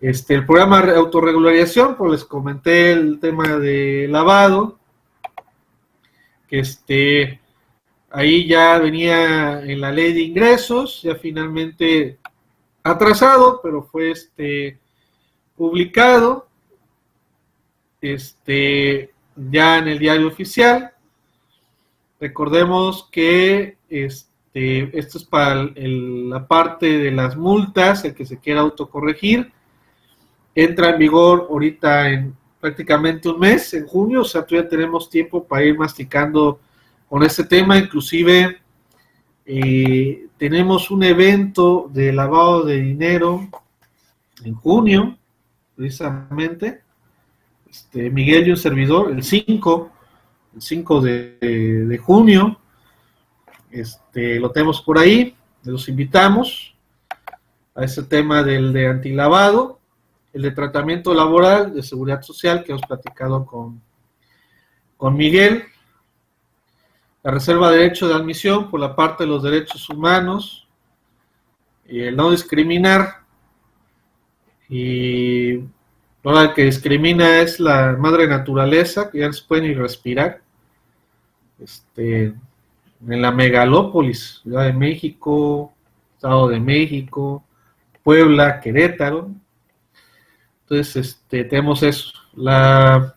Este, 0.00 0.34
el 0.34 0.44
programa 0.44 0.82
de 0.82 0.96
autorregularización, 0.96 1.96
pues 1.96 2.12
les 2.12 2.24
comenté 2.24 2.92
el 2.92 3.18
tema 3.18 3.56
de 3.58 4.08
lavado, 4.10 4.78
que 6.48 6.58
este, 6.58 7.40
ahí 8.10 8.46
ya 8.46 8.78
venía 8.78 9.62
en 9.62 9.80
la 9.80 9.90
ley 9.90 10.12
de 10.12 10.20
ingresos, 10.20 11.02
ya 11.02 11.14
finalmente 11.14 12.18
atrasado, 12.82 13.60
pero 13.62 13.82
fue 13.82 14.10
este, 14.10 14.78
publicado 15.56 16.48
este, 18.00 19.12
ya 19.34 19.78
en 19.78 19.88
el 19.88 19.98
diario 19.98 20.28
oficial. 20.28 20.92
Recordemos 22.20 23.08
que 23.10 23.78
este, 23.88 24.35
este, 24.56 24.98
esto 24.98 25.18
es 25.18 25.24
para 25.24 25.70
la 25.74 26.46
parte 26.46 26.86
de 26.98 27.10
las 27.10 27.36
multas, 27.36 28.04
el 28.06 28.14
que 28.14 28.24
se 28.24 28.38
quiera 28.38 28.60
autocorregir. 28.60 29.52
Entra 30.54 30.90
en 30.90 30.98
vigor 30.98 31.46
ahorita 31.50 32.08
en 32.08 32.34
prácticamente 32.58 33.28
un 33.28 33.38
mes, 33.38 33.74
en 33.74 33.86
junio, 33.86 34.22
o 34.22 34.24
sea, 34.24 34.46
todavía 34.46 34.68
tenemos 34.68 35.10
tiempo 35.10 35.44
para 35.44 35.62
ir 35.62 35.76
masticando 35.76 36.58
con 37.06 37.22
este 37.22 37.44
tema. 37.44 37.76
Inclusive 37.76 38.56
eh, 39.44 40.26
tenemos 40.38 40.90
un 40.90 41.02
evento 41.02 41.90
de 41.92 42.12
lavado 42.14 42.64
de 42.64 42.80
dinero 42.80 43.46
en 44.42 44.54
junio, 44.54 45.18
precisamente. 45.74 46.80
Este, 47.68 48.08
Miguel 48.08 48.46
y 48.46 48.50
un 48.52 48.56
servidor, 48.56 49.10
el 49.10 49.22
5, 49.22 49.90
el 50.54 50.62
5 50.62 51.00
de 51.02 52.00
junio 52.02 52.58
este, 53.80 54.40
lo 54.40 54.50
tenemos 54.50 54.80
por 54.80 54.98
ahí, 54.98 55.36
los 55.64 55.88
invitamos 55.88 56.74
a 57.74 57.84
ese 57.84 58.02
tema 58.02 58.42
del 58.42 58.72
de 58.72 58.86
antilavado, 58.86 59.78
el 60.32 60.42
de 60.42 60.50
tratamiento 60.50 61.14
laboral, 61.14 61.74
de 61.74 61.82
seguridad 61.82 62.22
social, 62.22 62.62
que 62.62 62.72
hemos 62.72 62.86
platicado 62.86 63.44
con, 63.44 63.80
con 64.96 65.16
Miguel, 65.16 65.64
la 67.22 67.30
reserva 67.30 67.70
de 67.70 67.78
derecho 67.78 68.08
de 68.08 68.14
admisión 68.14 68.70
por 68.70 68.80
la 68.80 68.94
parte 68.94 69.24
de 69.24 69.30
los 69.30 69.42
derechos 69.42 69.88
humanos, 69.88 70.66
y 71.86 72.00
el 72.00 72.16
no 72.16 72.30
discriminar, 72.30 73.20
y 74.68 75.60
lo 76.22 76.54
que 76.54 76.64
discrimina 76.64 77.40
es 77.40 77.60
la 77.60 77.92
madre 77.92 78.26
naturaleza, 78.26 79.10
que 79.10 79.20
ya 79.20 79.28
no 79.28 79.32
se 79.32 79.44
puede 79.44 79.62
ni 79.62 79.74
respirar. 79.74 80.40
Este, 81.60 82.34
en 83.06 83.22
la 83.22 83.30
megalópolis, 83.30 84.40
Ciudad 84.42 84.64
de 84.64 84.72
México, 84.72 85.72
Estado 86.14 86.48
de 86.48 86.60
México, 86.60 87.44
Puebla, 88.02 88.60
Querétaro. 88.60 89.30
Entonces, 90.62 90.96
este, 90.96 91.44
tenemos 91.44 91.82
eso. 91.82 92.12
La, 92.34 93.14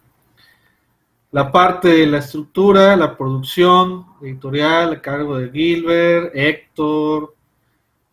la 1.32 1.52
parte 1.52 1.90
de 1.90 2.08
la 2.08 2.20
estructura, 2.20 2.96
la 2.96 3.16
producción 3.16 4.06
editorial 4.22 4.94
a 4.94 5.02
cargo 5.02 5.38
de 5.38 5.52
Gilbert, 5.52 6.32
Héctor, 6.36 7.36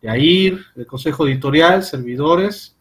Yair, 0.01 0.59
el 0.75 0.85
consejo 0.85 1.27
editorial, 1.27 1.83
servidores, 1.83 2.75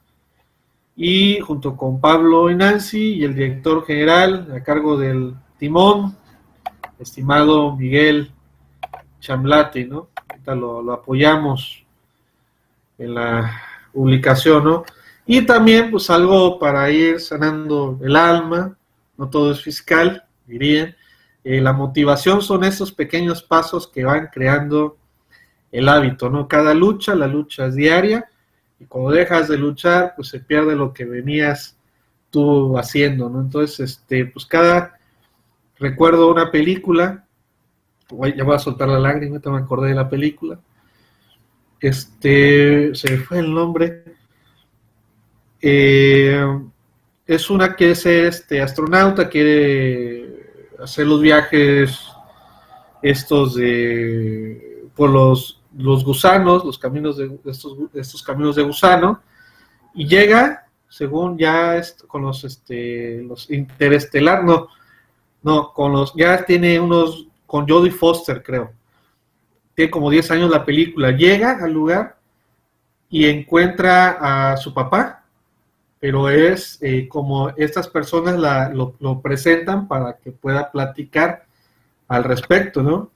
y 0.95 1.41
junto 1.41 1.77
con 1.77 2.01
Pablo 2.01 2.51
y 2.51 2.55
Nancy 2.55 3.15
y 3.15 3.25
el 3.25 3.35
director 3.35 3.85
general 3.85 4.49
a 4.55 4.63
cargo 4.63 4.97
del 4.97 5.35
timón, 5.59 6.17
estimado 6.99 7.77
Miguel 7.77 8.33
Chamlati, 9.21 9.85
¿no? 9.85 10.09
Ahorita 10.29 10.55
lo, 10.55 10.93
apoyamos 10.93 11.85
en 12.99 13.15
la 13.15 13.63
publicación, 13.93 14.65
¿no? 14.65 14.85
Y 15.27 15.43
también, 15.43 15.91
pues, 15.91 16.09
algo 16.11 16.59
para 16.59 16.91
ir 16.91 17.21
sanando 17.21 17.99
el 18.03 18.15
alma, 18.17 18.77
no 19.17 19.29
todo 19.29 19.51
es 19.51 19.61
fiscal, 19.61 20.25
dirían. 20.47 20.95
Eh, 21.43 21.61
la 21.61 21.73
motivación 21.73 22.43
son 22.43 22.65
esos 22.65 22.93
pequeños 22.93 23.43
pasos 23.43 23.87
que 23.87 24.05
van 24.05 24.29
creando 24.33 24.97
el 25.73 25.89
hábito, 25.89 26.31
¿no? 26.31 26.49
Cada 26.49 26.75
lucha, 26.75 27.15
la 27.15 27.27
lucha 27.27 27.67
es 27.67 27.75
diaria, 27.75 28.29
y 28.79 28.85
cuando 28.87 29.11
dejas 29.11 29.49
de 29.49 29.59
luchar, 29.59 30.15
pues 30.17 30.29
se 30.29 30.41
pierde 30.41 30.75
lo 30.75 30.93
que 30.93 31.05
venías 31.05 31.77
tú 32.31 32.79
haciendo, 32.79 33.29
¿no? 33.29 33.41
Entonces, 33.41 33.81
este, 33.81 34.27
pues 34.27 34.47
cada, 34.47 34.99
recuerdo 35.79 36.31
una 36.31 36.51
película 36.51 37.26
ya 38.35 38.45
voy 38.45 38.55
a 38.55 38.59
soltar 38.59 38.89
la 38.89 38.99
lágrima, 38.99 39.41
me 39.45 39.59
acordé 39.59 39.89
de 39.89 39.95
la 39.95 40.09
película. 40.09 40.59
Este, 41.81 42.95
se 42.95 43.19
fue 43.19 43.41
el 43.41 43.53
nombre. 43.53 44.05
Eh, 45.61 46.61
es 47.27 47.51
una 47.51 47.75
que 47.75 47.91
es 47.91 48.07
este 48.07 48.63
astronauta, 48.63 49.29
quiere 49.29 50.71
hacer 50.83 51.07
los 51.07 51.21
viajes 51.21 51.99
estos 53.03 53.55
de 53.55 54.89
por 54.95 55.11
los 55.11 55.57
los 55.77 56.05
gusanos, 56.05 56.65
los 56.65 56.79
caminos 56.79 57.17
de, 57.17 57.39
estos, 57.45 57.77
estos 57.95 58.23
caminos 58.23 58.57
de 58.57 58.63
gusano, 58.63 59.21
y 59.95 60.07
llega, 60.07 60.67
según 60.89 61.39
ya 61.39 61.81
con 62.07 62.23
los, 62.23 62.45
este, 62.45 63.23
los 63.23 63.51
interestelar, 63.51 64.45
no, 64.45 64.69
no, 65.43 65.73
con 65.73 65.93
los, 65.93 66.15
ya 66.15 66.45
tiene 66.45 66.81
unos, 66.81 67.26
con 67.47 67.69
Jodie 67.69 67.93
Foster, 67.93 68.43
creo, 68.43 68.73
tiene 69.75 69.91
como 69.91 70.11
10 70.11 70.31
años 70.31 70.51
la 70.51 70.65
película, 70.65 71.11
llega 71.11 71.63
al 71.63 71.73
lugar 71.73 72.17
y 73.11 73.27
encuentra 73.27 74.53
a 74.53 74.57
su 74.57 74.73
papá, 74.73 75.25
pero 76.01 76.29
es 76.29 76.79
eh, 76.81 77.07
como 77.09 77.51
estas 77.51 77.87
personas 77.89 78.37
lo, 78.75 78.95
lo, 78.99 79.21
presentan 79.21 79.87
para 79.87 80.17
que 80.17 80.33
pueda 80.33 80.71
platicar 80.71 81.47
al 82.09 82.25
respecto, 82.25 82.83
¿no? 82.83 83.11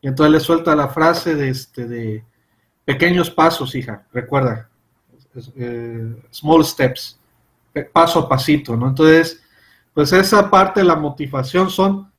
Y 0.00 0.08
entonces 0.08 0.32
le 0.32 0.40
suelta 0.40 0.74
la 0.74 0.88
frase 0.88 1.34
de, 1.34 1.48
este, 1.48 1.86
de 1.86 2.24
pequeños 2.84 3.30
pasos, 3.30 3.74
hija, 3.74 4.06
recuerda, 4.12 4.68
eh, 5.56 6.22
small 6.30 6.64
steps, 6.64 7.18
paso 7.92 8.20
a 8.20 8.28
pasito, 8.28 8.76
¿no? 8.76 8.88
Entonces, 8.88 9.42
pues 9.94 10.12
esa 10.12 10.50
parte 10.50 10.80
de 10.80 10.86
la 10.86 10.96
motivación 10.96 11.70
son 11.70 12.09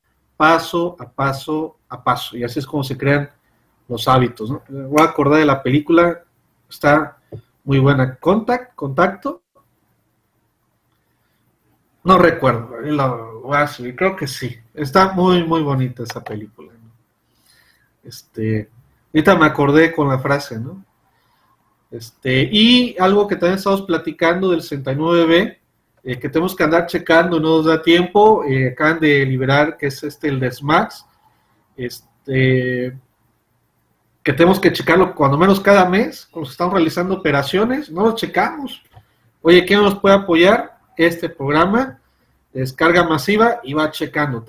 paso 0.42 0.96
a 0.98 1.08
paso 1.08 1.78
a 1.88 2.04
paso, 2.04 2.36
y 2.36 2.44
así 2.44 2.58
es 2.58 2.66
como 2.66 2.84
se 2.84 2.98
crean 2.98 3.30
los 3.88 4.08
hábitos, 4.08 4.50
¿no? 4.50 4.64
Voy 4.68 5.00
a 5.00 5.10
acordar 5.10 5.38
de 5.38 5.46
la 5.46 5.62
película, 5.62 6.24
está 6.68 7.20
muy 7.64 7.78
buena. 7.78 8.16
Contact, 8.16 8.74
contacto. 8.74 9.44
No 12.04 12.18
recuerdo, 12.18 12.72
lo 12.82 13.44
creo 13.96 14.16
que 14.16 14.26
sí. 14.26 14.58
Está 14.74 15.14
muy, 15.14 15.44
muy 15.44 15.62
bonita 15.62 16.02
esa 16.02 16.24
película. 16.24 16.72
Este, 18.04 18.68
ahorita 19.14 19.36
me 19.36 19.46
acordé 19.46 19.94
con 19.94 20.08
la 20.08 20.18
frase, 20.18 20.60
¿no? 20.60 20.84
Este, 21.92 22.50
y 22.52 22.96
algo 22.98 23.28
que 23.28 23.36
también 23.36 23.58
estamos 23.58 23.84
platicando 23.84 24.50
del 24.50 24.62
69B, 24.62 25.60
eh, 26.04 26.18
que 26.20 26.30
tenemos 26.30 26.56
que 26.56 26.64
andar 26.64 26.88
checando, 26.88 27.40
no 27.40 27.58
nos 27.58 27.66
da 27.66 27.82
tiempo, 27.82 28.44
eh, 28.44 28.70
acaban 28.70 29.00
de 29.00 29.26
liberar, 29.26 29.78
que 29.78 29.88
es 29.88 30.04
este, 30.04 30.30
el 30.30 30.40
de 30.40 30.52
SMAX, 30.52 31.06
este, 31.78 32.98
que 34.24 34.34
tenemos 34.34 34.60
que 34.60 34.74
checarlo 34.74 35.14
cuando 35.16 35.38
menos 35.38 35.60
cada 35.60 35.86
mes, 35.86 36.28
cuando 36.32 36.50
estamos 36.50 36.74
realizando 36.74 37.16
operaciones, 37.16 37.90
no 37.92 38.04
lo 38.04 38.16
checamos. 38.16 38.82
Oye, 39.42 39.66
¿quién 39.66 39.82
nos 39.82 39.96
puede 40.00 40.16
apoyar? 40.16 40.78
Este 40.98 41.30
programa, 41.30 42.00
descarga 42.54 43.04
masiva 43.04 43.60
y 43.64 43.74
va 43.74 43.90
checando. 43.92 44.46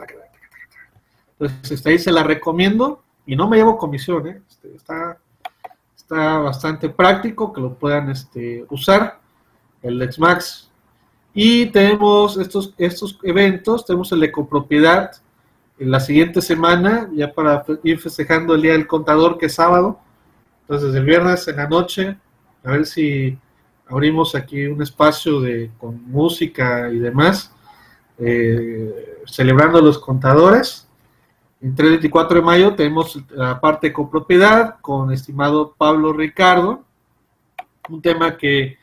Entonces, 1.38 1.70
este, 1.70 1.90
ahí 1.90 1.98
se 1.98 2.12
la 2.12 2.22
recomiendo 2.22 3.02
y 3.26 3.36
no 3.36 3.48
me 3.48 3.56
llevo 3.56 3.78
comisión, 3.78 4.26
¿eh? 4.26 4.42
este, 4.48 4.74
está, 4.74 5.18
está 5.96 6.38
bastante 6.38 6.88
práctico 6.88 7.52
que 7.52 7.60
lo 7.60 7.74
puedan 7.74 8.10
este, 8.10 8.66
usar, 8.68 9.20
el 9.82 9.98
LexMax. 9.98 10.71
Y 11.34 11.66
tenemos 11.66 12.36
estos, 12.36 12.74
estos 12.76 13.18
eventos, 13.22 13.86
tenemos 13.86 14.12
el 14.12 14.20
de 14.20 14.32
copropiedad 14.32 15.12
en 15.78 15.90
la 15.90 16.00
siguiente 16.00 16.42
semana, 16.42 17.10
ya 17.14 17.32
para 17.32 17.64
ir 17.82 17.98
festejando 17.98 18.54
el 18.54 18.62
Día 18.62 18.72
del 18.72 18.86
Contador, 18.86 19.38
que 19.38 19.46
es 19.46 19.54
sábado. 19.54 19.98
Entonces, 20.62 20.94
el 20.94 21.04
viernes 21.04 21.48
en 21.48 21.56
la 21.56 21.68
noche, 21.68 22.16
a 22.62 22.70
ver 22.70 22.86
si 22.86 23.36
abrimos 23.88 24.34
aquí 24.34 24.66
un 24.66 24.82
espacio 24.82 25.40
de, 25.40 25.70
con 25.78 26.02
música 26.10 26.90
y 26.90 26.98
demás, 26.98 27.52
eh, 28.18 29.18
celebrando 29.26 29.80
los 29.80 29.98
contadores. 29.98 30.88
En 31.60 31.74
3 31.74 31.90
24 31.90 32.36
de 32.36 32.42
mayo 32.42 32.74
tenemos 32.74 33.18
la 33.30 33.60
parte 33.60 33.88
de 33.88 33.92
copropiedad 33.92 34.76
con 34.80 35.12
estimado 35.12 35.74
Pablo 35.76 36.12
Ricardo, 36.12 36.84
un 37.88 38.02
tema 38.02 38.36
que 38.36 38.78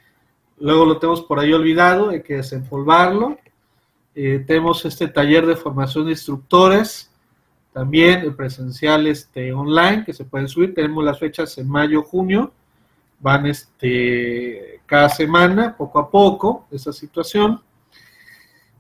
luego 0.59 0.85
lo 0.85 0.97
tenemos 0.97 1.21
por 1.21 1.39
ahí 1.39 1.53
olvidado, 1.53 2.09
hay 2.09 2.21
que 2.21 2.35
desempolvarlo. 2.35 3.37
Eh, 4.15 4.43
tenemos 4.45 4.83
este 4.85 5.07
taller 5.07 5.45
de 5.45 5.55
formación 5.55 6.05
de 6.05 6.11
instructores, 6.11 7.11
también 7.73 8.21
el 8.21 8.35
presencial 8.35 9.07
este, 9.07 9.53
online 9.53 10.03
que 10.05 10.13
se 10.13 10.25
pueden 10.25 10.47
subir. 10.47 10.73
Tenemos 10.73 11.03
las 11.03 11.19
fechas 11.19 11.57
en 11.57 11.69
mayo, 11.69 12.03
junio, 12.03 12.51
van 13.19 13.45
este, 13.45 14.81
cada 14.85 15.09
semana, 15.09 15.75
poco 15.77 15.99
a 15.99 16.09
poco, 16.09 16.67
esa 16.71 16.91
situación. 16.91 17.61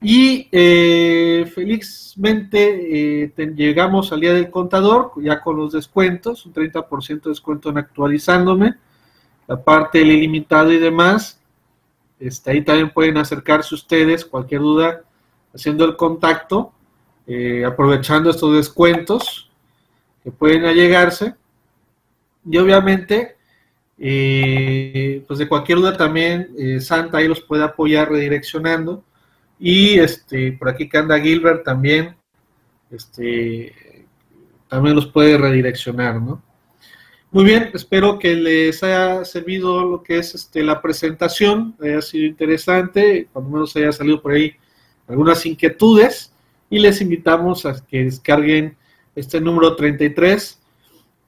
Y 0.01 0.47
eh, 0.51 1.49
felizmente 1.53 3.25
eh, 3.25 3.53
llegamos 3.55 4.13
al 4.13 4.21
día 4.21 4.33
del 4.33 4.49
contador, 4.49 5.11
ya 5.21 5.41
con 5.41 5.57
los 5.57 5.73
descuentos, 5.73 6.45
un 6.45 6.53
30% 6.53 7.23
de 7.23 7.29
descuento 7.29 7.69
en 7.69 7.79
actualizándome, 7.79 8.75
la 9.47 9.61
parte 9.61 9.99
del 9.99 10.11
ilimitado 10.11 10.71
y 10.71 10.79
demás. 10.79 11.38
Este, 12.19 12.51
ahí 12.51 12.63
también 12.63 12.91
pueden 12.91 13.17
acercarse 13.17 13.75
ustedes, 13.75 14.25
cualquier 14.25 14.61
duda, 14.61 15.01
haciendo 15.53 15.85
el 15.85 15.95
contacto, 15.95 16.73
eh, 17.25 17.63
aprovechando 17.65 18.29
estos 18.29 18.55
descuentos 18.55 19.49
que 20.23 20.31
pueden 20.31 20.65
allegarse. 20.65 21.35
Y 22.49 22.57
obviamente, 22.57 23.37
pues 23.97 25.39
de 25.39 25.47
cualquier 25.47 25.77
duda 25.79 25.97
también, 25.97 26.81
Santa 26.81 27.17
ahí 27.19 27.27
los 27.27 27.41
puede 27.41 27.63
apoyar 27.63 28.09
redireccionando 28.09 29.03
y 29.59 29.99
este, 29.99 30.53
por 30.53 30.69
aquí 30.69 30.87
que 30.87 30.97
anda 30.97 31.19
Gilbert 31.19 31.65
también, 31.65 32.15
este, 32.89 34.05
también 34.69 34.95
los 34.95 35.07
puede 35.07 35.37
redireccionar, 35.37 36.21
¿no? 36.21 36.41
Muy 37.31 37.43
bien, 37.43 37.69
espero 37.75 38.17
que 38.17 38.33
les 38.33 38.81
haya 38.81 39.23
servido 39.23 39.85
lo 39.85 40.01
que 40.01 40.17
es 40.17 40.33
este, 40.33 40.63
la 40.63 40.81
presentación, 40.81 41.75
haya 41.79 42.01
sido 42.01 42.25
interesante, 42.25 43.27
cuando 43.31 43.51
menos 43.51 43.75
haya 43.75 43.91
salido 43.91 44.19
por 44.19 44.31
ahí 44.31 44.55
algunas 45.07 45.45
inquietudes 45.45 46.33
y 46.71 46.79
les 46.79 47.01
invitamos 47.01 47.67
a 47.67 47.85
que 47.85 48.05
descarguen 48.05 48.75
este 49.15 49.39
número 49.39 49.75
33, 49.75 50.59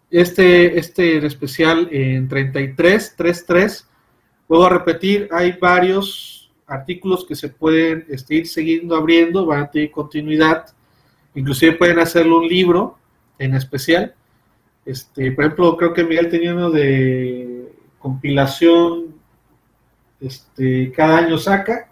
este, 0.09 0.79
este 0.79 1.17
en 1.17 1.25
especial 1.25 1.87
en 1.91 2.27
33, 2.27 3.15
33, 3.15 3.87
vuelvo 4.47 4.65
a 4.65 4.69
repetir, 4.69 5.29
hay 5.31 5.51
varios 5.51 6.51
artículos 6.65 7.25
que 7.25 7.35
se 7.35 7.49
pueden 7.49 8.07
este, 8.09 8.33
ir 8.37 8.47
siguiendo 8.47 8.95
abriendo, 8.95 9.45
van 9.45 9.65
a 9.65 9.69
tener 9.69 9.91
continuidad, 9.91 10.65
inclusive 11.35 11.73
pueden 11.73 11.99
hacerlo 11.99 12.39
un 12.39 12.47
libro 12.47 12.97
en 13.37 13.53
especial. 13.53 14.15
Este, 14.85 15.31
por 15.31 15.45
ejemplo, 15.45 15.77
creo 15.77 15.93
que 15.93 16.03
Miguel 16.03 16.29
tenía 16.29 16.53
uno 16.53 16.71
de 16.71 17.71
compilación, 17.99 19.15
este, 20.19 20.91
cada 20.91 21.17
año 21.19 21.37
saca, 21.37 21.91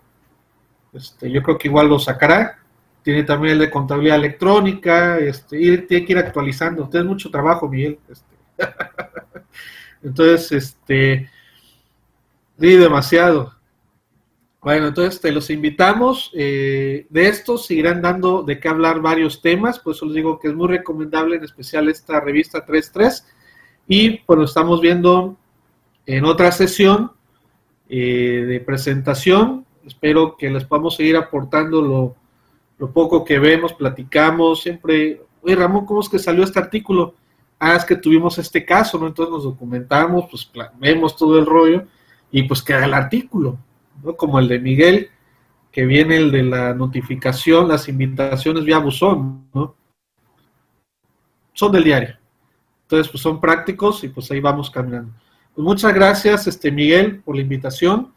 este, 0.94 1.30
yo 1.32 1.42
creo 1.44 1.58
que 1.58 1.68
igual 1.68 1.88
lo 1.88 2.00
sacará. 2.00 2.60
Tiene 3.04 3.24
también 3.24 3.54
el 3.54 3.60
de 3.60 3.70
contabilidad 3.70 4.18
electrónica, 4.18 5.18
este, 5.18 5.60
y 5.60 5.78
tiene 5.80 6.06
que 6.06 6.12
ir 6.14 6.18
actualizando. 6.18 6.90
Tiene 6.90 7.06
mucho 7.08 7.30
trabajo, 7.30 7.68
Miguel. 7.70 8.00
Este. 8.10 8.36
Entonces, 10.04 10.52
este, 10.52 11.30
di 12.58 12.76
demasiado. 12.76 13.54
Bueno, 14.62 14.88
entonces 14.88 15.22
te 15.22 15.32
los 15.32 15.49
invitamos. 15.49 16.32
Eh, 16.34 17.07
de 17.10 17.28
estos 17.28 17.66
seguirán 17.66 18.01
dando 18.01 18.43
de 18.43 18.60
qué 18.60 18.68
hablar 18.68 19.01
varios 19.01 19.41
temas, 19.41 19.80
por 19.80 19.95
eso 19.95 20.05
les 20.05 20.16
digo 20.16 20.38
que 20.38 20.49
es 20.49 20.53
muy 20.53 20.68
recomendable, 20.68 21.38
en 21.38 21.43
especial 21.45 21.88
esta 21.88 22.20
revista 22.20 22.66
3.3. 22.66 23.24
Y 23.88 24.22
bueno, 24.28 24.43
estamos 24.43 24.82
viendo 24.82 25.38
en 26.05 26.26
otra 26.26 26.51
sesión 26.51 27.12
eh, 27.88 28.45
de 28.47 28.60
presentación. 28.60 29.66
Espero 29.86 30.36
que 30.38 30.49
les 30.49 30.66
podamos 30.66 30.97
seguir 30.97 31.16
aportando 31.16 31.82
lo, 32.78 32.91
poco 32.91 33.24
que 33.24 33.39
vemos, 33.39 33.74
platicamos. 33.74 34.62
Siempre, 34.62 35.22
oye 35.41 35.55
Ramón, 35.55 35.86
¿cómo 35.86 36.01
es 36.01 36.10
que 36.10 36.20
salió 36.20 36.43
este 36.43 36.60
artículo? 36.60 37.16
Ah, 37.57 37.76
es 37.76 37.86
que 37.86 37.95
tuvimos 37.95 38.38
este 38.38 38.66
caso, 38.66 38.99
¿no? 38.99 39.07
Entonces 39.07 39.32
nos 39.32 39.43
documentamos, 39.43 40.26
pues 40.30 40.51
vemos 40.80 41.16
todo 41.16 41.39
el 41.39 41.45
rollo 41.45 41.84
y 42.32 42.43
pues 42.43 42.62
queda 42.62 42.86
el 42.86 42.93
artículo 42.93 43.57
como 44.18 44.39
el 44.39 44.47
de 44.47 44.60
Miguel, 44.60 45.10
que 45.72 45.86
viene 45.86 46.18
el 46.18 46.32
de 46.32 46.43
la 46.43 46.74
notificación, 46.74 47.68
las 47.68 47.88
invitaciones 47.88 48.66
vía 48.66 48.80
buzón, 48.80 49.47
¿no? 49.54 49.76
Son 51.54 51.72
del 51.72 51.84
diario. 51.84 52.18
Entonces, 52.84 53.12
pues 53.12 53.22
son 53.22 53.39
prácticos 53.39 54.04
y 54.04 54.10
pues 54.10 54.32
ahí 54.32 54.39
vamos 54.39 54.72
caminando. 54.72 55.14
Pues 55.54 55.64
muchas 55.64 55.93
gracias, 55.93 56.47
este 56.47 56.72
Miguel, 56.72 57.22
por 57.22 57.36
la 57.36 57.41
invitación. 57.41 58.14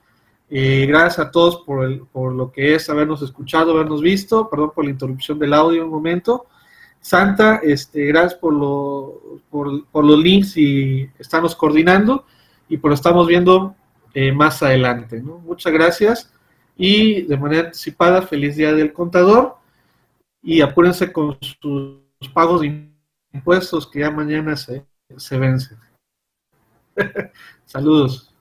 Eh, 0.48 0.86
gracias 0.86 1.18
a 1.18 1.30
todos 1.30 1.62
por, 1.64 1.84
el, 1.84 2.00
por 2.12 2.32
lo 2.32 2.52
que 2.52 2.74
es 2.74 2.88
habernos 2.88 3.22
escuchado, 3.22 3.72
habernos 3.72 4.00
visto. 4.00 4.48
Perdón 4.48 4.72
por 4.74 4.84
la 4.84 4.90
interrupción 4.90 5.38
del 5.38 5.54
audio 5.54 5.84
un 5.84 5.90
momento. 5.90 6.46
Santa, 7.02 7.56
este, 7.64 8.06
gracias 8.06 8.34
por, 8.34 8.54
lo, 8.54 9.40
por, 9.50 10.04
los 10.04 10.18
links 10.18 10.56
y 10.56 11.10
estamos 11.18 11.56
coordinando 11.56 12.24
y 12.68 12.76
por 12.76 12.90
lo 12.90 12.94
estamos 12.94 13.26
viendo 13.26 13.74
eh, 14.14 14.32
más 14.32 14.62
adelante. 14.62 15.20
¿no? 15.20 15.38
Muchas 15.38 15.72
gracias 15.72 16.32
y 16.76 17.22
de 17.22 17.36
manera 17.36 17.66
anticipada, 17.66 18.22
feliz 18.22 18.56
día 18.56 18.72
del 18.72 18.92
contador 18.92 19.56
y 20.42 20.60
apúrense 20.60 21.12
con 21.12 21.38
sus 21.40 22.00
pagos 22.32 22.62
de 22.62 22.88
impuestos 23.32 23.86
que 23.86 24.00
ya 24.00 24.10
mañana 24.10 24.56
se, 24.56 24.84
se 25.16 25.38
vencen. 25.38 25.78
Saludos. 27.64 28.31